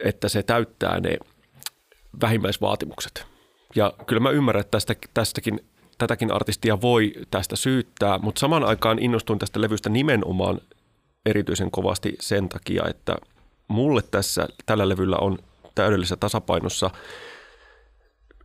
että 0.00 0.28
se 0.28 0.42
täyttää 0.42 1.00
ne 1.00 1.18
vähimmäisvaatimukset. 2.20 3.26
Ja 3.74 3.92
kyllä 4.06 4.20
mä 4.20 4.30
ymmärrän, 4.30 4.60
että 4.60 4.70
tästä, 4.70 4.94
tästäkin, 5.14 5.64
tätäkin 5.98 6.32
artistia 6.32 6.80
voi 6.80 7.12
tästä 7.30 7.56
syyttää, 7.56 8.18
mutta 8.18 8.38
samaan 8.38 8.64
aikaan 8.64 8.98
innostuin 8.98 9.38
tästä 9.38 9.60
levystä 9.60 9.90
nimenomaan 9.90 10.60
erityisen 11.26 11.70
kovasti 11.70 12.16
sen 12.20 12.48
takia, 12.48 12.84
että 12.88 13.16
mulle 13.68 14.02
tässä 14.10 14.48
tällä 14.66 14.88
levyllä 14.88 15.16
on 15.16 15.38
täydellisessä 15.74 16.16
tasapainossa 16.16 16.90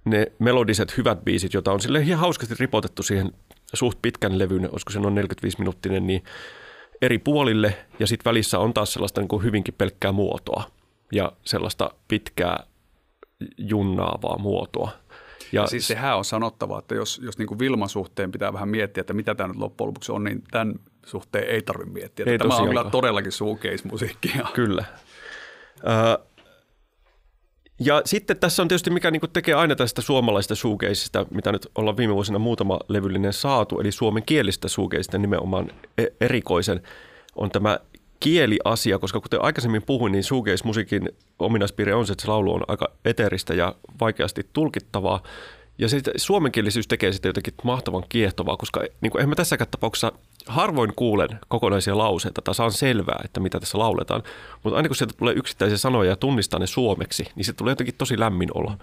ne 0.06 0.32
melodiset 0.40 0.98
hyvät 0.98 1.24
biisit, 1.24 1.54
joita 1.54 1.72
on 1.72 1.82
sille 1.82 2.00
ihan 2.00 2.20
hauskasti 2.20 2.56
ripotettu 2.60 3.04
siihen 3.04 3.32
suht 3.74 4.00
pitkän 4.02 4.40
levyn, 4.40 4.70
olisiko 4.72 4.92
se 4.92 5.00
noin 5.00 5.16
45 5.16 5.60
minuuttinen, 5.60 6.08
niin 6.08 6.24
eri 7.02 7.20
puolille 7.20 7.78
ja 8.00 8.08
sitten 8.08 8.30
välissä 8.30 8.60
on 8.60 8.74
taas 8.74 8.94
sellaista 8.94 9.22
niin 9.22 9.28
kuin 9.28 9.44
hyvinkin 9.44 9.74
pelkkää 9.74 10.12
muotoa 10.12 10.64
ja 11.12 11.32
sellaista 11.46 11.92
pitkää 12.08 12.64
junnaavaa 13.58 14.38
muotoa. 14.38 14.92
Ja, 15.52 15.62
ja 15.62 15.68
siis 15.68 15.88
sehän 15.88 16.18
on 16.18 16.26
sanottava, 16.26 16.80
että 16.80 16.96
jos, 16.96 17.22
jos 17.24 17.38
niin 17.38 17.48
kuin 17.48 17.60
Vilman 17.60 17.90
suhteen 17.90 18.32
pitää 18.32 18.54
vähän 18.54 18.70
miettiä, 18.70 19.02
että 19.02 19.14
mitä 19.14 19.36
tämä 19.36 19.48
nyt 19.48 19.58
loppujen 19.58 19.88
lopuksi 19.88 20.12
on, 20.12 20.24
niin 20.24 20.44
tämän 20.52 20.76
suhteen 21.06 21.48
ei 21.48 21.62
tarvitse 21.62 21.94
miettiä. 21.94 22.26
Ei 22.28 22.38
tämä 22.38 22.56
on 22.56 22.68
kyllä 22.68 22.84
todellakin 22.84 23.32
suukeismusiikkia. 23.32 24.48
Kyllä. 24.54 24.86
Ö, 25.78 26.26
ja 27.80 28.02
sitten 28.06 28.38
tässä 28.38 28.62
on 28.62 28.68
tietysti 28.68 28.90
mikä 28.90 29.12
niin 29.12 29.22
tekee 29.34 29.54
aina 29.54 29.76
tästä 29.76 30.02
suomalaisesta 30.02 30.56
suukeisista, 30.56 31.26
mitä 31.32 31.52
nyt 31.52 31.68
ollaan 31.76 31.98
viime 31.98 32.14
vuosina 32.14 32.40
muutama 32.40 32.80
levyllinen 32.88 33.34
saatu, 33.34 33.80
eli 33.80 33.92
suomen 33.92 34.24
kielistä 34.24 34.68
suukeista 34.68 35.18
nimenomaan 35.18 35.72
e- 35.98 36.06
erikoisen, 36.22 36.82
on 37.36 37.52
tämä 37.52 37.80
kieliasia, 38.22 39.00
koska 39.00 39.20
kuten 39.20 39.44
aikaisemmin 39.44 39.84
puhuin, 39.86 40.12
niin 40.12 40.24
suukeismusiikin 40.24 41.10
ominaispiirre 41.40 41.96
on 41.96 42.08
se, 42.08 42.14
että 42.14 42.22
se 42.22 42.28
laulu 42.28 42.54
on 42.54 42.62
aika 42.68 42.88
eteeristä 43.06 43.54
ja 43.54 43.76
vaikeasti 44.02 44.50
tulkittavaa. 44.54 45.24
Ja 45.78 45.90
se 45.90 46.02
suomenkielisyys 46.16 46.88
tekee 46.88 47.12
sitä 47.12 47.28
jotenkin 47.28 47.54
mahtavan 47.64 48.04
kiehtovaa, 48.10 48.58
koska 48.58 48.82
niin 49.02 49.12
kuin, 49.12 49.20
eihän 49.20 49.30
mä 49.30 49.36
tässäkään 49.36 49.72
tapauksessa 49.72 50.12
harvoin 50.46 50.94
kuulen 50.96 51.30
kokonaisia 51.48 51.98
lauseita 51.98 52.42
tai 52.42 52.56
saan 52.56 52.72
selvää, 52.72 53.22
että 53.26 53.40
mitä 53.40 53.60
tässä 53.60 53.80
lauletaan. 53.80 54.24
Mutta 54.64 54.78
aina 54.78 54.90
kun 54.90 54.96
sieltä 54.96 55.14
tulee 55.18 55.34
yksittäisiä 55.34 55.78
sanoja 55.78 56.10
ja 56.10 56.16
tunnistaa 56.16 56.60
ne 56.60 56.68
suomeksi, 56.68 57.26
niin 57.36 57.46
se 57.46 57.54
tulee 57.54 57.72
jotenkin 57.72 57.96
tosi 57.98 58.20
lämmin 58.20 58.50
olla. 58.54 58.78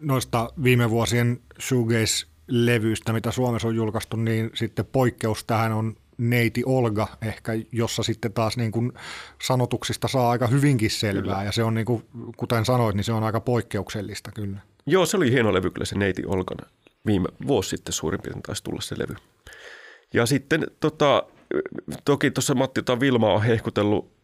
Noista 0.00 0.52
viime 0.62 0.90
vuosien 0.90 1.40
shoegaze-levyistä, 1.60 3.12
mitä 3.12 3.30
Suomessa 3.30 3.68
on 3.68 3.76
julkaistu, 3.76 4.16
niin 4.16 4.50
sitten 4.54 4.86
poikkeus 4.92 5.44
tähän 5.44 5.72
on 5.72 5.96
neiti 6.18 6.62
Olga 6.66 7.08
ehkä, 7.22 7.52
jossa 7.72 8.02
sitten 8.02 8.32
taas 8.32 8.56
niin 8.56 8.72
kuin 8.72 8.92
sanotuksista 9.42 10.08
saa 10.08 10.30
aika 10.30 10.46
hyvinkin 10.46 10.90
selvää. 10.90 11.22
Kyllä. 11.22 11.44
Ja 11.44 11.52
se 11.52 11.64
on 11.64 11.74
niin 11.74 11.86
kuin, 11.86 12.04
kuten 12.36 12.64
sanoit, 12.64 12.96
niin 12.96 13.04
se 13.04 13.12
on 13.12 13.24
aika 13.24 13.40
poikkeuksellista 13.40 14.32
kyllä. 14.32 14.58
Joo, 14.86 15.06
se 15.06 15.16
oli 15.16 15.30
hieno 15.30 15.54
levy 15.54 15.70
kyllä 15.70 15.84
se 15.84 15.98
neiti 15.98 16.22
Olgan. 16.26 16.70
Viime 17.06 17.28
vuosi 17.46 17.68
sitten 17.68 17.92
suurin 17.92 18.20
piirtein 18.20 18.42
taisi 18.42 18.64
tulla 18.64 18.80
se 18.80 18.98
levy. 18.98 19.14
Ja 20.14 20.26
sitten 20.26 20.66
tota, 20.80 21.22
toki 22.04 22.30
tuossa 22.30 22.54
Matti 22.54 22.78
jota 22.78 23.00
Vilma 23.00 23.32
on 23.32 23.42
hehkutellut, 23.42 24.14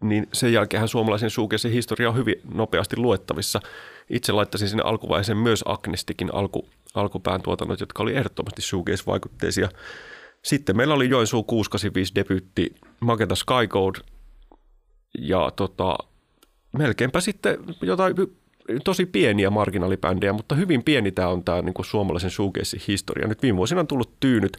niin 0.00 0.26
sen 0.32 0.52
jälkeen 0.52 0.88
suomalaisen 0.88 1.30
suukeisen 1.30 1.72
historia 1.72 2.08
on 2.08 2.16
hyvin 2.16 2.34
nopeasti 2.54 2.96
luettavissa. 2.96 3.60
Itse 4.10 4.32
laittaisin 4.32 4.68
sinne 4.68 4.82
alkuvaiheeseen 4.82 5.38
myös 5.38 5.64
Agnistikin 5.66 6.34
alku, 6.34 6.68
alkupään 6.94 7.42
tuotannot, 7.42 7.80
jotka 7.80 8.02
oli 8.02 8.16
ehdottomasti 8.16 8.62
suukeisvaikutteisia. 8.62 9.68
Sitten 10.44 10.76
meillä 10.76 10.94
oli 10.94 11.08
Joensuu 11.08 11.44
685 11.44 12.14
debyytti 12.14 12.74
Magenta 13.00 13.34
Sky 13.34 13.66
Code 13.68 14.00
ja 15.18 15.50
tota, 15.56 15.98
melkeinpä 16.78 17.20
sitten 17.20 17.58
jotain 17.82 18.14
tosi 18.84 19.06
pieniä 19.06 19.50
marginaalibändejä, 19.50 20.32
mutta 20.32 20.54
hyvin 20.54 20.82
pieni 20.82 21.12
tämä 21.12 21.28
on 21.28 21.44
tämä 21.44 21.62
niin 21.62 21.74
suomalaisen 21.82 22.30
suukeissin 22.30 22.80
historia. 22.88 23.28
Nyt 23.28 23.42
viime 23.42 23.56
vuosina 23.56 23.80
on 23.80 23.86
tullut 23.86 24.20
tyynyt 24.20 24.56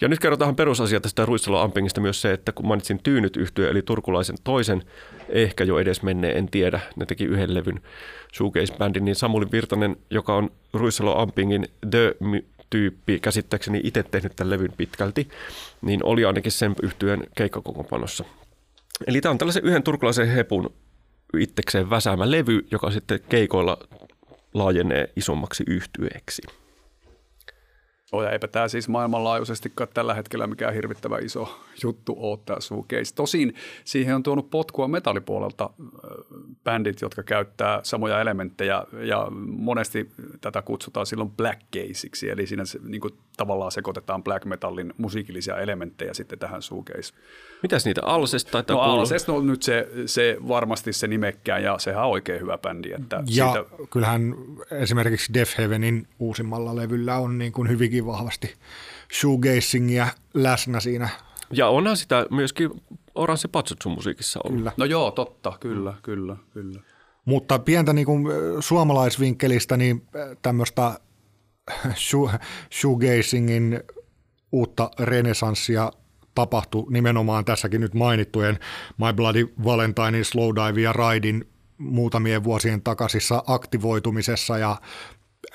ja 0.00 0.08
nyt 0.08 0.18
kerrotaan 0.18 0.56
perusasia 0.56 1.00
tästä 1.00 1.26
Ruissalo 1.26 1.60
Ampingista 1.60 2.00
myös 2.00 2.22
se, 2.22 2.32
että 2.32 2.52
kun 2.52 2.66
mainitsin 2.66 3.00
Tyynyt 3.02 3.36
yhtyö, 3.36 3.70
eli 3.70 3.82
turkulaisen 3.82 4.36
toisen, 4.44 4.82
ehkä 5.28 5.64
jo 5.64 5.78
edes 5.78 6.02
menneen, 6.02 6.36
en 6.36 6.48
tiedä, 6.48 6.80
ne 6.96 7.06
teki 7.06 7.24
yhden 7.24 7.54
levyn 7.54 7.80
suukeisbändin, 8.32 9.04
niin 9.04 9.14
Samuli 9.14 9.46
Virtanen, 9.52 9.96
joka 10.10 10.34
on 10.36 10.50
Ruissalo 10.72 11.18
Ampingin 11.18 11.68
The-tyyppi, 12.72 13.20
käsittääkseni 13.20 13.80
itse 13.84 14.02
tehnyt 14.02 14.36
tämän 14.36 14.50
levyn 14.50 14.72
pitkälti, 14.76 15.28
niin 15.82 16.04
oli 16.04 16.24
ainakin 16.24 16.52
sen 16.52 16.74
yhtyön 16.82 17.22
keikkakokoonpanossa. 17.36 18.24
Eli 19.06 19.20
tämä 19.20 19.30
on 19.30 19.38
tällaisen 19.38 19.64
yhden 19.64 19.82
turkulaisen 19.82 20.28
hepun 20.28 20.74
itsekseen 21.38 21.90
väsäämä 21.90 22.30
levy, 22.30 22.66
joka 22.70 22.90
sitten 22.90 23.20
keikoilla 23.28 23.78
laajenee 24.54 25.12
isommaksi 25.16 25.64
yhtyeeksi. 25.66 26.42
Oh, 28.12 28.22
ja 28.22 28.30
eipä 28.30 28.48
tämä 28.48 28.68
siis 28.68 28.88
maailmanlaajuisestikaan 28.88 29.88
tällä 29.94 30.14
hetkellä 30.14 30.46
mikään 30.46 30.74
hirvittävä 30.74 31.18
iso 31.18 31.58
juttu 31.82 32.14
ole 32.18 32.38
tämä 32.44 32.60
suukeis. 32.60 33.12
Tosin 33.12 33.54
siihen 33.84 34.14
on 34.14 34.22
tuonut 34.22 34.50
potkua 34.50 34.88
metallipuolelta 34.88 35.70
bändit, 36.64 37.00
jotka 37.00 37.22
käyttää 37.22 37.80
samoja 37.82 38.20
elementtejä 38.20 38.84
ja 39.00 39.26
monesti 39.46 40.10
tätä 40.40 40.62
kutsutaan 40.62 41.06
silloin 41.06 41.30
black 41.30 41.60
caseiksi, 41.76 42.30
eli 42.30 42.46
siinä 42.46 42.64
se, 42.64 42.78
niin 42.84 43.00
kuin, 43.00 43.14
tavallaan 43.36 43.72
sekoitetaan 43.72 44.24
black 44.24 44.44
metallin 44.44 44.94
musiikillisia 44.96 45.58
elementtejä 45.58 46.14
sitten 46.14 46.38
tähän 46.38 46.62
suukeis. 46.62 47.14
Mitäs 47.62 47.84
niitä 47.84 48.00
Alsesta 48.04 48.50
taitaa 48.50 48.76
No 48.76 48.82
Alsesta 48.82 49.32
on 49.32 49.46
nyt 49.46 49.62
se, 49.62 49.88
se 50.06 50.36
varmasti 50.48 50.92
se 50.92 51.06
nimekkään 51.06 51.62
ja 51.62 51.78
sehän 51.78 52.04
on 52.04 52.10
oikein 52.10 52.40
hyvä 52.40 52.58
bändi. 52.58 52.92
Että 52.92 53.22
ja 53.26 53.52
siitä... 53.52 53.86
kyllähän 53.90 54.34
esimerkiksi 54.70 55.34
Death 55.34 55.58
Heavenin 55.58 56.08
uusimmalla 56.18 56.76
levyllä 56.76 57.16
on 57.16 57.38
niin 57.38 57.52
kuin 57.52 57.68
hyvinkin 57.68 58.06
vahvasti 58.06 58.54
shoegazingia 59.20 60.06
läsnä 60.34 60.80
siinä. 60.80 61.08
Ja 61.52 61.68
onhan 61.68 61.96
sitä 61.96 62.26
myöskin 62.30 62.70
Oranssi 63.14 63.48
Patsutsu 63.48 63.88
musiikissa 63.88 64.40
ollut. 64.44 64.58
Kyllä. 64.58 64.72
No 64.76 64.84
joo, 64.84 65.10
totta, 65.10 65.52
kyllä, 65.60 65.94
kyllä, 66.02 66.36
kyllä. 66.52 66.80
Mutta 67.24 67.58
pientä 67.58 67.92
niin 67.92 68.06
kuin 68.06 68.26
suomalaisvinkkelistä 68.60 69.76
niin 69.76 70.06
tämmöistä 70.42 71.00
shoegazingin 72.70 73.80
uutta 74.52 74.90
renesanssia 75.00 75.92
tapahtui 76.34 76.86
nimenomaan 76.90 77.44
tässäkin 77.44 77.80
nyt 77.80 77.94
mainittujen 77.94 78.58
My 78.98 79.12
Bloody 79.16 79.52
Valentine, 79.64 80.24
Slowdive 80.24 80.80
ja 80.80 80.92
Raidin 80.92 81.48
muutamien 81.78 82.44
vuosien 82.44 82.82
takaisissa 82.82 83.42
aktivoitumisessa 83.46 84.58
ja 84.58 84.76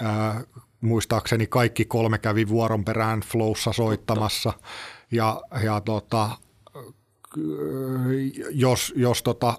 ää, 0.02 0.42
muistaakseni 0.82 1.48
kaikki 1.48 1.86
kolme 1.86 2.18
kävi 2.18 2.48
vuoron 2.48 2.86
perään 2.86 3.22
Flowssa 3.22 3.74
soittamassa. 3.74 4.54
Ja, 5.12 5.42
ja 5.64 5.82
tota, 5.82 6.30
jos, 8.52 8.94
jos 8.96 9.24
tota, 9.24 9.54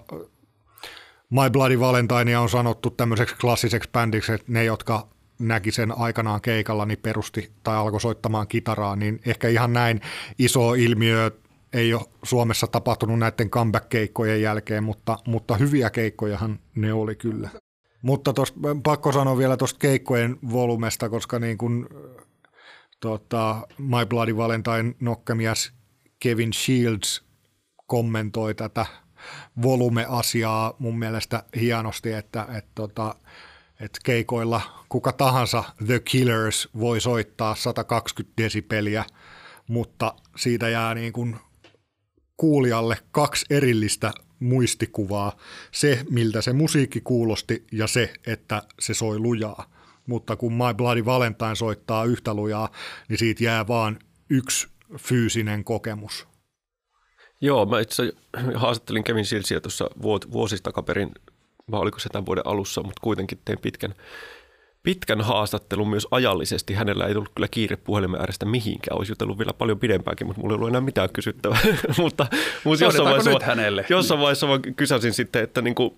My 1.29 1.49
Bloody 1.51 1.79
Valentine 1.79 2.37
on 2.37 2.49
sanottu 2.49 2.89
tämmöiseksi 2.89 3.35
klassiseksi 3.35 3.89
bändiksi, 3.91 4.33
että 4.33 4.51
ne, 4.51 4.63
jotka 4.63 5.07
näki 5.39 5.71
sen 5.71 5.97
aikanaan 5.97 6.41
keikalla, 6.41 6.85
niin 6.85 6.99
perusti 7.01 7.51
tai 7.63 7.75
alkoi 7.75 8.01
soittamaan 8.01 8.47
kitaraa, 8.47 8.95
niin 8.95 9.21
ehkä 9.25 9.47
ihan 9.47 9.73
näin 9.73 10.01
iso 10.39 10.73
ilmiö 10.73 11.31
ei 11.73 11.93
ole 11.93 12.05
Suomessa 12.23 12.67
tapahtunut 12.67 13.19
näiden 13.19 13.49
comeback-keikkojen 13.49 14.41
jälkeen, 14.41 14.83
mutta, 14.83 15.17
mutta 15.27 15.57
hyviä 15.57 15.89
keikkojahan 15.89 16.59
ne 16.75 16.93
oli 16.93 17.15
kyllä. 17.15 17.49
Mutta 18.01 18.33
tos, 18.33 18.53
pakko 18.83 19.11
sanoa 19.11 19.37
vielä 19.37 19.57
tuosta 19.57 19.79
keikkojen 19.79 20.37
volumesta, 20.51 21.09
koska 21.09 21.39
niin 21.39 21.57
kun, 21.57 21.89
tota, 22.99 23.67
My 23.77 24.05
Bloody 24.09 24.37
Valentine 24.37 24.93
nokkamies 24.99 25.71
Kevin 26.19 26.53
Shields 26.53 27.23
kommentoi 27.87 28.55
tätä 28.55 28.85
volume-asiaa 29.61 30.73
mun 30.79 30.99
mielestä 30.99 31.43
hienosti, 31.59 32.11
että, 32.11 32.47
että 32.57 32.71
tota, 32.75 33.15
että 33.79 33.99
keikoilla 34.03 34.61
kuka 34.89 35.11
tahansa 35.11 35.63
The 35.85 35.99
Killers 35.99 36.69
voi 36.79 37.01
soittaa 37.01 37.55
120 37.55 38.43
desibeliä, 38.43 39.05
mutta 39.67 40.13
siitä 40.35 40.69
jää 40.69 40.95
niin 40.95 41.13
kuin 41.13 41.35
kuulijalle 42.37 42.97
kaksi 43.11 43.45
erillistä 43.49 44.11
muistikuvaa. 44.39 45.37
Se, 45.71 46.05
miltä 46.09 46.41
se 46.41 46.53
musiikki 46.53 47.01
kuulosti 47.01 47.67
ja 47.71 47.87
se, 47.87 48.13
että 48.27 48.61
se 48.79 48.93
soi 48.93 49.19
lujaa. 49.19 49.65
Mutta 50.07 50.35
kun 50.35 50.53
My 50.53 50.73
Bloody 50.77 51.05
Valentine 51.05 51.55
soittaa 51.55 52.05
yhtä 52.05 52.33
lujaa, 52.33 52.71
niin 53.09 53.17
siitä 53.17 53.43
jää 53.43 53.67
vaan 53.67 53.99
yksi 54.29 54.67
fyysinen 54.97 55.63
kokemus. 55.63 56.27
Joo, 57.41 57.65
mä 57.65 57.79
itse 57.79 58.13
haastattelin 58.55 59.03
Kevin 59.03 59.25
Silsiä 59.25 59.59
tuossa 59.59 59.89
vuosista 60.31 60.63
takaperin 60.63 61.11
vai 61.71 61.79
oliko 61.79 61.99
se 61.99 62.09
tämän 62.09 62.25
vuoden 62.25 62.47
alussa, 62.47 62.83
mutta 62.83 62.99
kuitenkin 63.01 63.39
tein 63.45 63.59
pitkän, 63.59 63.93
pitkän 64.83 65.21
haastattelun 65.21 65.89
myös 65.89 66.07
ajallisesti. 66.11 66.73
Hänellä 66.73 67.05
ei 67.05 67.13
tullut 67.13 67.31
kyllä 67.35 67.47
kiire 67.47 67.75
puhelimen 67.75 68.19
äärestä 68.19 68.45
mihinkään. 68.45 68.97
Olisi 68.97 69.11
jutellut 69.11 69.37
vielä 69.37 69.53
paljon 69.53 69.79
pidempäänkin, 69.79 70.27
mutta 70.27 70.41
mulla 70.41 70.53
ei 70.53 70.55
ollut 70.55 70.69
enää 70.69 70.81
mitään 70.81 71.09
kysyttävää. 71.09 71.59
mutta 71.97 72.27
mutta 72.63 72.83
jossain 72.85 73.05
vaiheessa, 73.05 73.29
nyt 73.29 73.43
hänelle? 73.43 73.85
jossain 73.89 74.19
vaiheessa 74.19 74.47
vaan 74.47 74.61
kysäsin 74.61 75.13
sitten, 75.13 75.43
että 75.43 75.61
niin 75.61 75.75
kuin, 75.75 75.93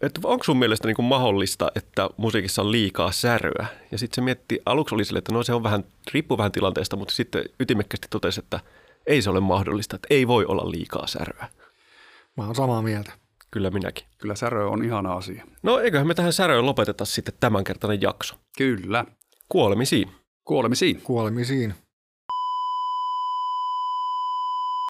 että 0.00 0.20
onko 0.24 0.44
sun 0.44 0.58
mielestä 0.58 0.88
niin 0.88 0.96
kuin 0.96 1.06
mahdollista, 1.06 1.72
että 1.74 2.10
musiikissa 2.16 2.62
on 2.62 2.72
liikaa 2.72 3.12
säröä? 3.12 3.66
Ja 3.92 3.98
sitten 3.98 4.14
se 4.14 4.20
mietti, 4.20 4.60
aluksi 4.66 4.94
oli 4.94 5.04
sille, 5.04 5.18
että 5.18 5.32
no 5.32 5.42
se 5.42 5.54
on 5.54 5.62
vähän, 5.62 5.84
riippuu 6.12 6.38
vähän 6.38 6.52
tilanteesta, 6.52 6.96
mutta 6.96 7.14
sitten 7.14 7.44
ytimekkästi 7.60 8.06
totesi, 8.10 8.40
että 8.40 8.60
ei 9.06 9.22
se 9.22 9.30
ole 9.30 9.40
mahdollista, 9.40 9.96
että 9.96 10.06
ei 10.10 10.28
voi 10.28 10.44
olla 10.44 10.70
liikaa 10.70 11.06
säröä. 11.06 11.48
Mä 12.36 12.44
oon 12.44 12.54
samaa 12.54 12.82
mieltä. 12.82 13.12
Kyllä 13.50 13.70
minäkin. 13.70 14.06
Kyllä 14.18 14.34
särö 14.34 14.66
on 14.66 14.84
ihana 14.84 15.12
asia. 15.12 15.44
No 15.62 15.78
eiköhän 15.78 16.06
me 16.06 16.14
tähän 16.14 16.32
säröön 16.32 16.66
lopeteta 16.66 17.04
sitten 17.04 17.34
tämänkertainen 17.40 18.02
jakso. 18.02 18.34
Kyllä. 18.58 19.04
Kuolemisiin. 19.48 20.10
Kuolemisiin. 20.44 21.00
Kuolemisiin. 21.00 21.74